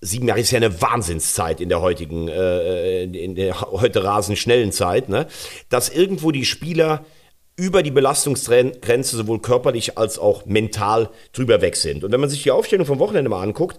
sieben 0.00 0.26
Jahre 0.26 0.40
ist 0.40 0.50
ja 0.50 0.56
eine 0.56 0.82
Wahnsinnszeit 0.82 1.60
in 1.60 1.68
der 1.68 1.80
heutigen, 1.80 2.28
äh, 2.28 3.04
in 3.04 3.36
der 3.36 3.60
heute 3.72 4.02
rasend 4.02 4.38
schnellen 4.38 4.72
Zeit, 4.72 5.08
ne, 5.08 5.28
dass 5.68 5.88
irgendwo 5.88 6.32
die 6.32 6.44
Spieler 6.44 7.04
über 7.54 7.82
die 7.82 7.90
Belastungsgrenze 7.90 9.16
sowohl 9.16 9.40
körperlich 9.40 9.98
als 9.98 10.18
auch 10.18 10.46
mental 10.46 11.10
drüber 11.32 11.60
weg 11.60 11.74
sind. 11.74 12.04
Und 12.04 12.12
wenn 12.12 12.20
man 12.20 12.30
sich 12.30 12.44
die 12.44 12.52
Aufstellung 12.52 12.86
vom 12.86 13.00
Wochenende 13.00 13.30
mal 13.30 13.42
anguckt, 13.42 13.78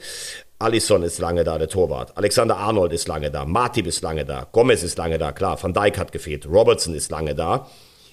Alisson 0.62 1.04
ist 1.04 1.20
lange 1.20 1.46
da, 1.46 1.58
der 1.58 1.70
Torwart. 1.70 2.18
Alexander 2.18 2.58
Arnold 2.58 2.92
ist 2.92 3.08
lange 3.08 3.32
da. 3.32 3.46
Martip 3.46 3.88
ist 3.88 4.02
lange 4.02 4.26
da. 4.26 4.46
Gomez 4.52 4.84
ist 4.84 4.98
lange 4.98 5.18
da, 5.18 5.32
klar. 5.32 5.58
Van 5.62 5.74
Dijk 5.74 5.98
hat 5.98 6.12
gefehlt. 6.12 6.46
Robertson 6.46 6.94
ist 6.94 7.10
lange 7.12 7.34
da. 7.34 7.68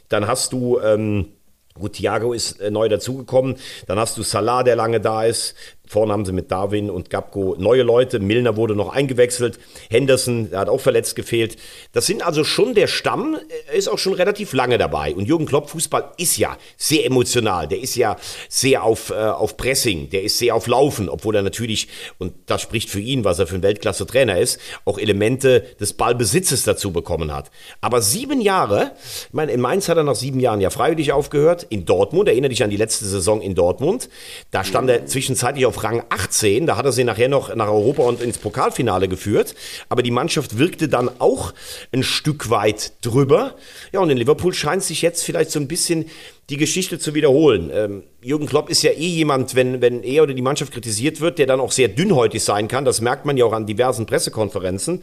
Dann 0.09 0.29
hast 0.29 0.53
du, 0.53 0.79
ähm, 0.79 1.33
gut, 1.75 1.95
Thiago 1.95 2.33
ist 2.33 2.61
äh, 2.61 2.71
neu 2.71 2.89
dazugekommen. 2.89 3.57
Dann 3.89 3.99
hast 3.99 4.17
du 4.17 4.23
Salah, 4.23 4.63
der 4.63 4.77
lange 4.77 5.01
da 5.01 5.25
ist. 5.25 5.57
Vorne 5.87 6.13
haben 6.13 6.25
sie 6.25 6.33
mit 6.33 6.51
Darwin 6.51 6.91
und 6.91 7.11
Gabko 7.11 7.57
neue 7.59 7.83
Leute. 7.83 8.19
Milner 8.19 8.57
wurde 8.57 8.75
noch 8.75 8.93
eingewechselt. 8.93 9.59
Henderson, 9.91 10.51
der 10.51 10.61
hat 10.61 10.69
auch 10.69 10.81
verletzt 10.81 11.17
gefehlt. 11.17 11.57
Das 11.93 12.07
sind 12.07 12.25
also 12.25 12.45
schon 12.45 12.75
der 12.75 12.87
Stamm, 12.87 13.37
ist 13.75 13.89
auch 13.89 13.99
schon 13.99 14.15
relativ 14.15 14.53
lange 14.53 14.79
dabei. 14.79 15.15
Und 15.15 15.27
Jürgen 15.27 15.47
Klopp, 15.47 15.71
Fußball 15.71 16.13
ist 16.19 16.37
ja 16.37 16.57
sehr 16.77 17.07
emotional. 17.07 17.69
Der 17.69 17.81
ist 17.81 17.95
ja 17.95 18.17
sehr 18.49 18.83
auf, 18.83 19.11
äh, 19.11 19.15
auf 19.15 19.57
Pressing. 19.57 20.11
Der 20.11 20.23
ist 20.23 20.39
sehr 20.39 20.55
auf 20.55 20.67
Laufen, 20.67 21.09
obwohl 21.09 21.37
er 21.37 21.43
natürlich, 21.43 21.89
und 22.19 22.35
das 22.47 22.63
spricht 22.63 22.91
für 22.91 23.01
ihn, 23.01 23.25
was 23.25 23.39
er 23.39 23.47
für 23.47 23.55
ein 23.55 23.63
Weltklasse-Trainer 23.63 24.39
ist, 24.39 24.61
auch 24.85 24.99
Elemente 24.99 25.61
des 25.81 25.93
Ballbesitzes 25.93 26.65
dazu 26.65 26.93
bekommen 26.93 27.33
hat. 27.33 27.51
Aber 27.81 28.03
sieben 28.03 28.41
Jahre, 28.41 28.93
ich 29.29 29.35
meine, 29.35 29.53
in 29.53 29.61
Mainz 29.61 29.89
hat 29.89 29.97
er 29.97 30.03
nach 30.03 30.17
sieben 30.17 30.41
Jahren 30.41 30.61
ja 30.61 30.71
freiwillig 30.71 31.13
aufgehört. 31.13 31.67
In 31.69 31.85
Dortmund, 31.85 32.29
erinnere 32.29 32.51
dich 32.51 32.65
an 32.65 32.71
die 32.71 32.77
letzte 32.77 33.05
Saison 33.05 33.41
in 33.41 33.55
Dortmund. 33.55 34.09
Da 34.51 34.65
stand 34.65 34.91
er 34.91 35.07
zwischenzeitlich 35.07 35.67
auf 35.67 35.76
auf 35.77 35.85
Rang 35.85 36.03
18. 36.09 36.67
Da 36.67 36.77
hat 36.77 36.85
er 36.85 36.93
sie 36.93 37.05
nachher 37.05 37.29
noch 37.29 37.55
nach 37.55 37.69
Europa 37.69 38.03
und 38.03 38.21
ins 38.21 38.39
Pokalfinale 38.39 39.09
geführt. 39.09 39.55
Aber 39.89 40.03
die 40.03 40.11
Mannschaft 40.11 40.59
wirkte 40.59 40.89
dann 40.89 41.11
auch 41.19 41.53
ein 41.93 42.03
Stück 42.03 42.51
weit 42.51 42.93
drüber. 43.05 43.55
Ja, 43.93 44.01
und 44.01 44.11
in 44.11 44.17
Liverpool 44.17 44.55
scheint 44.55 44.83
sich 44.83 45.03
jetzt 45.03 45.23
vielleicht 45.23 45.51
so 45.51 45.61
ein 45.61 45.69
bisschen 45.69 46.07
die 46.49 46.57
Geschichte 46.57 46.99
zu 46.99 47.15
wiederholen. 47.15 47.71
Ähm, 47.73 48.05
Jürgen 48.23 48.47
Klopp 48.47 48.71
ist 48.71 48.83
ja 48.83 48.93
eh 48.93 49.09
jemand, 49.09 49.55
wenn, 49.55 49.81
wenn 49.81 50.03
er 50.03 50.23
oder 50.23 50.35
die 50.35 50.43
Mannschaft 50.43 50.73
kritisiert 50.73 51.21
wird, 51.21 51.39
der 51.39 51.47
dann 51.47 51.61
auch 51.61 51.73
sehr 51.73 51.89
dünnhäutig 51.89 52.43
sein 52.43 52.69
kann. 52.69 52.85
Das 52.85 53.01
merkt 53.01 53.27
man 53.27 53.37
ja 53.37 53.45
auch 53.45 53.53
an 53.53 53.67
diversen 53.67 54.07
Pressekonferenzen. 54.07 55.03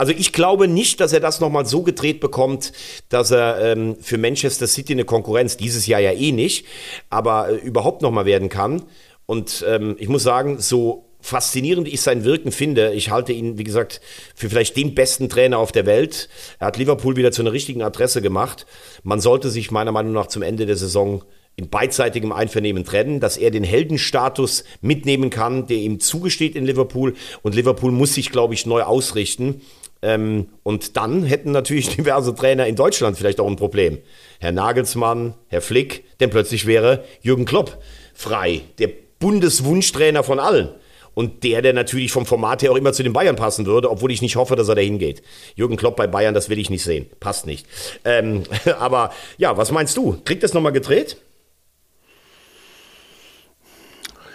Also 0.00 0.14
ich 0.16 0.32
glaube 0.32 0.66
nicht, 0.66 0.98
dass 1.00 1.12
er 1.12 1.20
das 1.20 1.40
nochmal 1.40 1.66
so 1.66 1.82
gedreht 1.82 2.20
bekommt, 2.20 2.72
dass 3.10 3.32
er 3.32 3.60
ähm, 3.60 3.96
für 4.00 4.16
Manchester 4.16 4.66
City 4.66 4.94
eine 4.94 5.04
Konkurrenz, 5.04 5.58
dieses 5.58 5.86
Jahr 5.86 6.00
ja 6.00 6.12
eh 6.12 6.32
nicht, 6.32 6.64
aber 7.10 7.50
äh, 7.50 7.56
überhaupt 7.56 8.00
nochmal 8.00 8.24
werden 8.24 8.48
kann. 8.48 8.82
Und 9.30 9.64
ähm, 9.68 9.94
ich 10.00 10.08
muss 10.08 10.24
sagen, 10.24 10.58
so 10.58 11.04
faszinierend 11.20 11.86
ich 11.86 12.00
sein 12.00 12.24
Wirken 12.24 12.50
finde, 12.50 12.92
ich 12.94 13.12
halte 13.12 13.32
ihn, 13.32 13.58
wie 13.58 13.62
gesagt, 13.62 14.00
für 14.34 14.50
vielleicht 14.50 14.76
den 14.76 14.96
besten 14.96 15.28
Trainer 15.28 15.58
auf 15.58 15.70
der 15.70 15.86
Welt. 15.86 16.28
Er 16.58 16.66
hat 16.66 16.78
Liverpool 16.78 17.14
wieder 17.14 17.30
zu 17.30 17.42
einer 17.42 17.52
richtigen 17.52 17.80
Adresse 17.80 18.22
gemacht. 18.22 18.66
Man 19.04 19.20
sollte 19.20 19.48
sich 19.48 19.70
meiner 19.70 19.92
Meinung 19.92 20.14
nach 20.14 20.26
zum 20.26 20.42
Ende 20.42 20.66
der 20.66 20.74
Saison 20.74 21.22
in 21.54 21.68
beidseitigem 21.68 22.32
Einvernehmen 22.32 22.84
trennen, 22.84 23.20
dass 23.20 23.36
er 23.36 23.52
den 23.52 23.62
Heldenstatus 23.62 24.64
mitnehmen 24.80 25.30
kann, 25.30 25.68
der 25.68 25.76
ihm 25.76 26.00
zugesteht 26.00 26.56
in 26.56 26.66
Liverpool. 26.66 27.14
Und 27.42 27.54
Liverpool 27.54 27.92
muss 27.92 28.14
sich, 28.14 28.32
glaube 28.32 28.54
ich, 28.54 28.66
neu 28.66 28.82
ausrichten. 28.82 29.60
Ähm, 30.02 30.48
und 30.64 30.96
dann 30.96 31.22
hätten 31.22 31.52
natürlich 31.52 31.88
diverse 31.96 32.34
Trainer 32.34 32.66
in 32.66 32.74
Deutschland 32.74 33.16
vielleicht 33.16 33.38
auch 33.38 33.46
ein 33.46 33.54
Problem. 33.54 33.98
Herr 34.40 34.50
Nagelsmann, 34.50 35.34
Herr 35.46 35.62
Flick, 35.62 36.18
denn 36.18 36.30
plötzlich 36.30 36.66
wäre 36.66 37.04
Jürgen 37.22 37.44
Klopp 37.44 37.80
frei, 38.12 38.62
der 38.80 38.90
Bundeswunschtrainer 39.20 40.24
von 40.24 40.40
allen. 40.40 40.70
Und 41.14 41.44
der, 41.44 41.60
der 41.62 41.72
natürlich 41.72 42.12
vom 42.12 42.24
Format 42.24 42.62
her 42.62 42.72
auch 42.72 42.76
immer 42.76 42.92
zu 42.92 43.02
den 43.02 43.12
Bayern 43.12 43.36
passen 43.36 43.66
würde, 43.66 43.90
obwohl 43.90 44.10
ich 44.12 44.22
nicht 44.22 44.36
hoffe, 44.36 44.56
dass 44.56 44.68
er 44.68 44.76
da 44.76 44.80
hingeht. 44.80 45.22
Jürgen 45.54 45.76
Klopp 45.76 45.96
bei 45.96 46.06
Bayern, 46.06 46.34
das 46.34 46.48
will 46.48 46.58
ich 46.58 46.70
nicht 46.70 46.82
sehen. 46.84 47.06
Passt 47.20 47.46
nicht. 47.46 47.66
Ähm, 48.04 48.44
aber 48.78 49.12
ja, 49.36 49.56
was 49.56 49.70
meinst 49.70 49.96
du? 49.96 50.20
Kriegt 50.24 50.42
das 50.42 50.54
nochmal 50.54 50.72
gedreht? 50.72 51.16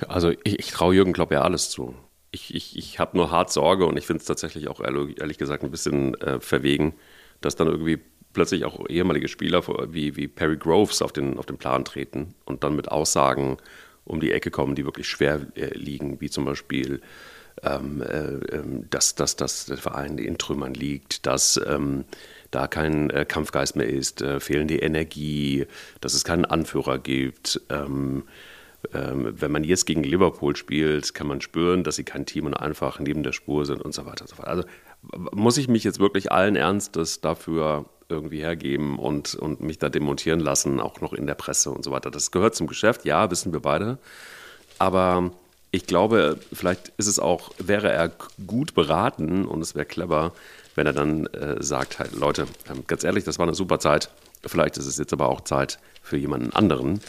Also 0.08 0.32
ich, 0.44 0.60
ich 0.60 0.72
traue 0.72 0.94
Jürgen 0.94 1.14
Klopp 1.14 1.32
ja 1.32 1.42
alles 1.42 1.70
zu. 1.70 1.96
Ich, 2.32 2.54
ich, 2.54 2.78
ich 2.78 3.00
habe 3.00 3.16
nur 3.16 3.32
hart 3.32 3.52
Sorge 3.52 3.86
und 3.86 3.98
ich 3.98 4.06
finde 4.06 4.20
es 4.20 4.26
tatsächlich 4.26 4.68
auch 4.68 4.82
ehrlich 4.82 5.38
gesagt 5.38 5.64
ein 5.64 5.72
bisschen 5.72 6.16
äh, 6.16 6.42
verwegen, 6.42 6.94
dass 7.40 7.56
dann 7.56 7.68
irgendwie 7.68 8.00
plötzlich 8.34 8.66
auch 8.66 8.88
ehemalige 8.90 9.30
Spieler 9.30 9.64
wie, 9.94 10.18
wie 10.18 10.28
Perry 10.28 10.58
Groves 10.58 11.02
auf 11.02 11.14
den, 11.14 11.40
auf 11.40 11.46
den 11.46 11.58
Plan 11.58 11.86
treten 11.86 12.36
und 12.44 12.66
dann 12.66 12.76
mit 12.76 12.92
Aussagen 12.92 13.58
um 14.06 14.20
die 14.20 14.32
Ecke 14.32 14.52
kommen, 14.52 14.76
die 14.76 14.86
wirklich 14.86 15.08
schwer 15.08 15.42
äh, 15.56 15.74
liegen, 15.78 16.22
wie 16.22 16.30
zum 16.30 16.46
Beispiel, 16.46 17.02
ähm, 17.64 18.02
äh, 18.02 18.56
ähm, 18.56 18.90
dass, 18.90 19.16
dass, 19.16 19.36
dass 19.36 19.66
der 19.66 19.78
Verein 19.78 20.18
in 20.18 20.38
Trümmern 20.38 20.74
liegt, 20.74 21.26
dass 21.26 21.60
ähm, 21.68 22.06
da 22.52 22.68
kein 22.68 23.10
äh, 23.10 23.26
Kampfgeist 23.26 23.76
mehr 23.76 23.88
ist, 23.88 24.22
äh, 24.22 24.40
fehlende 24.40 24.78
Energie, 24.78 25.66
dass 26.02 26.14
es 26.14 26.24
keinen 26.24 26.46
Anführer 26.46 27.00
gibt. 27.00 27.62
Ähm, 27.70 28.24
ähm, 28.94 29.34
wenn 29.40 29.52
man 29.52 29.64
jetzt 29.64 29.86
gegen 29.86 30.04
Liverpool 30.04 30.56
spielt, 30.56 31.14
kann 31.14 31.28
man 31.28 31.42
spüren, 31.42 31.84
dass 31.84 31.96
sie 31.96 32.04
kein 32.04 32.26
Team 32.26 32.46
und 32.46 32.54
einfach 32.54 33.00
neben 33.00 33.24
der 33.24 33.32
Spur 33.32 33.66
sind 33.66 33.82
und 33.82 33.94
so 33.94 34.06
weiter 34.06 34.22
und 34.22 34.28
so 34.28 34.36
fort. 34.36 34.48
Also 34.48 34.64
muss 35.34 35.58
ich 35.58 35.68
mich 35.68 35.84
jetzt 35.84 36.00
wirklich 36.00 36.32
allen 36.32 36.56
Ernstes 36.56 37.22
dafür 37.22 37.86
irgendwie 38.10 38.40
hergeben 38.40 39.00
und, 39.00 39.36
und 39.36 39.62
mich 39.62 39.80
da 39.80 39.90
demontieren 39.90 40.40
lassen, 40.40 40.80
auch 40.80 41.02
noch 41.02 41.14
in 41.14 41.28
der 41.28 41.36
Presse 41.36 41.72
und 41.72 41.84
so 41.84 41.92
weiter. 41.92 42.12
Das 42.12 42.32
gehört 42.32 42.56
zum 42.56 42.68
Geschäft, 42.68 43.06
ja, 43.06 43.32
wissen 43.32 43.54
wir 43.54 43.62
beide. 43.62 43.98
Aber 44.78 45.32
ich 45.72 45.88
glaube, 45.88 46.40
vielleicht 46.54 46.94
ist 46.98 47.08
es 47.08 47.20
auch, 47.20 47.52
wäre 47.58 47.92
er 47.92 48.12
gut 48.46 48.74
beraten 48.74 49.46
und 49.46 49.62
es 49.62 49.76
wäre 49.76 49.86
clever, 49.86 50.34
wenn 50.76 50.86
er 50.86 50.94
dann 50.94 51.26
äh, 51.28 51.62
sagt, 51.62 52.00
halt, 52.00 52.14
Leute, 52.14 52.48
ähm, 52.70 52.84
ganz 52.88 53.04
ehrlich, 53.04 53.24
das 53.24 53.40
war 53.40 53.48
eine 53.48 53.56
super 53.56 53.80
Zeit. 53.80 54.10
Vielleicht 54.46 54.78
ist 54.78 54.86
es 54.86 54.98
jetzt 54.98 55.14
aber 55.14 55.30
auch 55.30 55.42
Zeit 55.42 55.80
für 56.02 56.18
jemanden 56.18 56.54
anderen. 56.54 57.02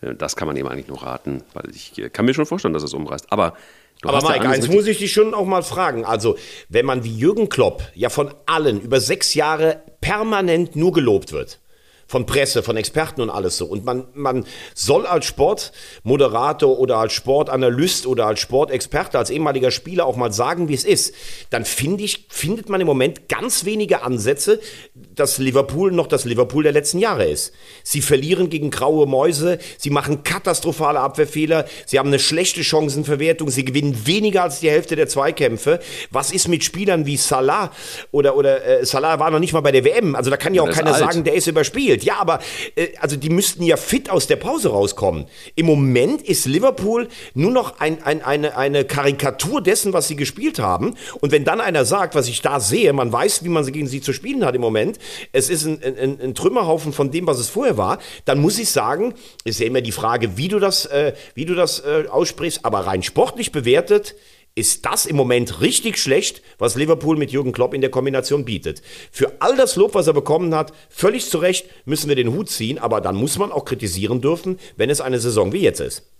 Äh, 0.00 0.14
das 0.14 0.36
kann 0.36 0.46
man 0.46 0.56
ihm 0.56 0.66
eigentlich 0.66 0.88
nur 0.88 1.02
raten, 1.02 1.42
weil 1.54 1.70
ich 1.74 1.98
äh, 1.98 2.08
kann 2.10 2.24
mir 2.24 2.34
schon 2.34 2.46
vorstellen, 2.46 2.74
dass 2.74 2.82
es 2.82 2.94
umreißt. 2.94 3.32
Aber 3.32 3.56
Du 4.02 4.08
Aber 4.08 4.28
Mike, 4.28 4.44
ja 4.44 4.50
eins 4.50 4.68
muss 4.68 4.86
ich 4.86 4.98
dich 4.98 5.12
schon 5.12 5.34
auch 5.34 5.46
mal 5.46 5.62
fragen. 5.62 6.04
Also, 6.04 6.36
wenn 6.68 6.84
man 6.84 7.04
wie 7.04 7.16
Jürgen 7.16 7.48
Klopp 7.48 7.82
ja 7.94 8.10
von 8.10 8.32
allen 8.46 8.80
über 8.80 9.00
sechs 9.00 9.34
Jahre 9.34 9.82
permanent 10.00 10.76
nur 10.76 10.92
gelobt 10.92 11.32
wird, 11.32 11.60
von 12.06 12.24
Presse, 12.24 12.62
von 12.62 12.76
Experten 12.76 13.20
und 13.20 13.30
alles 13.30 13.56
so. 13.56 13.66
Und 13.66 13.84
man, 13.84 14.06
man 14.14 14.46
soll 14.74 15.06
als 15.06 15.26
Sportmoderator 15.26 16.78
oder 16.78 16.98
als 16.98 17.12
Sportanalyst 17.12 18.06
oder 18.06 18.26
als 18.26 18.40
Sportexperte, 18.40 19.18
als 19.18 19.30
ehemaliger 19.30 19.70
Spieler 19.70 20.06
auch 20.06 20.16
mal 20.16 20.32
sagen, 20.32 20.68
wie 20.68 20.74
es 20.74 20.84
ist. 20.84 21.14
Dann 21.50 21.64
finde 21.64 22.04
ich, 22.04 22.26
findet 22.28 22.68
man 22.68 22.80
im 22.80 22.86
Moment 22.86 23.28
ganz 23.28 23.64
wenige 23.64 24.02
Ansätze, 24.02 24.60
dass 24.94 25.38
Liverpool 25.38 25.90
noch 25.90 26.06
das 26.06 26.24
Liverpool 26.24 26.62
der 26.62 26.72
letzten 26.72 26.98
Jahre 27.00 27.26
ist. 27.26 27.52
Sie 27.82 28.00
verlieren 28.00 28.50
gegen 28.50 28.70
graue 28.70 29.06
Mäuse, 29.06 29.58
sie 29.78 29.90
machen 29.90 30.22
katastrophale 30.22 31.00
Abwehrfehler, 31.00 31.66
sie 31.86 31.98
haben 31.98 32.08
eine 32.08 32.18
schlechte 32.20 32.62
Chancenverwertung, 32.62 33.50
sie 33.50 33.64
gewinnen 33.64 34.06
weniger 34.06 34.44
als 34.44 34.60
die 34.60 34.70
Hälfte 34.70 34.94
der 34.94 35.08
Zweikämpfe. 35.08 35.80
Was 36.10 36.30
ist 36.30 36.46
mit 36.46 36.62
Spielern 36.62 37.04
wie 37.06 37.16
Salah 37.16 37.72
oder, 38.12 38.36
oder 38.36 38.64
äh, 38.64 38.86
Salah 38.86 39.18
war 39.18 39.30
noch 39.30 39.40
nicht 39.40 39.52
mal 39.52 39.60
bei 39.60 39.72
der 39.72 39.84
WM, 39.84 40.14
also 40.14 40.30
da 40.30 40.36
kann 40.36 40.54
ja 40.54 40.62
auch 40.62 40.70
keiner 40.70 40.94
alt. 40.94 40.98
sagen, 40.98 41.24
der 41.24 41.34
ist 41.34 41.46
überspielt 41.46 41.95
gespielt. 41.96 42.04
Ja, 42.04 42.20
aber 42.20 42.40
äh, 42.74 42.88
also 43.00 43.16
die 43.16 43.30
müssten 43.30 43.62
ja 43.62 43.76
fit 43.76 44.10
aus 44.10 44.26
der 44.26 44.36
Pause 44.36 44.70
rauskommen. 44.70 45.26
Im 45.54 45.66
Moment 45.66 46.22
ist 46.22 46.46
Liverpool 46.46 47.08
nur 47.34 47.50
noch 47.50 47.80
ein, 47.80 48.02
ein, 48.02 48.22
eine, 48.22 48.56
eine 48.56 48.84
Karikatur 48.84 49.62
dessen, 49.62 49.92
was 49.92 50.08
sie 50.08 50.16
gespielt 50.16 50.58
haben. 50.58 50.94
Und 51.20 51.32
wenn 51.32 51.44
dann 51.44 51.60
einer 51.60 51.84
sagt, 51.84 52.14
was 52.14 52.28
ich 52.28 52.42
da 52.42 52.60
sehe, 52.60 52.92
man 52.92 53.12
weiß, 53.12 53.44
wie 53.44 53.48
man 53.48 53.66
gegen 53.66 53.86
sie 53.86 54.00
zu 54.00 54.12
spielen 54.12 54.44
hat 54.44 54.54
im 54.54 54.60
Moment, 54.60 54.98
es 55.32 55.50
ist 55.50 55.64
ein, 55.64 55.82
ein, 55.82 56.20
ein 56.20 56.34
Trümmerhaufen 56.34 56.92
von 56.92 57.10
dem, 57.10 57.26
was 57.26 57.38
es 57.38 57.48
vorher 57.48 57.76
war, 57.76 57.98
dann 58.24 58.38
muss 58.38 58.58
ich 58.58 58.70
sagen, 58.70 59.14
ist 59.44 59.60
ja 59.60 59.66
immer 59.66 59.80
die 59.80 59.92
Frage, 59.92 60.36
wie 60.36 60.48
du 60.48 60.58
das, 60.58 60.86
äh, 60.86 61.14
wie 61.34 61.44
du 61.44 61.54
das 61.54 61.80
äh, 61.80 62.04
aussprichst, 62.08 62.64
aber 62.64 62.80
rein 62.80 63.02
sportlich 63.02 63.52
bewertet, 63.52 64.14
ist 64.56 64.86
das 64.86 65.06
im 65.06 65.16
Moment 65.16 65.60
richtig 65.60 65.98
schlecht, 65.98 66.42
was 66.58 66.74
Liverpool 66.76 67.16
mit 67.16 67.30
Jürgen 67.30 67.52
Klopp 67.52 67.74
in 67.74 67.82
der 67.82 67.90
Kombination 67.90 68.44
bietet. 68.44 68.82
Für 69.12 69.36
all 69.40 69.54
das 69.54 69.76
Lob, 69.76 69.94
was 69.94 70.06
er 70.06 70.14
bekommen 70.14 70.54
hat, 70.54 70.72
völlig 70.88 71.28
zu 71.30 71.38
Recht 71.38 71.68
müssen 71.84 72.08
wir 72.08 72.16
den 72.16 72.32
Hut 72.32 72.48
ziehen, 72.48 72.78
aber 72.78 73.00
dann 73.00 73.16
muss 73.16 73.38
man 73.38 73.52
auch 73.52 73.66
kritisieren 73.66 74.22
dürfen, 74.22 74.58
wenn 74.76 74.90
es 74.90 75.02
eine 75.02 75.20
Saison 75.20 75.52
wie 75.52 75.60
jetzt 75.60 75.80
ist. 75.80 76.10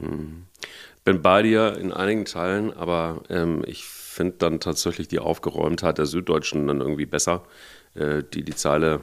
Hm. 0.00 0.46
Bin 1.04 1.22
bei 1.22 1.42
dir 1.42 1.76
in 1.78 1.92
einigen 1.92 2.24
Teilen, 2.24 2.72
aber 2.72 3.22
ähm, 3.28 3.62
ich 3.66 3.84
finde 3.84 4.36
dann 4.38 4.60
tatsächlich 4.60 5.08
die 5.08 5.20
Aufgeräumtheit 5.20 5.98
der 5.98 6.06
Süddeutschen 6.06 6.66
dann 6.66 6.80
irgendwie 6.80 7.06
besser, 7.06 7.44
äh, 7.94 8.22
die 8.32 8.42
die 8.42 8.54
Zeile 8.54 9.02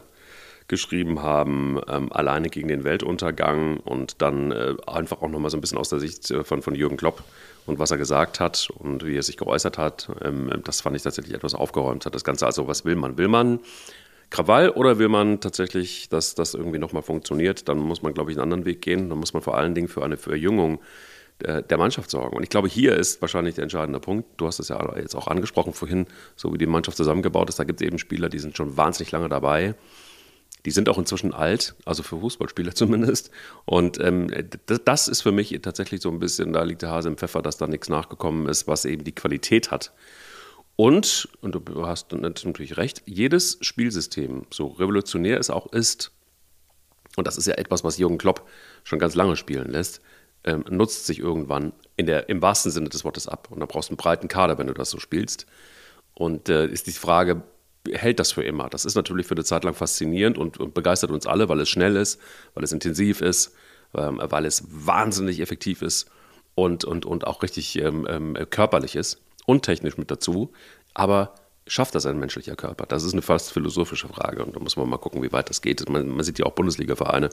geschrieben 0.67 1.21
haben, 1.21 1.79
ähm, 1.87 2.11
alleine 2.11 2.49
gegen 2.49 2.67
den 2.67 2.83
Weltuntergang 2.83 3.77
und 3.77 4.21
dann 4.23 4.51
äh, 4.51 4.73
einfach 4.87 5.21
auch 5.21 5.29
nochmal 5.29 5.51
so 5.51 5.57
ein 5.57 5.61
bisschen 5.61 5.77
aus 5.77 5.89
der 5.89 5.99
Sicht 5.99 6.31
äh, 6.31 6.43
von, 6.43 6.63
von 6.63 6.73
Jürgen 6.73 6.97
Klopp 6.97 7.23
und 7.65 7.79
was 7.79 7.91
er 7.91 7.97
gesagt 7.97 8.39
hat 8.39 8.69
und 8.77 9.05
wie 9.05 9.17
er 9.17 9.23
sich 9.23 9.37
geäußert 9.37 9.77
hat, 9.77 10.09
ähm, 10.23 10.49
das 10.63 10.81
fand 10.81 10.95
ich 10.95 11.03
tatsächlich 11.03 11.33
etwas 11.33 11.55
aufgeräumt 11.55 12.05
hat. 12.05 12.13
Das 12.15 12.23
Ganze, 12.23 12.45
also 12.45 12.67
was 12.67 12.85
will 12.85 12.95
man? 12.95 13.17
Will 13.17 13.27
man 13.27 13.59
Krawall 14.29 14.69
oder 14.69 14.99
will 14.99 15.09
man 15.09 15.39
tatsächlich, 15.39 16.09
dass 16.09 16.35
das 16.35 16.53
irgendwie 16.53 16.79
nochmal 16.79 17.03
funktioniert? 17.03 17.67
Dann 17.67 17.79
muss 17.79 18.01
man, 18.01 18.13
glaube 18.13 18.31
ich, 18.31 18.37
einen 18.37 18.43
anderen 18.43 18.65
Weg 18.65 18.81
gehen. 18.81 19.09
Dann 19.09 19.19
muss 19.19 19.33
man 19.33 19.41
vor 19.41 19.57
allen 19.57 19.75
Dingen 19.75 19.87
für 19.87 20.03
eine 20.03 20.17
Verjüngung 20.17 20.79
der 21.41 21.77
Mannschaft 21.77 22.09
sorgen. 22.09 22.37
Und 22.37 22.43
ich 22.43 22.49
glaube, 22.49 22.69
hier 22.69 22.95
ist 22.95 23.21
wahrscheinlich 23.21 23.55
der 23.55 23.63
entscheidende 23.63 23.99
Punkt. 23.99 24.25
Du 24.37 24.47
hast 24.47 24.59
es 24.59 24.69
ja 24.69 24.97
jetzt 24.97 25.15
auch 25.15 25.27
angesprochen 25.27 25.73
vorhin, 25.73 26.07
so 26.37 26.53
wie 26.53 26.57
die 26.57 26.65
Mannschaft 26.65 26.95
zusammengebaut 26.95 27.49
ist. 27.49 27.59
Da 27.59 27.65
gibt 27.65 27.81
es 27.81 27.87
eben 27.87 27.99
Spieler, 27.99 28.29
die 28.29 28.39
sind 28.39 28.55
schon 28.55 28.77
wahnsinnig 28.77 29.11
lange 29.11 29.27
dabei 29.27 29.75
die 30.65 30.71
sind 30.71 30.89
auch 30.89 30.97
inzwischen 30.97 31.33
alt, 31.33 31.75
also 31.85 32.03
für 32.03 32.19
Fußballspieler 32.19 32.75
zumindest. 32.75 33.31
Und 33.65 33.99
ähm, 33.99 34.27
das, 34.85 35.07
ist 35.07 35.21
für 35.21 35.31
mich 35.31 35.57
tatsächlich 35.61 36.01
so 36.01 36.09
ein 36.09 36.19
bisschen, 36.19 36.53
da 36.53 36.63
liegt 36.63 36.81
der 36.81 36.91
Hase 36.91 37.07
im 37.09 37.17
Pfeffer, 37.17 37.41
dass 37.41 37.57
da 37.57 37.67
nichts 37.67 37.89
nachgekommen 37.89 38.47
ist, 38.47 38.67
was 38.67 38.85
eben 38.85 39.03
die 39.03 39.15
Qualität 39.15 39.71
hat. 39.71 39.93
Und, 40.75 41.29
und 41.39 41.55
du 41.55 41.87
hast 41.87 42.11
natürlich 42.11 42.75
recht, 42.75 43.03
jedes 43.05 43.57
Spielsystem, 43.61 44.45
so 44.49 44.67
revolutionär 44.67 45.39
es 45.39 45.49
auch 45.49 45.71
ist, 45.71 46.11
und 47.15 47.27
das 47.27 47.37
ist 47.37 47.47
ja 47.47 47.53
etwas, 47.53 47.83
was 47.83 47.97
Jürgen 47.97 48.17
Klopp 48.17 48.45
schon 48.83 48.99
ganz 48.99 49.15
lange 49.15 49.37
spielen 49.37 49.71
lässt, 49.71 50.01
ähm, 50.43 50.65
nutzt 50.69 51.05
sich 51.05 51.19
irgendwann 51.19 51.71
in 51.95 52.05
der, 52.05 52.27
im 52.27 52.41
wahrsten 52.41 52.71
Sinne 52.71 52.89
des 52.89 53.05
Wortes 53.05 53.27
ab. 53.27 53.47
Und 53.51 53.61
da 53.61 53.65
brauchst 53.65 53.89
du 53.89 53.93
einen 53.93 53.97
breiten 53.97 54.27
Kader, 54.27 54.57
wenn 54.57 54.67
du 54.67 54.73
das 54.73 54.89
so 54.89 54.99
spielst. 54.99 55.45
Und 56.13 56.49
äh, 56.49 56.67
ist 56.67 56.87
die 56.87 56.91
Frage, 56.91 57.43
hält 57.93 58.19
das 58.19 58.31
für 58.31 58.43
immer. 58.43 58.69
Das 58.69 58.85
ist 58.85 58.95
natürlich 58.95 59.27
für 59.27 59.35
eine 59.35 59.43
Zeit 59.43 59.63
lang 59.63 59.73
faszinierend 59.73 60.37
und, 60.37 60.59
und 60.59 60.73
begeistert 60.73 61.11
uns 61.11 61.27
alle, 61.27 61.49
weil 61.49 61.59
es 61.59 61.69
schnell 61.69 61.95
ist, 61.95 62.19
weil 62.53 62.63
es 62.63 62.71
intensiv 62.71 63.21
ist, 63.21 63.53
ähm, 63.95 64.19
weil 64.21 64.45
es 64.45 64.63
wahnsinnig 64.69 65.39
effektiv 65.39 65.81
ist 65.81 66.09
und, 66.55 66.85
und, 66.85 67.05
und 67.05 67.27
auch 67.27 67.43
richtig 67.43 67.77
ähm, 67.77 68.07
ähm, 68.09 68.37
körperlich 68.49 68.95
ist 68.95 69.21
und 69.45 69.63
technisch 69.63 69.97
mit 69.97 70.11
dazu. 70.11 70.51
Aber 70.93 71.35
schafft 71.67 71.95
das 71.95 72.05
ein 72.05 72.19
menschlicher 72.19 72.55
Körper? 72.55 72.85
Das 72.85 73.03
ist 73.03 73.13
eine 73.13 73.21
fast 73.21 73.51
philosophische 73.51 74.07
Frage 74.07 74.43
und 74.43 74.55
da 74.55 74.59
muss 74.59 74.77
man 74.77 74.89
mal 74.89 74.97
gucken, 74.97 75.21
wie 75.23 75.31
weit 75.31 75.49
das 75.49 75.61
geht. 75.61 75.87
Man, 75.89 76.07
man 76.07 76.23
sieht 76.23 76.39
ja 76.39 76.45
auch 76.45 76.53
Bundesliga-Vereine, 76.53 77.29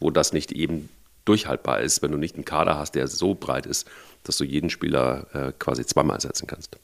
wo 0.00 0.10
das 0.10 0.32
nicht 0.32 0.52
eben 0.52 0.88
durchhaltbar 1.24 1.80
ist, 1.80 2.02
wenn 2.02 2.12
du 2.12 2.18
nicht 2.18 2.36
einen 2.36 2.44
Kader 2.44 2.78
hast, 2.78 2.94
der 2.94 3.08
so 3.08 3.34
breit 3.34 3.66
ist, 3.66 3.88
dass 4.22 4.36
du 4.38 4.44
jeden 4.44 4.70
Spieler 4.70 5.26
äh, 5.32 5.52
quasi 5.58 5.84
zweimal 5.84 6.16
ersetzen 6.16 6.46
kannst. 6.46 6.78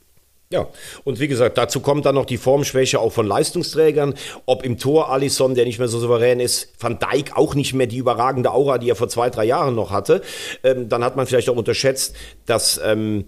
Ja, 0.52 0.68
und 1.04 1.18
wie 1.18 1.28
gesagt, 1.28 1.56
dazu 1.56 1.80
kommt 1.80 2.04
dann 2.04 2.14
noch 2.14 2.26
die 2.26 2.36
Formschwäche 2.36 3.00
auch 3.00 3.10
von 3.10 3.26
Leistungsträgern. 3.26 4.12
Ob 4.44 4.66
im 4.66 4.76
Tor 4.76 5.10
Alisson, 5.10 5.54
der 5.54 5.64
nicht 5.64 5.78
mehr 5.78 5.88
so 5.88 5.98
souverän 5.98 6.40
ist, 6.40 6.74
Van 6.78 6.98
Dijk 6.98 7.38
auch 7.38 7.54
nicht 7.54 7.72
mehr 7.72 7.86
die 7.86 7.96
überragende 7.96 8.52
Aura, 8.52 8.76
die 8.76 8.90
er 8.90 8.94
vor 8.94 9.08
zwei, 9.08 9.30
drei 9.30 9.46
Jahren 9.46 9.74
noch 9.74 9.90
hatte. 9.90 10.20
Ähm, 10.62 10.90
dann 10.90 11.02
hat 11.02 11.16
man 11.16 11.26
vielleicht 11.26 11.48
auch 11.48 11.56
unterschätzt, 11.56 12.14
dass 12.44 12.78
ähm, 12.84 13.24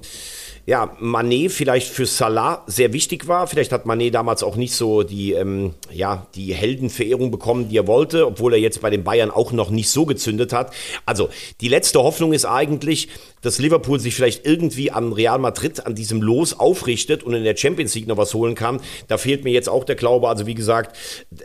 ja, 0.66 0.96
Manet 0.98 1.52
vielleicht 1.52 1.88
für 1.88 2.06
Salah 2.06 2.62
sehr 2.66 2.92
wichtig 2.94 3.28
war. 3.28 3.46
Vielleicht 3.46 3.70
hat 3.70 3.84
Manet 3.84 4.14
damals 4.14 4.42
auch 4.42 4.56
nicht 4.56 4.74
so 4.74 5.02
die, 5.02 5.32
ähm, 5.32 5.74
ja, 5.92 6.26
die 6.34 6.54
Heldenverehrung 6.54 7.30
bekommen, 7.30 7.68
die 7.68 7.76
er 7.76 7.86
wollte, 7.86 8.26
obwohl 8.26 8.54
er 8.54 8.58
jetzt 8.58 8.80
bei 8.80 8.88
den 8.88 9.04
Bayern 9.04 9.30
auch 9.30 9.52
noch 9.52 9.68
nicht 9.68 9.90
so 9.90 10.06
gezündet 10.06 10.54
hat. 10.54 10.72
Also 11.04 11.28
die 11.60 11.68
letzte 11.68 11.98
Hoffnung 12.02 12.32
ist 12.32 12.46
eigentlich, 12.46 13.08
dass 13.42 13.58
Liverpool 13.58 14.00
sich 14.00 14.14
vielleicht 14.14 14.46
irgendwie 14.46 14.90
an 14.90 15.12
Real 15.12 15.38
Madrid, 15.38 15.84
an 15.84 15.94
diesem 15.94 16.22
Los 16.22 16.58
aufrichtet 16.58 17.22
und 17.22 17.34
in 17.34 17.44
der 17.44 17.56
Champions 17.56 17.94
League 17.94 18.06
noch 18.06 18.16
was 18.16 18.32
holen 18.32 18.54
kann. 18.54 18.80
Da 19.08 19.18
fehlt 19.18 19.44
mir 19.44 19.52
jetzt 19.52 19.68
auch 19.68 19.84
der 19.84 19.96
Glaube. 19.96 20.30
Also 20.30 20.46
wie 20.46 20.54
gesagt, 20.54 20.96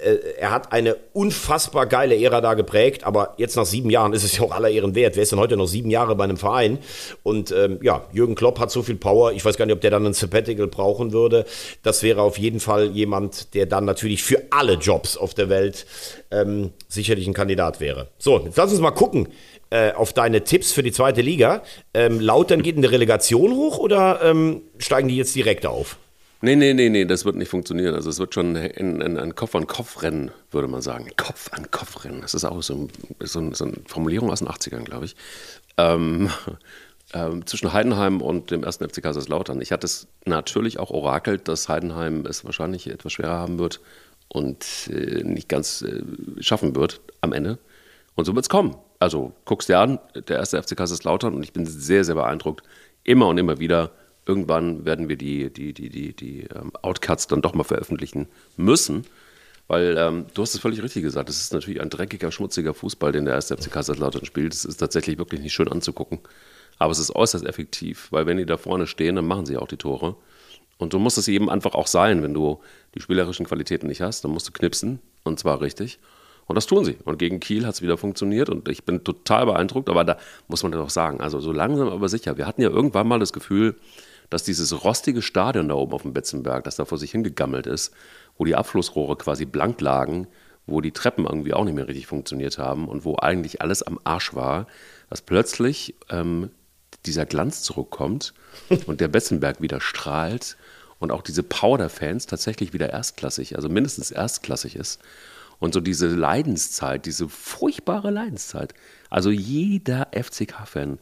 äh, 0.02 0.16
er 0.40 0.52
hat 0.52 0.72
eine 0.72 0.96
unfassbar 1.12 1.88
geile 1.88 2.16
Ära 2.16 2.40
da 2.40 2.54
geprägt, 2.54 3.04
aber 3.04 3.34
jetzt 3.38 3.58
nach 3.58 3.66
sieben 3.66 3.90
Jahren 3.90 4.14
ist 4.14 4.24
es 4.24 4.38
ja 4.38 4.44
auch 4.46 4.52
aller 4.52 4.70
Ehren 4.70 4.96
wert. 4.96 5.18
Wer 5.18 5.24
ist 5.24 5.34
denn 5.34 5.40
heute 5.40 5.58
noch 5.58 5.68
sieben 5.68 5.90
Jahre 5.90 6.16
bei 6.16 6.24
einem 6.24 6.38
Verein? 6.38 6.78
Und 7.24 7.52
ähm, 7.52 7.80
ja, 7.82 8.06
Jürgen 8.14 8.36
Klopp 8.36 8.60
hat 8.60 8.72
so 8.72 8.82
viel 8.82 8.96
Power. 8.96 9.09
Ich 9.34 9.44
weiß 9.46 9.58
gar 9.58 9.66
nicht, 9.66 9.76
ob 9.76 9.82
der 9.82 9.92
dann 9.92 10.06
ein 10.06 10.14
Sabbatical 10.14 10.68
brauchen 10.68 11.12
würde. 11.12 11.46
Das 11.84 12.04
wäre 12.04 12.22
auf 12.22 12.38
jeden 12.38 12.60
Fall 12.60 12.92
jemand, 12.92 13.54
der 13.54 13.66
dann 13.66 13.86
natürlich 13.86 14.24
für 14.24 14.44
alle 14.52 14.74
Jobs 14.74 15.18
auf 15.18 15.34
der 15.34 15.50
Welt 15.50 15.86
ähm, 16.32 16.72
sicherlich 16.88 17.28
ein 17.28 17.34
Kandidat 17.34 17.80
wäre. 17.80 18.08
So, 18.18 18.40
jetzt 18.40 18.58
lass 18.58 18.72
uns 18.72 18.82
mal 18.82 18.92
gucken, 18.92 19.30
äh, 19.72 19.92
auf 19.94 20.14
deine 20.14 20.44
Tipps 20.44 20.72
für 20.72 20.84
die 20.84 20.92
zweite 20.92 21.22
Liga. 21.22 21.62
Ähm, 21.94 22.20
Lautern 22.20 22.64
geht 22.64 22.76
in 22.76 22.82
der 22.82 22.92
Relegation 22.92 23.52
hoch 23.52 23.78
oder 23.78 24.20
ähm, 24.24 24.62
steigen 24.80 25.08
die 25.08 25.18
jetzt 25.18 25.36
direkt 25.36 25.66
auf? 25.66 25.98
Nee, 26.42 26.56
nee, 26.56 26.74
nee, 26.74 26.90
nee, 26.90 27.04
das 27.04 27.26
wird 27.26 27.36
nicht 27.36 27.50
funktionieren. 27.50 27.96
Also 27.96 28.10
es 28.10 28.18
wird 28.18 28.34
schon 28.34 28.56
ein, 28.56 29.02
ein, 29.02 29.18
ein 29.18 29.36
Kopf-an-Kopf-Rennen, 29.36 30.32
würde 30.52 30.70
man 30.70 30.82
sagen. 30.82 31.08
Kopf-an-Kopf-Rennen. 31.18 32.22
Das 32.22 32.34
ist 32.34 32.46
auch 32.46 32.64
so, 32.64 32.88
so, 33.20 33.54
so, 33.54 33.66
eine 33.66 33.74
Formulierung 33.88 34.32
aus 34.32 34.40
den 34.40 34.48
80ern, 34.48 34.86
glaube 34.86 35.06
ich. 35.06 35.16
Ähm, 35.78 36.30
ähm, 37.14 37.46
zwischen 37.46 37.74
Heidenheim 37.74 38.22
und 38.22 38.52
dem 38.52 38.64
ersten 38.64 38.88
FC 38.88 39.02
Kaiserslautern. 39.02 39.62
Ich 39.62 39.72
hatte 39.72 39.86
es 39.86 40.08
natürlich 40.26 40.80
auch 40.80 40.92
orakelt, 40.92 41.48
dass 41.48 41.70
Heidenheim 41.70 42.26
es 42.26 42.46
wahrscheinlich 42.46 42.88
etwas 42.88 43.14
schwerer 43.14 43.40
haben 43.40 43.60
wird 43.60 43.82
und 44.28 44.90
äh, 44.92 45.24
nicht 45.24 45.50
ganz 45.50 45.82
äh, 45.82 46.02
schaffen 46.42 46.76
wird 46.76 47.02
am 47.22 47.34
Ende. 47.34 47.58
Und 48.16 48.26
so 48.26 48.36
wird 48.36 48.46
es 48.46 48.50
kommen. 48.50 48.76
Also 49.00 49.34
guckst 49.46 49.70
dir 49.70 49.80
an, 49.80 50.00
der 50.28 50.38
erste 50.38 50.62
FC 50.62 50.76
Kaiserslautern 50.76 51.34
und 51.34 51.44
ich 51.44 51.54
bin 51.54 51.66
sehr, 51.66 52.04
sehr 52.04 52.16
beeindruckt. 52.16 52.66
Immer 53.04 53.28
und 53.28 53.38
immer 53.38 53.60
wieder. 53.60 53.92
Irgendwann 54.26 54.86
werden 54.86 55.10
wir 55.10 55.16
die, 55.16 55.52
die, 55.52 55.74
die, 55.74 55.90
die, 55.90 56.14
die 56.16 56.42
ähm, 56.54 56.72
Outcuts 56.82 57.28
dann 57.28 57.42
doch 57.42 57.54
mal 57.54 57.64
veröffentlichen 57.64 58.28
müssen. 58.58 59.06
Weil 59.68 59.96
ähm, 59.98 60.26
du 60.34 60.42
hast 60.42 60.54
es 60.54 60.60
völlig 60.60 60.84
richtig 60.84 61.04
gesagt, 61.04 61.30
es 61.30 61.42
ist 61.42 61.54
natürlich 61.54 61.80
ein 61.80 61.90
dreckiger, 61.90 62.32
schmutziger 62.32 62.74
Fußball, 62.74 63.12
den 63.12 63.26
der 63.26 63.36
erste 63.36 63.56
FC 63.56 63.72
Kaiserslautern 63.72 64.26
spielt. 64.26 64.54
Es 64.54 64.66
ist 64.66 64.78
tatsächlich 64.78 65.18
wirklich 65.18 65.42
nicht 65.42 65.54
schön 65.54 65.68
anzugucken. 65.72 66.20
Aber 66.80 66.92
es 66.92 67.00
ist 67.00 67.16
äußerst 67.16 67.46
effektiv, 67.46 68.08
weil 68.12 68.26
wenn 68.26 68.38
die 68.38 68.46
da 68.46 68.58
vorne 68.58 68.88
stehen, 68.88 69.16
dann 69.16 69.28
machen 69.28 69.46
sie 69.46 69.58
auch 69.58 69.68
die 69.68 69.78
Tore. 69.78 70.16
Und 70.78 70.94
so 70.94 71.00
muss 71.00 71.18
es 71.18 71.28
eben 71.28 71.50
einfach 71.50 71.76
auch 71.76 71.88
sein, 71.88 72.24
wenn 72.24 72.34
du 72.34 72.62
die 72.96 73.02
spielerischen 73.02 73.46
Qualitäten 73.46 73.88
nicht 73.88 74.02
hast, 74.02 74.24
dann 74.24 74.32
musst 74.32 74.48
du 74.48 74.52
knipsen 74.52 75.00
und 75.24 75.38
zwar 75.38 75.62
richtig. 75.62 76.00
Und 76.48 76.56
das 76.56 76.66
tun 76.66 76.84
sie. 76.84 76.98
Und 77.06 77.20
gegen 77.20 77.40
Kiel 77.40 77.68
hat 77.68 77.76
es 77.76 77.82
wieder 77.84 77.98
funktioniert 77.98 78.50
und 78.50 78.68
ich 78.70 78.84
bin 78.84 79.04
total 79.04 79.46
beeindruckt. 79.46 79.88
Aber 79.88 80.04
da 80.04 80.18
muss 80.48 80.64
man 80.64 80.72
doch 80.72 80.90
sagen, 80.90 81.22
also 81.22 81.40
so 81.40 81.52
langsam 81.52 81.90
aber 81.90 82.10
sicher. 82.10 82.38
Wir 82.38 82.48
hatten 82.48 82.64
ja 82.64 82.70
irgendwann 82.70 83.08
mal 83.08 83.20
das 83.20 83.34
Gefühl, 83.34 83.76
dass 84.32 84.44
dieses 84.44 84.84
rostige 84.84 85.22
Stadion 85.22 85.68
da 85.68 85.76
oben 85.76 85.94
auf 85.94 86.02
dem 86.02 86.14
Betzenberg, 86.14 86.64
das 86.64 86.76
da 86.76 86.86
vor 86.86 86.98
sich 86.98 87.12
hingegammelt 87.12 87.68
ist, 87.68 87.94
wo 88.38 88.46
die 88.46 88.56
Abflussrohre 88.56 89.16
quasi 89.16 89.46
blank 89.46 89.80
lagen, 89.82 90.28
wo 90.66 90.82
die 90.82 90.92
Treppen 90.92 91.26
irgendwie 91.26 91.54
auch 91.54 91.66
nicht 91.66 91.76
mehr 91.76 91.88
richtig 91.88 92.08
funktioniert 92.08 92.58
haben 92.58 92.88
und 92.88 93.06
wo 93.06 93.18
eigentlich 93.18 93.62
alles 93.62 93.84
am 93.84 94.00
Arsch 94.04 94.34
war, 94.34 94.66
dass 95.10 95.22
plötzlich 95.22 95.96
ähm, 96.10 96.50
dieser 97.06 97.26
Glanz 97.26 97.62
zurückkommt 97.64 98.34
und 98.86 99.02
der 99.02 99.08
Betzenberg 99.08 99.62
wieder 99.62 99.82
strahlt 99.82 100.58
und 101.00 101.12
auch 101.12 101.22
diese 101.22 101.44
Powder-Fans 101.44 102.26
tatsächlich 102.26 102.74
wieder 102.74 102.90
erstklassig, 102.90 103.56
also 103.56 103.70
mindestens 103.70 104.12
erstklassig 104.12 104.76
ist. 104.76 105.00
Und 105.60 105.74
so 105.74 105.82
diese 105.82 106.08
Leidenszeit, 106.08 107.06
diese 107.06 107.28
furchtbare 107.28 108.12
Leidenszeit. 108.12 108.74
Also 109.10 109.30
jeder 109.30 110.08
FCK-Fan, 110.14 111.00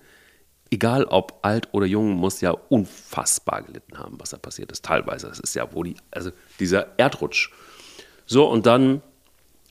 egal 0.72 1.06
ob 1.06 1.39
alt 1.43 1.70
oder 1.74 1.86
jung, 1.86 2.12
muss 2.14 2.41
ja 2.41 2.52
unfassbar 2.52 3.62
gelitten 3.62 4.00
haben, 4.00 4.20
was 4.20 4.32
da 4.32 4.38
passiert 4.38 4.72
ist. 4.72 4.84
Teilweise. 4.84 5.28
Das 5.28 5.39
ist 5.39 5.54
ja, 5.54 5.68
wo 5.74 5.84
die, 5.84 5.95
also 6.10 6.32
dieser 6.60 6.98
Erdrutsch. 6.98 7.52
So, 8.26 8.50
und 8.50 8.66
dann 8.66 9.02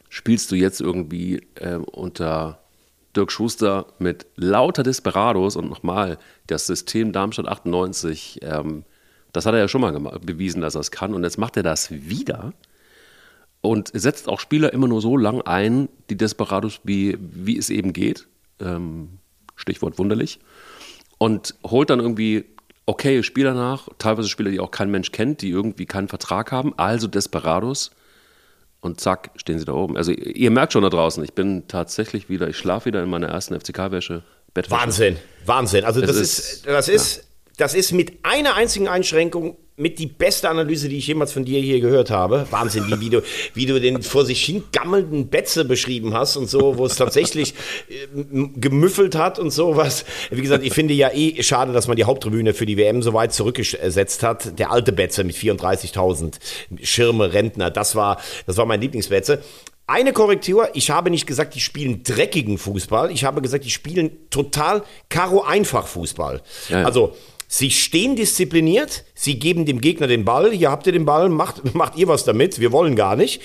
spielst 0.08 0.52
du 0.52 0.54
jetzt 0.54 0.80
irgendwie 0.80 1.46
äh, 1.56 1.74
unter 1.74 2.60
Dirk 3.16 3.32
Schuster 3.32 3.86
mit 3.98 4.26
lauter 4.36 4.82
Desperados 4.82 5.56
und 5.56 5.68
nochmal 5.68 6.18
das 6.46 6.66
System 6.66 7.12
Darmstadt 7.12 7.48
98. 7.48 8.40
Ähm, 8.42 8.84
das 9.32 9.46
hat 9.46 9.54
er 9.54 9.60
ja 9.60 9.68
schon 9.68 9.80
mal 9.80 9.92
bewiesen, 10.20 10.60
dass 10.60 10.74
er 10.74 10.80
es 10.80 10.90
kann. 10.90 11.14
Und 11.14 11.24
jetzt 11.24 11.38
macht 11.38 11.56
er 11.56 11.62
das 11.62 11.90
wieder 11.90 12.52
und 13.60 13.90
setzt 13.92 14.28
auch 14.28 14.40
Spieler 14.40 14.72
immer 14.72 14.88
nur 14.88 15.00
so 15.00 15.16
lang 15.16 15.42
ein, 15.42 15.88
die 16.10 16.16
Desperados, 16.16 16.80
wie, 16.84 17.16
wie 17.20 17.58
es 17.58 17.70
eben 17.70 17.92
geht. 17.92 18.28
Ähm, 18.60 19.18
Stichwort 19.56 19.98
wunderlich. 19.98 20.38
Und 21.18 21.54
holt 21.64 21.90
dann 21.90 22.00
irgendwie 22.00 22.44
okay 22.86 23.22
Spieler 23.22 23.54
nach, 23.54 23.88
teilweise 23.98 24.28
Spieler, 24.28 24.50
die 24.50 24.60
auch 24.60 24.70
kein 24.70 24.90
Mensch 24.90 25.10
kennt, 25.12 25.42
die 25.42 25.50
irgendwie 25.50 25.86
keinen 25.86 26.08
Vertrag 26.08 26.52
haben, 26.52 26.72
also 26.78 27.08
Desperados. 27.08 27.90
Und 28.86 29.00
zack, 29.00 29.30
stehen 29.36 29.58
sie 29.58 29.64
da 29.64 29.72
oben. 29.72 29.96
Also 29.96 30.12
ihr 30.12 30.50
merkt 30.50 30.72
schon 30.72 30.82
da 30.82 30.88
draußen, 30.88 31.22
ich 31.24 31.32
bin 31.32 31.66
tatsächlich 31.66 32.28
wieder, 32.28 32.48
ich 32.48 32.56
schlafe 32.56 32.86
wieder 32.86 33.02
in 33.02 33.10
meiner 33.10 33.28
ersten 33.28 33.58
FCK-Wäsche. 33.58 34.22
Wahnsinn, 34.68 35.16
Wahnsinn. 35.44 35.84
Also 35.84 36.00
das 36.00 36.16
ist, 36.16 36.38
ist, 36.38 36.66
das 36.66 36.88
ist, 36.88 37.16
ja. 37.16 37.22
das 37.58 37.74
ist 37.74 37.92
mit 37.92 38.24
einer 38.24 38.54
einzigen 38.54 38.88
Einschränkung 38.88 39.56
mit 39.76 39.98
die 39.98 40.06
beste 40.06 40.48
Analyse, 40.48 40.88
die 40.88 40.96
ich 40.96 41.06
jemals 41.06 41.32
von 41.32 41.44
dir 41.44 41.60
hier 41.60 41.80
gehört 41.80 42.10
habe. 42.10 42.46
Wahnsinn, 42.50 42.86
wie, 42.88 43.00
wie, 43.00 43.10
du, 43.10 43.22
wie 43.52 43.66
du 43.66 43.78
den 43.78 44.02
vor 44.02 44.24
sich 44.24 44.42
hin 44.42 44.64
gammelnden 44.72 45.28
Betze 45.28 45.66
beschrieben 45.66 46.14
hast 46.14 46.36
und 46.36 46.48
so, 46.48 46.78
wo 46.78 46.86
es 46.86 46.96
tatsächlich 46.96 47.54
äh, 47.88 48.06
gemüffelt 48.54 49.14
hat 49.14 49.38
und 49.38 49.50
sowas. 49.50 50.06
Wie 50.30 50.40
gesagt, 50.40 50.64
ich 50.64 50.72
finde 50.72 50.94
ja 50.94 51.10
eh 51.12 51.42
schade, 51.42 51.72
dass 51.72 51.88
man 51.88 51.96
die 51.96 52.04
Haupttribüne 52.04 52.54
für 52.54 52.64
die 52.64 52.78
WM 52.78 53.02
so 53.02 53.12
weit 53.12 53.34
zurückgesetzt 53.34 54.22
hat. 54.22 54.58
Der 54.58 54.70
alte 54.70 54.92
Betze 54.92 55.24
mit 55.24 55.36
34.000 55.36 56.36
Schirme, 56.82 57.34
Rentner, 57.34 57.70
das 57.70 57.94
war, 57.94 58.18
das 58.46 58.56
war 58.56 58.64
mein 58.64 58.80
Lieblingsbetze. 58.80 59.42
Eine 59.88 60.12
Korrektur, 60.12 60.70
ich 60.74 60.90
habe 60.90 61.10
nicht 61.10 61.26
gesagt, 61.26 61.54
die 61.54 61.60
spielen 61.60 62.02
dreckigen 62.02 62.58
Fußball. 62.58 63.12
Ich 63.12 63.24
habe 63.24 63.40
gesagt, 63.40 63.64
die 63.64 63.70
spielen 63.70 64.10
total 64.30 64.82
Karo-Einfach 65.10 65.86
Fußball. 65.86 66.42
Ja, 66.70 66.80
ja. 66.80 66.86
Also, 66.86 67.14
Sie 67.48 67.70
stehen 67.70 68.16
diszipliniert, 68.16 69.04
sie 69.14 69.38
geben 69.38 69.66
dem 69.66 69.80
Gegner 69.80 70.08
den 70.08 70.24
Ball, 70.24 70.50
hier 70.50 70.70
habt 70.70 70.86
ihr 70.86 70.92
den 70.92 71.04
Ball, 71.04 71.28
macht, 71.28 71.74
macht 71.74 71.96
ihr 71.96 72.08
was 72.08 72.24
damit, 72.24 72.60
wir 72.60 72.72
wollen 72.72 72.96
gar 72.96 73.16
nicht. 73.16 73.40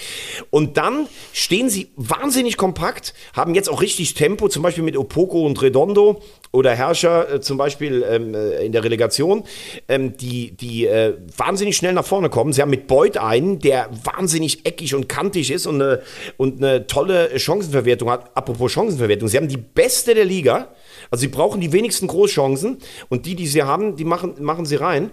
Und 0.49 0.78
dann 0.78 1.08
stehen 1.34 1.70
sie 1.70 1.89
wahnsinnig 1.95 2.58
kompakt, 2.58 3.14
haben 3.34 3.54
jetzt 3.54 3.70
auch 3.70 3.82
richtig 3.82 4.16
Tempo, 4.16 4.47
zum 4.49 4.64
Beispiel 4.64 4.84
mit 4.84 4.97
Opoko 4.97 5.45
und 5.45 5.62
Redondo 5.62 6.22
oder 6.52 6.76
Herrscher 6.76 7.36
äh, 7.36 7.41
zum 7.41 7.58
Beispiel 7.58 8.04
ähm, 8.10 8.34
äh, 8.34 8.66
in 8.66 8.72
der 8.72 8.84
Relegation, 8.84 9.43
ähm, 9.88 10.18
die, 10.18 10.52
die 10.52 10.86
äh, 10.86 11.16
wahnsinnig 11.38 11.78
schnell 11.78 11.93
nach 11.93 12.06
vorne 12.06 12.30
kommen. 12.30 12.54
Sie 12.54 12.62
haben 12.62 12.72
mit 12.72 12.88
Beuth 12.88 13.18
einen, 13.18 13.60
der 13.60 13.89
wahnsinnig 14.04 14.66
eckig 14.66 14.95
und 14.95 15.08
kantig 15.08 15.52
ist 15.52 15.68
und 15.68 15.82
eine, 15.82 16.02
und 16.38 16.58
eine 16.58 16.88
tolle 16.88 17.39
Chancenverwertung 17.39 18.10
hat. 18.10 18.36
Apropos 18.36 18.72
Chancenverwertung, 18.72 19.28
sie 19.28 19.38
haben 19.38 19.47
die 19.47 19.58
beste 19.58 20.16
der 20.16 20.26
Liga 20.26 20.70
also 21.12 21.22
sie 21.22 21.28
brauchen 21.28 21.62
die 21.62 21.72
wenigsten 21.72 22.07
Großchancen 22.07 22.78
und 23.09 23.26
die, 23.26 23.36
die 23.36 23.47
sie 23.47 23.64
haben, 23.64 23.95
die 23.95 24.05
machen, 24.05 24.36
machen 24.39 24.66
sie 24.66 24.78
rein. 24.78 25.12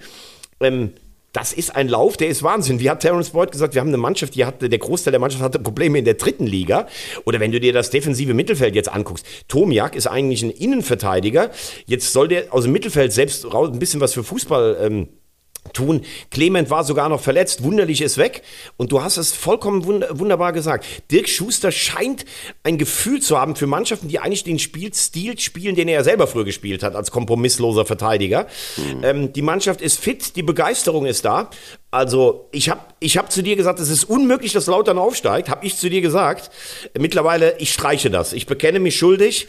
Ähm, 0.60 0.92
das 1.32 1.52
ist 1.52 1.76
ein 1.76 1.88
Lauf, 1.88 2.16
der 2.16 2.28
ist 2.28 2.42
Wahnsinn. 2.42 2.80
Wie 2.80 2.88
hat 2.88 3.00
Terence 3.00 3.30
Boyd 3.30 3.52
gesagt, 3.52 3.74
wir 3.74 3.80
haben 3.80 3.88
eine 3.88 3.98
Mannschaft, 3.98 4.34
die 4.34 4.46
hatte, 4.46 4.68
der 4.68 4.78
Großteil 4.78 5.10
der 5.10 5.20
Mannschaft 5.20 5.42
hatte 5.42 5.58
Probleme 5.58 5.98
in 5.98 6.04
der 6.04 6.14
dritten 6.14 6.46
Liga. 6.46 6.86
Oder 7.26 7.38
wenn 7.38 7.52
du 7.52 7.60
dir 7.60 7.72
das 7.72 7.90
defensive 7.90 8.32
Mittelfeld 8.32 8.74
jetzt 8.74 8.90
anguckst, 8.90 9.26
Tomiak 9.46 9.94
ist 9.94 10.06
eigentlich 10.06 10.42
ein 10.42 10.50
Innenverteidiger. 10.50 11.50
Jetzt 11.86 12.12
soll 12.12 12.28
der 12.28 12.52
aus 12.54 12.64
dem 12.64 12.72
Mittelfeld 12.72 13.12
selbst 13.12 13.44
ein 13.44 13.78
bisschen 13.78 14.00
was 14.00 14.14
für 14.14 14.24
Fußball 14.24 14.78
ähm, 14.80 15.08
tun. 15.72 16.02
Clement 16.30 16.70
war 16.70 16.84
sogar 16.84 17.08
noch 17.08 17.20
verletzt, 17.20 17.62
wunderlich 17.62 18.00
ist 18.00 18.18
weg. 18.18 18.42
Und 18.76 18.92
du 18.92 19.02
hast 19.02 19.16
es 19.16 19.32
vollkommen 19.32 19.84
wund 19.84 20.04
wunderbar 20.10 20.52
gesagt. 20.52 20.84
Dirk 21.10 21.28
Schuster 21.28 21.72
scheint 21.72 22.24
ein 22.62 22.78
Gefühl 22.78 23.20
zu 23.20 23.38
haben 23.38 23.56
für 23.56 23.66
Mannschaften, 23.66 24.08
die 24.08 24.18
eigentlich 24.18 24.44
den 24.44 24.58
Spielstil 24.58 25.38
spielen, 25.38 25.74
den 25.74 25.88
er 25.88 25.94
ja 25.94 26.04
selber 26.04 26.26
früher 26.26 26.44
gespielt 26.44 26.82
hat, 26.82 26.94
als 26.94 27.10
kompromissloser 27.10 27.84
Verteidiger. 27.84 28.46
Mhm. 28.76 29.04
Ähm, 29.04 29.32
die 29.32 29.42
Mannschaft 29.42 29.80
ist 29.80 30.00
fit, 30.00 30.36
die 30.36 30.42
Begeisterung 30.42 31.06
ist 31.06 31.24
da. 31.24 31.50
Also, 31.90 32.48
ich 32.52 32.68
habe 32.68 32.80
ich 33.00 33.16
hab 33.16 33.32
zu 33.32 33.42
dir 33.42 33.56
gesagt, 33.56 33.80
es 33.80 33.88
ist 33.88 34.04
unmöglich, 34.04 34.52
dass 34.52 34.66
Lautern 34.66 34.98
aufsteigt. 34.98 35.48
Habe 35.48 35.64
ich 35.64 35.76
zu 35.76 35.88
dir 35.88 36.02
gesagt. 36.02 36.50
Mittlerweile, 36.98 37.56
ich 37.58 37.72
streiche 37.72 38.10
das. 38.10 38.34
Ich 38.34 38.46
bekenne 38.46 38.78
mich 38.78 38.98
schuldig. 38.98 39.48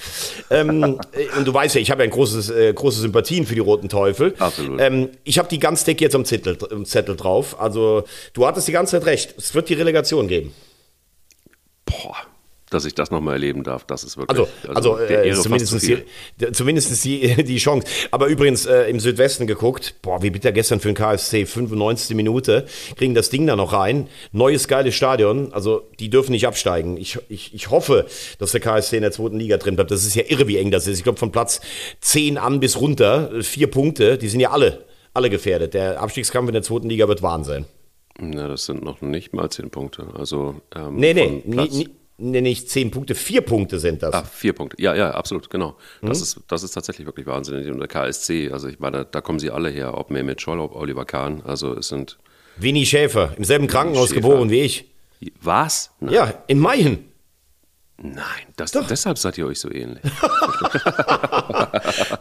ähm, 0.50 1.00
äh, 1.12 1.38
und 1.38 1.46
du 1.46 1.54
weißt 1.54 1.76
ja, 1.76 1.82
ich 1.82 1.92
habe 1.92 2.04
ja 2.04 2.08
ein 2.08 2.12
großes, 2.12 2.50
äh, 2.50 2.74
große 2.74 3.02
Sympathien 3.02 3.46
für 3.46 3.56
die 3.56 3.60
Roten 3.60 3.90
Teufel. 3.90 4.36
Absolut. 4.40 4.80
Ähm, 4.80 5.10
ich 5.26 5.38
habe 5.38 5.50
die 5.50 5.60
ganz 5.60 5.84
dick 5.84 6.00
jetzt 6.00 6.16
am 6.16 6.24
Zettel, 6.24 6.58
am 6.72 6.86
Zettel 6.86 7.18
drauf. 7.18 7.60
Also, 7.60 8.04
du 8.34 8.48
hattest 8.48 8.70
die 8.70 8.72
ganze 8.72 8.98
Zeit 8.98 9.06
recht. 9.06 9.36
Es 9.38 9.54
wird 9.54 9.68
die 9.68 9.74
Relegation 9.74 10.30
geben. 10.30 10.54
Boah, 11.86 12.16
dass 12.70 12.86
ich 12.86 12.96
das 12.96 13.12
nochmal 13.12 13.36
erleben 13.36 13.64
darf. 13.64 13.86
Das 13.86 14.04
ist 14.04 14.18
wirklich. 14.18 14.40
Also, 14.40 14.50
also, 14.68 14.94
also 14.96 15.14
äh, 15.14 15.34
zumindest, 15.34 15.82
die, 15.82 16.52
zumindest 16.52 17.06
die, 17.06 17.44
die 17.44 17.58
Chance. 17.58 17.88
Aber 18.12 18.28
übrigens 18.28 18.66
äh, 18.66 18.84
im 18.90 19.00
Südwesten 19.00 19.48
geguckt, 19.48 19.96
boah, 20.02 20.22
wie 20.22 20.30
bitter 20.30 20.52
gestern 20.52 20.80
für 20.80 20.90
den 20.90 20.96
KSC, 20.96 21.46
95. 21.46 22.16
Minute, 22.16 22.66
kriegen 22.96 23.14
das 23.14 23.30
Ding 23.30 23.48
da 23.48 23.56
noch 23.56 23.74
rein. 23.74 24.08
Neues 24.32 24.68
geiles 24.68 24.96
Stadion, 24.96 25.54
also 25.54 25.90
die 26.00 26.10
dürfen 26.10 26.32
nicht 26.32 26.48
absteigen. 26.48 26.98
Ich, 26.98 27.18
ich, 27.30 27.54
ich 27.54 27.70
hoffe, 27.70 28.06
dass 28.38 28.52
der 28.52 28.62
KSC 28.62 28.98
in 28.98 29.02
der 29.02 29.12
zweiten 29.12 29.40
Liga 29.40 29.58
drin 29.58 29.76
bleibt. 29.76 29.92
Das 29.92 30.06
ist 30.06 30.16
ja 30.16 30.24
irre, 30.28 30.48
wie 30.48 30.58
eng 30.58 30.72
das 30.72 30.88
ist. 30.88 30.98
Ich 30.98 31.04
glaube, 31.04 31.20
von 31.20 31.32
Platz 31.32 31.62
10 32.02 32.38
an 32.38 32.60
bis 32.60 32.80
runter, 32.80 33.32
vier 33.42 33.68
Punkte, 33.68 34.18
die 34.18 34.30
sind 34.30 34.40
ja 34.40 34.52
alle, 34.52 34.86
alle 35.14 35.30
gefährdet. 35.30 35.74
Der 35.74 36.02
Abstiegskampf 36.02 36.50
in 36.50 36.54
der 36.54 36.64
zweiten 36.64 36.90
Liga 36.90 37.08
wird 37.08 37.22
Wahnsinn. 37.22 37.66
Ja, 38.22 38.48
das 38.48 38.66
sind 38.66 38.84
noch 38.84 39.02
nicht 39.02 39.34
mal 39.34 39.50
zehn 39.50 39.70
Punkte. 39.70 40.08
Also, 40.14 40.56
ähm, 40.76 40.96
nee, 40.96 41.14
nee, 41.14 41.42
nie, 41.46 41.90
nee, 42.20 42.42
nicht 42.42 42.70
zehn 42.70 42.92
Punkte, 42.92 43.16
vier 43.16 43.42
Punkte 43.42 43.80
sind 43.80 44.04
das. 44.04 44.14
Ah, 44.14 44.24
vier 44.24 44.54
Punkte. 44.54 44.82
Ja, 44.82 44.96
ja, 44.96 45.12
absolut, 45.12 45.50
genau. 45.50 45.76
Das, 46.02 46.20
mhm. 46.20 46.24
ist, 46.24 46.40
das 46.48 46.64
ist 46.64 46.72
tatsächlich 46.72 47.08
wirklich 47.08 47.26
wahnsinnig. 47.26 47.70
Und 47.70 47.80
der 47.80 47.88
KSC, 47.88 48.52
also 48.52 48.68
ich 48.68 48.80
meine, 48.80 49.06
da 49.06 49.22
kommen 49.22 49.40
sie 49.40 49.52
alle 49.52 49.70
her, 49.70 49.98
ob 49.98 50.12
Mehmet 50.12 50.42
Scholl, 50.42 50.60
ob 50.60 50.76
Oliver 50.76 51.06
Kahn. 51.06 51.42
Also 51.46 51.74
es 51.74 51.88
sind. 51.88 52.18
Winnie 52.58 52.86
Schäfer, 52.86 53.34
im 53.38 53.44
selben 53.44 53.68
Krankenhaus 53.68 54.10
Schäfer. 54.10 54.22
geboren 54.22 54.50
wie 54.50 54.62
ich. 54.62 54.92
Was? 55.42 55.92
Nein. 56.00 56.14
Ja, 56.14 56.44
in 56.48 56.60
Mayen. 56.60 57.06
Nein, 58.02 58.24
das, 58.56 58.72
deshalb 58.72 59.18
seid 59.18 59.38
ihr 59.38 59.46
euch 59.46 59.60
so 59.60 59.70
ähnlich. 59.70 60.02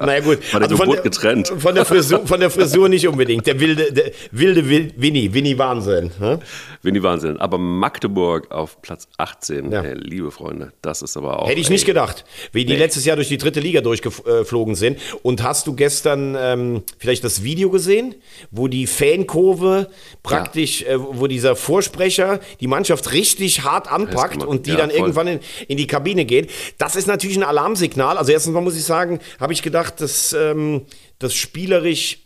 naja 0.01 0.21
gut, 0.21 0.53
War 0.53 0.63
also 0.63 0.77
von, 0.77 0.91
der, 0.91 1.03
getrennt. 1.03 1.53
Von, 1.57 1.75
der 1.75 1.85
Frisur, 1.85 2.27
von 2.27 2.41
der 2.41 2.51
Frisur 2.51 2.89
nicht 2.89 3.07
unbedingt. 3.07 3.47
Der 3.47 3.61
wilde, 3.61 3.93
der 3.93 4.11
wilde 4.33 4.69
Winnie, 4.69 5.33
Winnie 5.33 5.57
Wahnsinn. 5.57 6.11
Hm? 6.19 6.41
Winnie 6.83 7.03
Wahnsinn. 7.03 7.37
Aber 7.37 7.59
Magdeburg 7.59 8.51
auf 8.51 8.83
Platz 8.83 9.07
18, 9.19 9.71
ja. 9.71 9.83
ey, 9.83 9.95
liebe 9.95 10.33
Freunde, 10.33 10.73
das 10.83 11.03
ist 11.03 11.17
aber 11.17 11.41
auch... 11.41 11.49
Hätte 11.49 11.61
ich 11.61 11.69
ey, 11.69 11.73
nicht 11.75 11.87
gedacht, 11.87 12.25
wie 12.51 12.65
die 12.65 12.73
nee. 12.73 12.79
letztes 12.79 13.05
Jahr 13.05 13.15
durch 13.15 13.29
die 13.29 13.39
dritte 13.39 13.61
Liga 13.61 13.81
durchgeflogen 13.81 14.75
sind. 14.75 14.99
Und 15.23 15.45
hast 15.45 15.69
du 15.69 15.77
gestern 15.77 16.37
ähm, 16.37 16.83
vielleicht 16.99 17.23
das 17.23 17.45
Video 17.45 17.71
gesehen, 17.71 18.17
wo 18.51 18.67
die 18.67 18.89
Fankurve 18.89 19.91
praktisch, 20.25 20.81
ja. 20.83 20.95
äh, 20.95 20.99
wo 20.99 21.29
dieser 21.29 21.55
Vorsprecher 21.55 22.41
die 22.61 22.67
Mannschaft 22.67 23.13
richtig 23.13 23.63
hart 23.63 23.91
anpackt 23.91 24.43
und 24.43 24.67
die 24.67 24.71
ja, 24.71 24.77
dann 24.77 24.91
voll. 24.91 24.99
irgendwann 24.99 25.27
in, 25.29 25.41
in 25.69 25.77
die 25.77 25.87
Kabine 25.87 26.25
geht. 26.25 26.51
Das 26.79 26.97
ist 26.97 27.07
natürlich 27.07 27.37
ein 27.37 27.45
Alarmsignal. 27.45 28.19
Also 28.19 28.33
erstens 28.33 28.55
mal 28.55 28.61
muss 28.61 28.77
ich 28.77 28.85
sagen, 28.85 29.21
habe 29.39 29.53
ich 29.53 29.63
gedacht, 29.63 30.01
dass 30.01 30.33
ähm, 30.33 30.87
das 31.19 31.35
spielerisch 31.35 32.19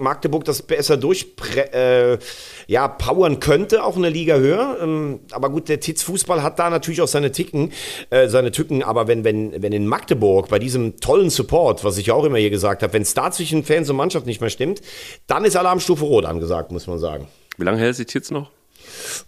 Magdeburg 0.00 0.44
das 0.44 0.62
besser 0.62 0.96
durch 0.96 1.26
äh, 1.72 2.18
ja, 2.66 2.88
powern 2.88 3.38
könnte, 3.38 3.84
auch 3.84 3.96
in 3.96 4.02
der 4.02 4.10
Liga 4.10 4.36
höher. 4.36 4.78
Ähm, 4.82 5.20
aber 5.30 5.50
gut, 5.50 5.68
der 5.68 5.80
Titz 5.80 6.02
Fußball 6.02 6.42
hat 6.42 6.58
da 6.58 6.70
natürlich 6.70 7.02
auch 7.02 7.08
seine 7.08 7.32
Ticken, 7.32 7.72
äh, 8.08 8.28
seine 8.28 8.50
Tücken. 8.50 8.82
Aber 8.82 9.06
wenn, 9.08 9.24
wenn, 9.24 9.62
wenn 9.62 9.72
in 9.72 9.86
Magdeburg 9.86 10.48
bei 10.48 10.58
diesem 10.58 10.98
tollen 11.00 11.30
Support, 11.30 11.84
was 11.84 11.98
ich 11.98 12.10
auch 12.10 12.24
immer 12.24 12.38
hier 12.38 12.50
gesagt 12.50 12.82
habe, 12.82 12.92
wenn 12.94 13.02
es 13.02 13.14
da 13.14 13.30
zwischen 13.30 13.62
Fans 13.62 13.90
und 13.90 13.96
Mannschaft 13.96 14.26
nicht 14.26 14.40
mehr 14.40 14.50
stimmt, 14.50 14.80
dann 15.26 15.44
ist 15.44 15.56
Alarmstufe 15.56 16.04
Rot 16.04 16.24
angesagt, 16.24 16.72
muss 16.72 16.86
man 16.86 16.98
sagen. 16.98 17.28
Wie 17.58 17.64
lange 17.64 17.78
hält 17.78 17.96
sich 17.96 18.06
Titz 18.06 18.30
noch? 18.30 18.50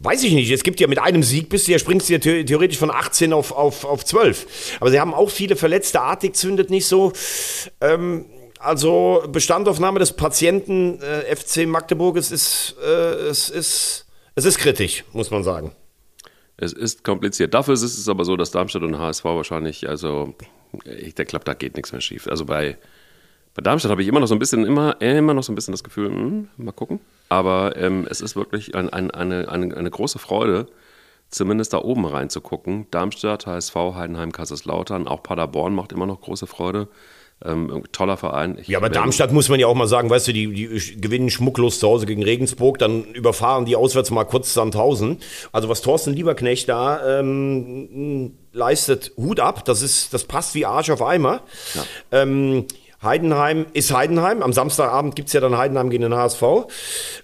Weiß 0.01 0.23
ich 0.25 0.33
nicht. 0.33 0.51
Es 0.51 0.63
gibt 0.63 0.81
ja 0.81 0.87
mit 0.87 0.99
einem 0.99 1.23
Sieg 1.23 1.49
bist 1.49 1.69
du 1.69 1.73
ja, 1.73 1.79
springst 1.79 2.09
du 2.09 2.15
ja 2.15 2.19
theoretisch 2.19 2.79
von 2.79 2.91
18 2.91 3.33
auf, 3.33 3.53
auf, 3.53 3.85
auf 3.85 4.05
12. 4.05 4.79
Aber 4.81 4.91
sie 4.91 5.01
haben 5.01 5.15
auch 5.15 5.31
viele 5.31 5.57
Verletzte. 5.57 6.01
Artig 6.01 6.37
zündet 6.37 6.71
nicht 6.71 6.87
so. 6.87 7.13
Ähm, 7.81 8.27
also 8.59 9.25
Bestandaufnahme 9.29 9.99
des 9.99 10.13
Patienten 10.13 11.01
äh, 11.01 11.35
FC 11.35 11.67
Magdeburg, 11.67 12.17
es 12.17 12.31
ist, 12.31 12.77
äh, 12.83 12.87
es, 12.87 13.49
ist, 13.51 14.07
es 14.35 14.45
ist 14.45 14.59
kritisch, 14.59 15.05
muss 15.13 15.31
man 15.31 15.43
sagen. 15.43 15.73
Es 16.57 16.73
ist 16.73 17.03
kompliziert. 17.03 17.55
Dafür 17.55 17.75
ist 17.75 17.83
es 17.83 18.09
aber 18.09 18.25
so, 18.25 18.37
dass 18.37 18.53
Darmstadt 18.53 18.83
und 18.83 18.99
HSV 18.99 19.25
wahrscheinlich, 19.25 19.89
also 19.89 20.35
ich 20.85 21.15
glaube, 21.15 21.45
da 21.45 21.55
geht 21.55 21.77
nichts 21.77 21.91
mehr 21.91 22.01
schief. 22.01 22.29
Also 22.29 22.45
bei, 22.45 22.79
bei 23.55 23.63
Darmstadt 23.63 23.91
habe 23.91 24.03
ich 24.03 24.09
immer 24.09 24.21
noch 24.21 24.27
so 24.27 24.35
ein 24.35 24.39
bisschen, 24.39 24.65
immer, 24.65 25.01
immer 25.01 25.35
noch 25.35 25.43
so 25.43 25.53
ein 25.53 25.55
bisschen 25.55 25.73
das 25.73 25.85
Gefühl, 25.85 26.09
hm, 26.09 26.49
mal 26.57 26.73
gucken. 26.73 27.01
Aber 27.29 27.77
ähm, 27.77 28.07
es 28.09 28.21
ist 28.21 28.35
wirklich 28.35 28.75
ein, 28.75 28.89
ein, 28.91 29.11
eine, 29.11 29.49
eine, 29.49 29.77
eine 29.77 29.91
große 29.91 30.19
Freude, 30.19 30.67
zumindest 31.29 31.73
da 31.73 31.79
oben 31.79 32.07
reinzugucken. 32.07 32.87
Darmstadt, 32.91 33.47
HSV, 33.47 33.75
Heidenheim, 33.75 34.33
Kaiserslautern, 34.33 35.07
auch 35.07 35.23
Paderborn 35.23 35.75
macht 35.75 35.93
immer 35.93 36.07
noch 36.07 36.21
große 36.21 36.47
Freude. 36.47 36.89
Ähm, 37.45 37.83
toller 37.91 38.17
Verein. 38.17 38.57
Ich 38.61 38.69
ja, 38.69 38.79
aber 38.79 38.89
Darmstadt 38.89 39.33
muss 39.33 39.49
man 39.49 39.59
ja 39.59 39.67
auch 39.67 39.75
mal 39.75 39.89
sagen, 39.89 40.09
weißt 40.09 40.29
du, 40.29 40.33
die, 40.33 40.47
die 40.53 41.01
gewinnen 41.01 41.29
schmucklos 41.29 41.81
zu 41.81 41.89
Hause 41.89 42.07
gegen 42.07 42.23
Regensburg, 42.23 42.79
dann 42.79 43.05
überfahren 43.15 43.65
die 43.65 43.75
auswärts 43.75 44.13
mal 44.13 44.25
kurz 44.25 44.55
Sandhausen. 44.55 45.19
Also 45.51 45.69
was 45.69 45.83
Thorsten 45.83 46.13
Lieberknecht 46.13 46.69
da 46.69 47.19
ähm, 47.19 48.35
leistet, 48.53 49.13
Hut 49.17 49.41
ab, 49.41 49.65
das 49.65 49.83
ist, 49.83 50.15
das 50.15 50.25
passt 50.25 50.55
wie 50.55 50.67
Arsch 50.67 50.91
auf 50.91 51.03
Eimer. 51.03 51.41
Ja. 51.75 51.85
Ähm, 52.13 52.67
Heidenheim 53.03 53.67
ist 53.73 53.93
Heidenheim. 53.93 54.43
Am 54.43 54.53
Samstagabend 54.53 55.17
gibt 55.17 55.29
es 55.29 55.33
ja 55.33 55.41
dann 55.41 55.57
Heidenheim 55.57 55.91
gegen 55.91 56.03
den 56.03 56.15
HSV. 56.15 56.43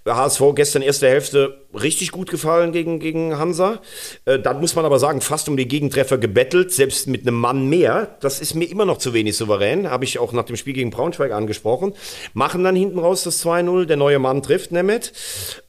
HSV 0.07 0.43
gestern 0.55 0.83
erste 0.83 1.09
Hälfte 1.09 1.67
richtig 1.75 2.13
gut 2.13 2.31
gefallen 2.31 2.73
gegen, 2.73 2.99
gegen 2.99 3.39
Hansa. 3.39 3.81
Äh, 4.25 4.39
dann 4.39 4.61
muss 4.61 4.75
man 4.75 4.85
aber 4.85 4.99
sagen, 4.99 5.21
fast 5.21 5.49
um 5.49 5.57
die 5.57 5.69
Gegentreffer 5.69 6.17
gebettelt, 6.17 6.73
selbst 6.73 7.07
mit 7.07 7.23
einem 7.23 7.37
Mann 7.37 7.69
mehr. 7.69 8.17
Das 8.21 8.41
ist 8.41 8.55
mir 8.55 8.65
immer 8.65 8.85
noch 8.85 8.99
zu 8.99 9.13
wenig 9.13 9.37
souverän. 9.37 9.91
Habe 9.91 10.05
ich 10.05 10.19
auch 10.19 10.33
nach 10.33 10.45
dem 10.45 10.57
Spiel 10.57 10.73
gegen 10.73 10.91
Braunschweig 10.91 11.33
angesprochen. 11.33 11.93
Machen 12.33 12.65
dann 12.65 12.75
hinten 12.75 12.99
raus 12.99 13.23
das 13.23 13.45
2-0. 13.45 13.85
Der 13.85 13.97
neue 13.97 14.19
Mann 14.19 14.43
trifft 14.43 14.73
Nemeth. 14.73 15.13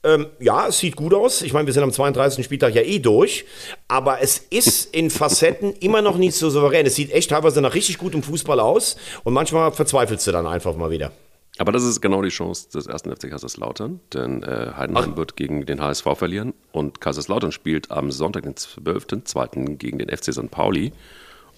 Ähm, 0.04 0.28
ja, 0.40 0.68
es 0.68 0.80
sieht 0.80 0.96
gut 0.96 1.14
aus. 1.14 1.42
Ich 1.42 1.54
meine, 1.54 1.66
wir 1.66 1.74
sind 1.74 1.84
am 1.84 1.92
32. 1.92 2.46
Spieltag 2.46 2.74
ja 2.76 2.82
eh 2.82 3.00
durch. 3.00 3.46
Aber 3.88 4.22
es 4.22 4.38
ist 4.38 4.94
in 4.96 5.10
Facetten 5.10 5.74
immer 5.74 6.02
noch 6.02 6.18
nicht 6.18 6.36
so 6.36 6.50
souverän. 6.50 6.86
Es 6.86 6.96
sieht 6.96 7.12
echt 7.12 7.32
teilweise 7.32 7.62
nach 7.62 7.76
richtig 7.76 7.98
gutem 7.98 8.24
Fußball 8.24 8.60
aus. 8.60 8.96
Und 9.24 9.34
manchmal 9.34 9.72
verzweifelst 10.00 10.28
du 10.28 10.32
dann 10.32 10.48
einfach 10.48 10.76
mal 10.76 10.92
wieder. 10.92 11.12
Aber 11.58 11.74
das 11.74 11.84
ist 11.84 12.00
genau 12.00 12.22
die 12.22 12.30
Chance 12.30 12.70
des 12.74 12.88
ersten 12.88 13.14
FC 13.14 13.30
Kaiserslautern, 13.30 14.00
denn 14.14 14.44
äh, 14.44 14.72
Heidenheim 14.78 15.12
Ach. 15.14 15.18
wird 15.18 15.36
gegen 15.36 15.66
den 15.66 15.82
HSV 15.82 16.06
verlieren 16.16 16.54
und 16.72 17.02
Kaiserslautern 17.02 17.52
spielt 17.52 17.92
am 17.92 18.12
Sonntag, 18.12 18.44
den 18.44 18.56
12.2. 18.56 19.76
gegen 19.76 20.00
den 20.00 20.10
FC 20.10 20.34
St. 20.34 20.50
Pauli. 20.50 20.94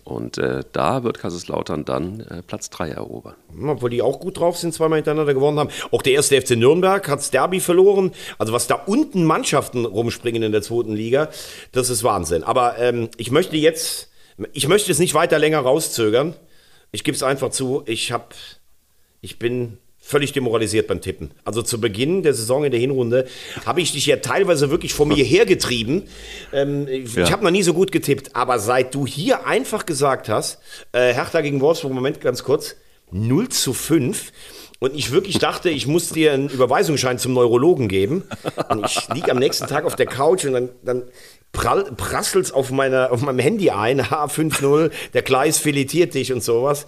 Und 0.03 0.39
äh, 0.39 0.63
da 0.71 1.03
wird 1.03 1.19
Kaiserslautern 1.19 1.85
dann 1.85 2.21
äh, 2.21 2.41
Platz 2.41 2.71
3 2.71 2.89
erobern. 2.89 3.35
Obwohl 3.67 3.91
die 3.91 4.01
auch 4.01 4.19
gut 4.19 4.39
drauf 4.39 4.57
sind, 4.57 4.73
zweimal 4.73 4.97
hintereinander 4.97 5.35
gewonnen 5.35 5.59
haben. 5.59 5.69
Auch 5.91 6.01
der 6.01 6.13
erste 6.13 6.41
FC 6.41 6.57
Nürnberg 6.57 7.07
hat 7.07 7.19
das 7.19 7.29
Derby 7.29 7.59
verloren. 7.59 8.11
Also 8.39 8.51
was 8.51 8.65
da 8.65 8.73
unten 8.73 9.23
Mannschaften 9.23 9.85
rumspringen 9.85 10.41
in 10.41 10.51
der 10.51 10.63
zweiten 10.63 10.93
Liga, 10.93 11.29
das 11.73 11.91
ist 11.91 12.03
Wahnsinn. 12.03 12.43
Aber 12.43 12.79
ähm, 12.79 13.09
ich 13.17 13.29
möchte 13.29 13.55
jetzt, 13.57 14.09
ich 14.53 14.67
möchte 14.67 14.91
es 14.91 14.97
nicht 14.97 15.13
weiter 15.13 15.37
länger 15.37 15.59
rauszögern. 15.59 16.33
Ich 16.91 17.03
gebe 17.03 17.15
es 17.15 17.23
einfach 17.23 17.51
zu, 17.51 17.83
ich 17.85 18.11
habe, 18.11 18.35
ich 19.21 19.39
bin 19.39 19.77
völlig 20.01 20.33
demoralisiert 20.33 20.87
beim 20.87 20.99
Tippen. 20.99 21.31
Also 21.45 21.61
zu 21.61 21.79
Beginn 21.79 22.23
der 22.23 22.33
Saison 22.33 22.65
in 22.65 22.71
der 22.71 22.79
Hinrunde 22.79 23.27
habe 23.65 23.81
ich 23.81 23.91
dich 23.91 24.07
ja 24.07 24.17
teilweise 24.17 24.71
wirklich 24.71 24.93
vor 24.93 25.05
mir 25.05 25.15
hergetrieben. 25.23 26.07
Ähm, 26.51 26.87
ich 26.87 27.15
ja. 27.15 27.29
habe 27.29 27.43
noch 27.43 27.51
nie 27.51 27.63
so 27.63 27.73
gut 27.73 27.91
getippt, 27.91 28.35
aber 28.35 28.59
seit 28.59 28.93
du 28.95 29.05
hier 29.05 29.45
einfach 29.45 29.85
gesagt 29.85 30.27
hast, 30.27 30.59
äh, 30.91 31.13
Hertha 31.13 31.41
gegen 31.41 31.61
Wolfsburg, 31.61 31.93
Moment 31.93 32.19
ganz 32.19 32.43
kurz, 32.43 32.75
0 33.11 33.49
zu 33.49 33.73
5. 33.73 34.31
Und 34.83 34.95
ich 34.95 35.11
wirklich 35.11 35.37
dachte, 35.37 35.69
ich 35.69 35.85
muss 35.85 36.09
dir 36.09 36.33
einen 36.33 36.49
Überweisungsschein 36.49 37.19
zum 37.19 37.33
Neurologen 37.33 37.87
geben. 37.87 38.23
Und 38.67 38.83
ich 38.83 39.07
liege 39.13 39.29
am 39.29 39.37
nächsten 39.37 39.67
Tag 39.67 39.85
auf 39.85 39.95
der 39.95 40.07
Couch 40.07 40.43
und 40.45 40.53
dann, 40.53 40.69
dann 40.81 41.03
prasselt 41.51 42.45
es 42.45 42.51
auf, 42.51 42.71
auf 42.71 43.21
meinem 43.21 43.39
Handy 43.39 43.69
ein, 43.69 44.01
H50, 44.01 44.89
der 45.13 45.21
Kleis 45.21 45.59
filetiert 45.59 46.15
dich 46.15 46.33
und 46.33 46.43
sowas. 46.43 46.87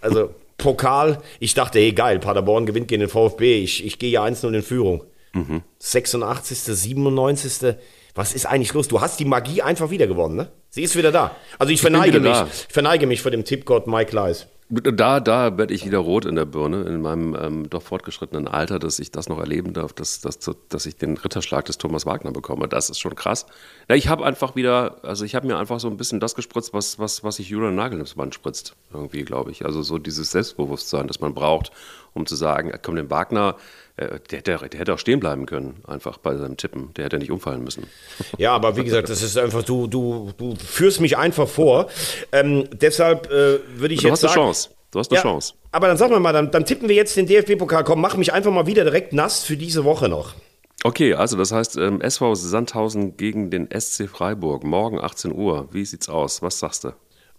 Also 0.00 0.30
Pokal. 0.56 1.20
Ich 1.38 1.52
dachte, 1.52 1.80
hey 1.80 1.92
geil, 1.92 2.18
Paderborn 2.18 2.64
gewinnt 2.64 2.88
gegen 2.88 3.00
den 3.00 3.10
VfB. 3.10 3.62
Ich, 3.62 3.84
ich 3.84 3.98
gehe 3.98 4.10
ja 4.10 4.24
1-0 4.24 4.50
in 4.50 4.62
Führung. 4.62 5.04
Mhm. 5.34 5.62
86., 5.80 6.60
97. 6.60 7.76
Was 8.14 8.32
ist 8.32 8.46
eigentlich 8.46 8.72
los? 8.72 8.88
Du 8.88 9.00
hast 9.00 9.18
die 9.18 9.24
Magie 9.24 9.62
einfach 9.62 9.90
wieder 9.90 10.06
gewonnen, 10.06 10.36
ne? 10.36 10.48
Sie 10.70 10.82
ist 10.82 10.96
wieder 10.96 11.10
da. 11.10 11.34
Also 11.58 11.70
ich, 11.70 11.76
ich 11.76 11.80
verneige 11.80 12.20
mich. 12.20 12.36
Ich 12.68 12.72
verneige 12.72 13.06
mich 13.06 13.22
vor 13.22 13.30
dem 13.30 13.44
Tippgott 13.44 13.86
Mike 13.86 14.14
Leis. 14.14 14.46
Da, 14.70 15.20
da 15.20 15.58
werde 15.58 15.74
ich 15.74 15.84
wieder 15.84 15.98
rot 15.98 16.24
in 16.24 16.36
der 16.36 16.46
Birne, 16.46 16.84
in 16.84 17.02
meinem 17.02 17.36
ähm, 17.38 17.70
doch 17.70 17.82
fortgeschrittenen 17.82 18.48
Alter, 18.48 18.78
dass 18.78 18.98
ich 18.98 19.12
das 19.12 19.28
noch 19.28 19.38
erleben 19.38 19.74
darf, 19.74 19.92
dass, 19.92 20.22
dass, 20.22 20.38
dass 20.38 20.86
ich 20.86 20.96
den 20.96 21.18
Ritterschlag 21.18 21.66
des 21.66 21.76
Thomas 21.76 22.06
Wagner 22.06 22.32
bekomme. 22.32 22.66
Das 22.66 22.88
ist 22.88 22.98
schon 22.98 23.14
krass. 23.14 23.44
Ja, 23.90 23.94
ich 23.94 24.08
habe 24.08 24.24
einfach 24.24 24.56
wieder, 24.56 24.96
also 25.02 25.26
ich 25.26 25.34
habe 25.34 25.46
mir 25.46 25.58
einfach 25.58 25.80
so 25.80 25.88
ein 25.88 25.98
bisschen 25.98 26.18
das 26.18 26.34
gespritzt, 26.34 26.72
was, 26.72 26.98
was, 26.98 27.22
was 27.22 27.36
sich 27.36 27.50
Julian 27.50 27.74
Nagelsmann 27.74 28.32
spritzt, 28.32 28.74
irgendwie, 28.92 29.22
glaube 29.22 29.50
ich. 29.50 29.66
Also 29.66 29.82
so 29.82 29.98
dieses 29.98 30.30
Selbstbewusstsein, 30.30 31.08
das 31.08 31.20
man 31.20 31.34
braucht, 31.34 31.70
um 32.14 32.24
zu 32.24 32.34
sagen, 32.34 32.72
komm, 32.82 32.96
den 32.96 33.10
Wagner, 33.10 33.56
äh, 33.58 33.83
der, 33.96 34.18
der, 34.18 34.42
der, 34.42 34.60
hätte 34.60 34.92
auch 34.92 34.98
stehen 34.98 35.20
bleiben 35.20 35.46
können, 35.46 35.82
einfach 35.86 36.18
bei 36.18 36.36
seinem 36.36 36.56
Tippen. 36.56 36.92
Der 36.94 37.04
hätte 37.04 37.18
nicht 37.18 37.30
umfallen 37.30 37.62
müssen. 37.62 37.86
Ja, 38.38 38.52
aber 38.52 38.76
wie 38.76 38.84
gesagt, 38.84 39.08
das 39.08 39.22
ist 39.22 39.38
einfach, 39.38 39.62
du, 39.62 39.86
du, 39.86 40.32
du 40.36 40.56
führst 40.56 41.00
mich 41.00 41.16
einfach 41.16 41.48
vor. 41.48 41.88
Ähm, 42.32 42.68
deshalb 42.72 43.26
äh, 43.26 43.60
würde 43.76 43.94
ich 43.94 44.00
du 44.00 44.08
jetzt 44.08 44.22
hast 44.24 44.32
sagen. 44.32 44.32
Eine 44.34 44.46
Chance. 44.46 44.70
Du 44.90 44.98
hast 44.98 45.10
eine 45.10 45.16
ja, 45.16 45.22
Chance. 45.22 45.54
Aber 45.70 45.86
dann 45.88 45.96
sag 45.96 46.10
mal, 46.10 46.32
dann, 46.32 46.50
dann 46.50 46.64
tippen 46.64 46.88
wir 46.88 46.96
jetzt 46.96 47.16
den 47.16 47.26
DFB-Pokal. 47.26 47.84
Komm, 47.84 48.00
mach 48.00 48.16
mich 48.16 48.32
einfach 48.32 48.50
mal 48.50 48.66
wieder 48.66 48.84
direkt 48.84 49.12
nass 49.12 49.44
für 49.44 49.56
diese 49.56 49.84
Woche 49.84 50.08
noch. 50.08 50.34
Okay, 50.82 51.14
also 51.14 51.36
das 51.36 51.50
heißt 51.52 51.76
ähm, 51.76 52.00
SV 52.00 52.34
Sandhausen 52.34 53.16
gegen 53.16 53.50
den 53.50 53.68
SC 53.70 54.08
Freiburg. 54.08 54.64
Morgen 54.64 55.00
18 55.00 55.32
Uhr. 55.32 55.68
Wie 55.72 55.84
sieht's 55.84 56.08
aus? 56.08 56.42
Was 56.42 56.58
sagst 56.58 56.84
du? 56.84 56.92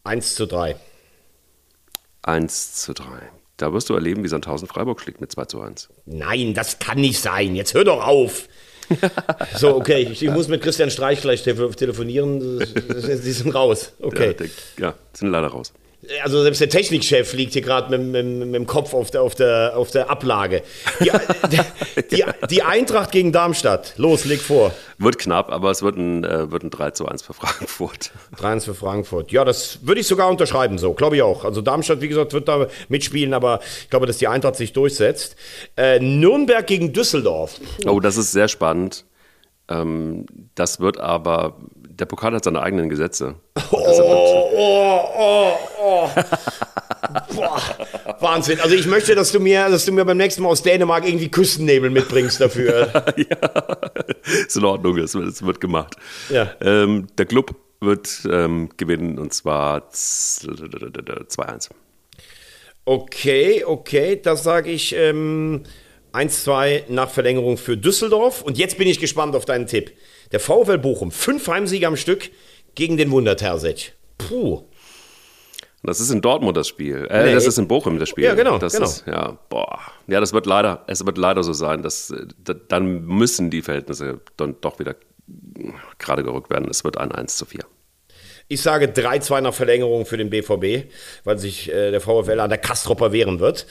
1 0.03 0.35
zu 0.35 0.47
3. 0.47 0.75
1 2.23 2.75
zu 2.75 2.93
3. 2.93 3.05
Da 3.57 3.71
wirst 3.71 3.89
du 3.89 3.93
erleben, 3.93 4.23
wie 4.23 4.27
Sandhausen 4.27 4.67
Freiburg 4.67 4.99
schlägt 4.99 5.21
mit 5.21 5.31
2 5.31 5.45
zu 5.45 5.61
1. 5.61 5.89
Nein, 6.05 6.53
das 6.53 6.79
kann 6.79 6.99
nicht 6.99 7.19
sein. 7.19 7.55
Jetzt 7.55 7.73
hör 7.73 7.85
doch 7.85 8.05
auf. 8.05 8.47
so, 9.55 9.75
okay, 9.75 10.07
ich, 10.11 10.21
ich, 10.21 10.29
muss 10.29 10.47
mit 10.47 10.61
Christian 10.61 10.91
Streich 10.91 11.21
gleich 11.21 11.41
telefonieren. 11.43 12.59
Sie 12.59 13.31
sind 13.31 13.55
raus. 13.55 13.93
Okay. 13.99 14.27
Ja, 14.27 14.33
der, 14.33 14.47
ja 14.79 14.93
sind 15.13 15.29
leider 15.29 15.47
raus. 15.47 15.73
Also 16.23 16.43
selbst 16.43 16.61
der 16.61 16.69
Technikchef 16.69 17.33
liegt 17.33 17.53
hier 17.53 17.61
gerade 17.61 17.97
mit, 17.97 18.07
mit, 18.07 18.25
mit, 18.47 18.55
dem 18.55 18.67
Kopf 18.67 18.93
auf 18.93 19.11
der, 19.11 19.23
auf 19.23 19.35
der, 19.35 19.73
auf 19.75 19.91
der 19.91 20.09
Ablage. 20.09 20.61
Die, 20.99 21.11
die, 22.11 22.23
die, 22.49 22.63
Eintracht 22.63 23.11
gegen 23.11 23.31
Darmstadt. 23.31 23.93
Los, 23.97 24.25
leg 24.25 24.39
vor. 24.39 24.71
Wird 24.97 25.17
knapp, 25.17 25.51
aber 25.51 25.71
es 25.71 25.81
wird 25.81 25.97
ein, 25.97 26.23
äh, 26.23 26.51
wird 26.51 26.63
ein 26.63 26.69
3 26.69 26.91
zu 26.91 27.07
1 27.07 27.23
für 27.23 27.33
Frankfurt. 27.33 28.11
3 28.37 28.55
1 28.55 28.65
für 28.65 28.75
Frankfurt. 28.75 29.31
Ja, 29.31 29.45
das 29.45 29.79
würde 29.81 30.01
ich 30.01 30.07
sogar 30.07 30.29
unterschreiben 30.29 30.77
so, 30.77 30.93
glaube 30.93 31.15
ich 31.15 31.21
auch. 31.21 31.43
Also 31.43 31.61
Darmstadt, 31.61 32.01
wie 32.01 32.07
gesagt, 32.07 32.33
wird 32.33 32.47
da 32.47 32.67
mitspielen, 32.89 33.33
aber 33.33 33.59
ich 33.81 33.89
glaube, 33.89 34.05
dass 34.05 34.17
die 34.17 34.27
Eintracht 34.27 34.55
sich 34.55 34.73
durchsetzt. 34.73 35.35
Äh, 35.75 35.99
Nürnberg 35.99 36.65
gegen 36.65 36.93
Düsseldorf. 36.93 37.59
Oh, 37.85 37.99
das 37.99 38.17
ist 38.17 38.31
sehr 38.31 38.47
spannend. 38.47 39.05
Ähm, 39.69 40.25
das 40.53 40.79
wird 40.79 40.99
aber 40.99 41.57
der 41.99 42.05
Pokal 42.05 42.33
hat 42.33 42.43
seine 42.43 42.61
eigenen 42.61 42.89
Gesetze. 42.89 43.35
Oh, 43.71 43.77
oh, 43.77 45.09
oh, 45.17 45.53
oh. 45.81 46.09
Boah, 47.33 47.61
Wahnsinn. 48.19 48.59
Also 48.59 48.75
ich 48.75 48.85
möchte, 48.87 49.15
dass 49.15 49.31
du 49.31 49.39
mir, 49.39 49.69
dass 49.69 49.85
du 49.85 49.91
mir 49.91 50.03
beim 50.05 50.17
nächsten 50.17 50.43
Mal 50.43 50.49
aus 50.49 50.61
Dänemark 50.61 51.07
irgendwie 51.07 51.29
Küstennebel 51.29 51.89
mitbringst 51.89 52.41
dafür. 52.41 52.91
ja, 53.15 53.37
ist 54.25 54.57
in 54.57 54.65
Ordnung, 54.65 54.97
das 54.97 55.15
wird, 55.15 55.45
wird 55.45 55.61
gemacht. 55.61 55.95
Ja. 56.29 56.51
Ähm, 56.61 57.07
der 57.17 57.25
Club 57.25 57.55
wird 57.79 58.27
ähm, 58.29 58.69
gewinnen 58.77 59.19
und 59.19 59.33
zwar 59.33 59.89
2-1. 59.89 61.69
Okay, 62.85 63.63
okay, 63.63 64.19
das 64.21 64.43
sage 64.43 64.71
ich 64.71 64.95
ähm, 64.95 65.63
1-2 66.15 66.83
nach 66.89 67.09
Verlängerung 67.09 67.57
für 67.57 67.77
Düsseldorf. 67.77 68.41
Und 68.41 68.57
jetzt 68.57 68.77
bin 68.77 68.87
ich 68.87 68.99
gespannt 68.99 69.35
auf 69.35 69.45
deinen 69.45 69.67
Tipp. 69.67 69.91
Der 70.31 70.39
VfL 70.39 70.77
Bochum, 70.77 71.11
fünf 71.11 71.47
Heimsiege 71.47 71.87
am 71.87 71.97
Stück 71.97 72.31
gegen 72.75 72.97
den 72.97 73.11
Wunder 73.11 73.37
Terzic. 73.37 73.93
Puh. 74.17 74.63
Das 75.83 75.99
ist 75.99 76.09
in 76.09 76.21
Dortmund 76.21 76.57
das 76.57 76.67
Spiel. 76.67 77.07
Äh, 77.09 77.25
nee. 77.25 77.33
Das 77.33 77.45
ist 77.45 77.57
in 77.59 77.67
Bochum 77.67 77.99
das 77.99 78.09
Spiel. 78.09 78.23
Ja, 78.23 78.33
genau. 78.33 78.57
Das 78.57 78.73
genau. 78.73 78.85
Ist, 78.85 79.05
ja, 79.05 79.37
boah. 79.49 79.79
Ja, 80.07 80.19
das 80.19 80.33
wird 80.33 80.45
leider, 80.45 80.83
es 80.87 81.05
wird 81.05 81.17
leider 81.17 81.43
so 81.43 81.53
sein, 81.53 81.83
dass 81.83 82.13
dann 82.67 83.05
müssen 83.05 83.49
die 83.51 83.61
Verhältnisse 83.61 84.19
dann 84.37 84.55
doch 84.61 84.79
wieder 84.79 84.95
gerade 85.99 86.23
gerückt 86.23 86.49
werden. 86.49 86.67
Es 86.69 86.83
wird 86.83 86.97
ein 86.97 87.11
1 87.11 87.37
zu 87.37 87.45
4. 87.45 87.61
Ich 88.47 88.61
sage 88.61 88.87
3-2 88.87 89.41
nach 89.41 89.53
Verlängerung 89.53 90.05
für 90.05 90.17
den 90.17 90.29
BVB, 90.29 90.87
weil 91.23 91.39
sich 91.39 91.71
äh, 91.71 91.89
der 91.89 91.99
VfL 91.99 92.39
an 92.39 92.49
der 92.49 92.59
Kastropper 92.59 93.11
wehren 93.11 93.39
wird. 93.39 93.65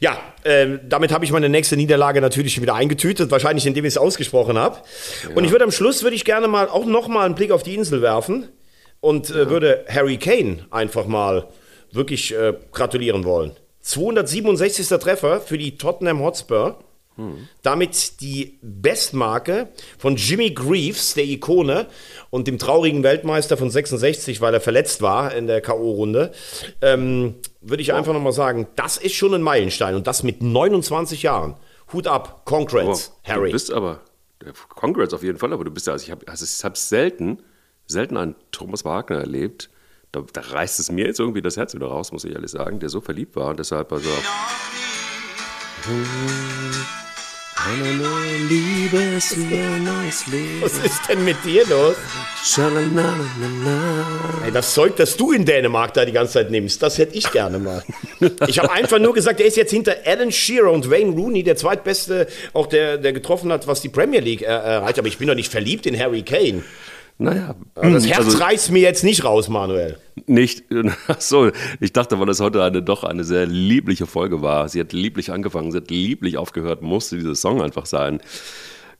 Ja, 0.00 0.20
äh, 0.44 0.78
damit 0.86 1.12
habe 1.12 1.24
ich 1.24 1.32
meine 1.32 1.48
nächste 1.48 1.78
Niederlage 1.78 2.20
natürlich 2.20 2.60
wieder 2.60 2.74
eingetütet, 2.74 3.30
wahrscheinlich 3.30 3.66
indem 3.66 3.86
ich 3.86 3.94
es 3.94 3.98
ausgesprochen 3.98 4.58
habe. 4.58 4.78
Ja. 5.26 5.34
Und 5.34 5.44
ich 5.44 5.50
würde 5.50 5.64
am 5.64 5.72
Schluss, 5.72 6.02
würde 6.02 6.14
ich 6.14 6.26
gerne 6.26 6.46
mal 6.46 6.68
auch 6.68 6.84
nochmal 6.84 7.24
einen 7.24 7.36
Blick 7.36 7.50
auf 7.52 7.62
die 7.62 7.74
Insel 7.74 8.02
werfen 8.02 8.48
und 9.00 9.30
äh, 9.30 9.48
würde 9.48 9.86
Harry 9.88 10.18
Kane 10.18 10.66
einfach 10.70 11.06
mal 11.06 11.48
wirklich 11.92 12.34
äh, 12.34 12.52
gratulieren 12.70 13.24
wollen. 13.24 13.52
267. 13.80 14.88
Treffer 14.98 15.40
für 15.40 15.56
die 15.56 15.78
Tottenham 15.78 16.20
Hotspur. 16.20 16.78
Damit 17.62 18.20
die 18.20 18.58
Bestmarke 18.62 19.68
von 19.98 20.16
Jimmy 20.16 20.50
Greaves, 20.50 21.14
der 21.14 21.24
Ikone, 21.24 21.86
und 22.30 22.46
dem 22.46 22.58
traurigen 22.58 23.02
Weltmeister 23.02 23.56
von 23.56 23.70
66, 23.70 24.40
weil 24.40 24.54
er 24.54 24.60
verletzt 24.60 25.02
war 25.02 25.34
in 25.34 25.46
der 25.46 25.60
K.O.-Runde, 25.60 26.30
ähm, 26.80 27.34
würde 27.60 27.82
ich 27.82 27.92
einfach 27.92 28.12
nochmal 28.12 28.32
sagen, 28.32 28.68
das 28.76 28.98
ist 28.98 29.14
schon 29.14 29.34
ein 29.34 29.42
Meilenstein 29.42 29.94
und 29.94 30.06
das 30.06 30.22
mit 30.22 30.42
29 30.42 31.22
Jahren. 31.22 31.56
Hut 31.92 32.06
ab, 32.06 32.42
Congrats, 32.44 33.12
oh, 33.14 33.28
Harry. 33.28 33.48
Du 33.48 33.52
bist 33.52 33.72
aber, 33.72 34.00
Congrats 34.68 35.14
auf 35.14 35.22
jeden 35.22 35.38
Fall, 35.38 35.52
aber 35.52 35.64
du 35.64 35.70
bist 35.70 35.86
ja, 35.86 35.94
also 35.94 36.04
ich 36.04 36.10
habe 36.10 36.28
also 36.28 36.46
hab 36.64 36.76
selten, 36.76 37.42
selten 37.86 38.16
einen 38.16 38.34
Thomas 38.52 38.84
Wagner 38.84 39.18
erlebt, 39.18 39.70
da, 40.12 40.22
da, 40.32 40.40
reißt 40.40 40.80
es 40.80 40.90
mir 40.90 41.06
jetzt 41.06 41.20
irgendwie 41.20 41.42
das 41.42 41.56
Herz 41.56 41.74
wieder 41.74 41.86
raus, 41.86 42.12
muss 42.12 42.24
ich 42.24 42.32
ehrlich 42.32 42.50
sagen, 42.50 42.78
der 42.78 42.88
so 42.88 43.00
verliebt 43.00 43.36
war 43.36 43.48
und 43.48 43.58
deshalb 43.58 43.92
also. 43.92 44.08
Liebes, 48.48 49.36
neues 49.36 50.26
Leben. 50.28 50.62
Was 50.62 50.78
ist 50.78 51.00
denn 51.08 51.24
mit 51.24 51.36
dir 51.44 51.66
los? 51.66 51.96
Ey, 54.44 54.52
das 54.52 54.72
Zeug, 54.74 54.96
das 54.96 55.16
du 55.16 55.32
in 55.32 55.44
Dänemark 55.44 55.92
da 55.92 56.04
die 56.04 56.12
ganze 56.12 56.34
Zeit 56.34 56.50
nimmst, 56.50 56.82
das 56.82 56.98
hätte 56.98 57.16
ich 57.16 57.30
gerne 57.32 57.58
mal. 57.58 57.82
Ich 58.46 58.58
habe 58.58 58.70
einfach 58.70 58.98
nur 58.98 59.12
gesagt, 59.12 59.40
er 59.40 59.46
ist 59.46 59.56
jetzt 59.56 59.72
hinter 59.72 59.96
Alan 60.06 60.30
Shearer 60.30 60.70
und 60.70 60.88
Wayne 60.90 61.10
Rooney, 61.10 61.42
der 61.42 61.56
zweitbeste, 61.56 62.28
auch 62.52 62.66
der, 62.66 62.96
der 62.96 63.12
getroffen 63.12 63.52
hat, 63.52 63.66
was 63.66 63.80
die 63.80 63.88
Premier 63.88 64.20
League 64.20 64.42
erreicht. 64.42 64.98
Aber 64.98 65.08
ich 65.08 65.18
bin 65.18 65.26
doch 65.28 65.34
nicht 65.34 65.50
verliebt 65.50 65.86
in 65.86 65.98
Harry 65.98 66.22
Kane. 66.22 66.62
Naja. 67.18 67.56
Also 67.74 67.94
das 67.94 68.06
Herz 68.06 68.24
also, 68.26 68.38
reißt 68.38 68.70
mir 68.70 68.80
jetzt 68.80 69.02
nicht 69.02 69.24
raus, 69.24 69.48
Manuel. 69.48 69.98
Nicht. 70.26 70.64
So, 71.18 71.50
ich 71.80 71.92
dachte, 71.92 72.18
weil 72.20 72.26
das 72.26 72.40
heute 72.40 72.62
eine 72.62 72.82
doch 72.82 73.02
eine 73.02 73.24
sehr 73.24 73.46
liebliche 73.46 74.06
Folge 74.06 74.40
war. 74.40 74.68
Sie 74.68 74.78
hat 74.78 74.92
lieblich 74.92 75.32
angefangen, 75.32 75.72
sie 75.72 75.78
hat 75.78 75.90
lieblich 75.90 76.36
aufgehört, 76.36 76.82
musste 76.82 77.16
dieser 77.16 77.34
Song 77.34 77.60
einfach 77.60 77.86
sein. 77.86 78.20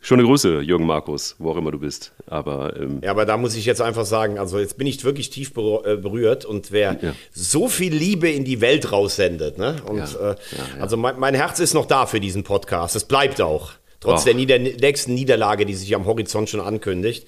Schöne 0.00 0.22
Grüße, 0.22 0.60
Jürgen 0.60 0.86
Markus, 0.86 1.34
wo 1.38 1.50
auch 1.50 1.56
immer 1.56 1.72
du 1.72 1.78
bist. 1.78 2.12
Aber, 2.26 2.76
ähm 2.76 3.00
ja, 3.02 3.10
aber 3.10 3.26
da 3.26 3.36
muss 3.36 3.56
ich 3.56 3.66
jetzt 3.66 3.80
einfach 3.80 4.04
sagen, 4.04 4.38
also 4.38 4.58
jetzt 4.58 4.78
bin 4.78 4.86
ich 4.86 5.02
wirklich 5.04 5.30
tief 5.30 5.50
äh, 5.56 5.96
berührt 5.96 6.44
und 6.44 6.70
wer 6.70 6.98
ja. 7.02 7.14
so 7.32 7.68
viel 7.68 7.94
Liebe 7.94 8.30
in 8.30 8.44
die 8.44 8.60
Welt 8.60 8.92
raussendet, 8.92 9.58
ne? 9.58 9.76
Und 9.86 9.98
ja. 9.98 10.32
Äh, 10.32 10.36
also 10.80 10.96
mein, 10.96 11.18
mein 11.18 11.34
Herz 11.34 11.58
ist 11.58 11.74
noch 11.74 11.86
da 11.86 12.06
für 12.06 12.20
diesen 12.20 12.44
Podcast. 12.44 12.94
Es 12.94 13.04
bleibt 13.04 13.40
auch. 13.40 13.72
Trotz 14.00 14.20
Och. 14.20 14.24
der 14.26 14.34
Nieder 14.34 14.58
nächsten 14.58 15.14
Niederlage, 15.14 15.66
die 15.66 15.74
sich 15.74 15.94
am 15.94 16.06
Horizont 16.06 16.48
schon 16.48 16.60
ankündigt. 16.60 17.26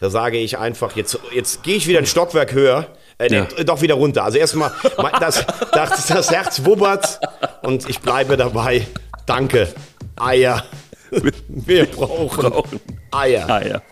Da 0.00 0.08
sage 0.08 0.38
ich 0.38 0.58
einfach, 0.58 0.94
jetzt, 0.94 1.18
jetzt 1.34 1.62
gehe 1.64 1.76
ich 1.76 1.88
wieder 1.88 1.98
ein 1.98 2.06
Stockwerk 2.06 2.52
höher. 2.52 2.86
Äh, 3.18 3.32
ja. 3.32 3.48
nee, 3.56 3.64
doch 3.64 3.82
wieder 3.82 3.94
runter. 3.94 4.24
Also 4.24 4.38
erstmal, 4.38 4.72
das, 5.20 5.44
das, 5.72 6.06
das 6.06 6.30
Herz 6.30 6.64
wubbert 6.64 7.20
und 7.62 7.88
ich 7.88 8.00
bleibe 8.00 8.36
dabei. 8.36 8.86
Danke. 9.26 9.68
Eier. 10.16 10.64
Wir 11.48 11.86
brauchen, 11.86 12.52
Eier. 13.10 13.50
Eier. 13.50 13.82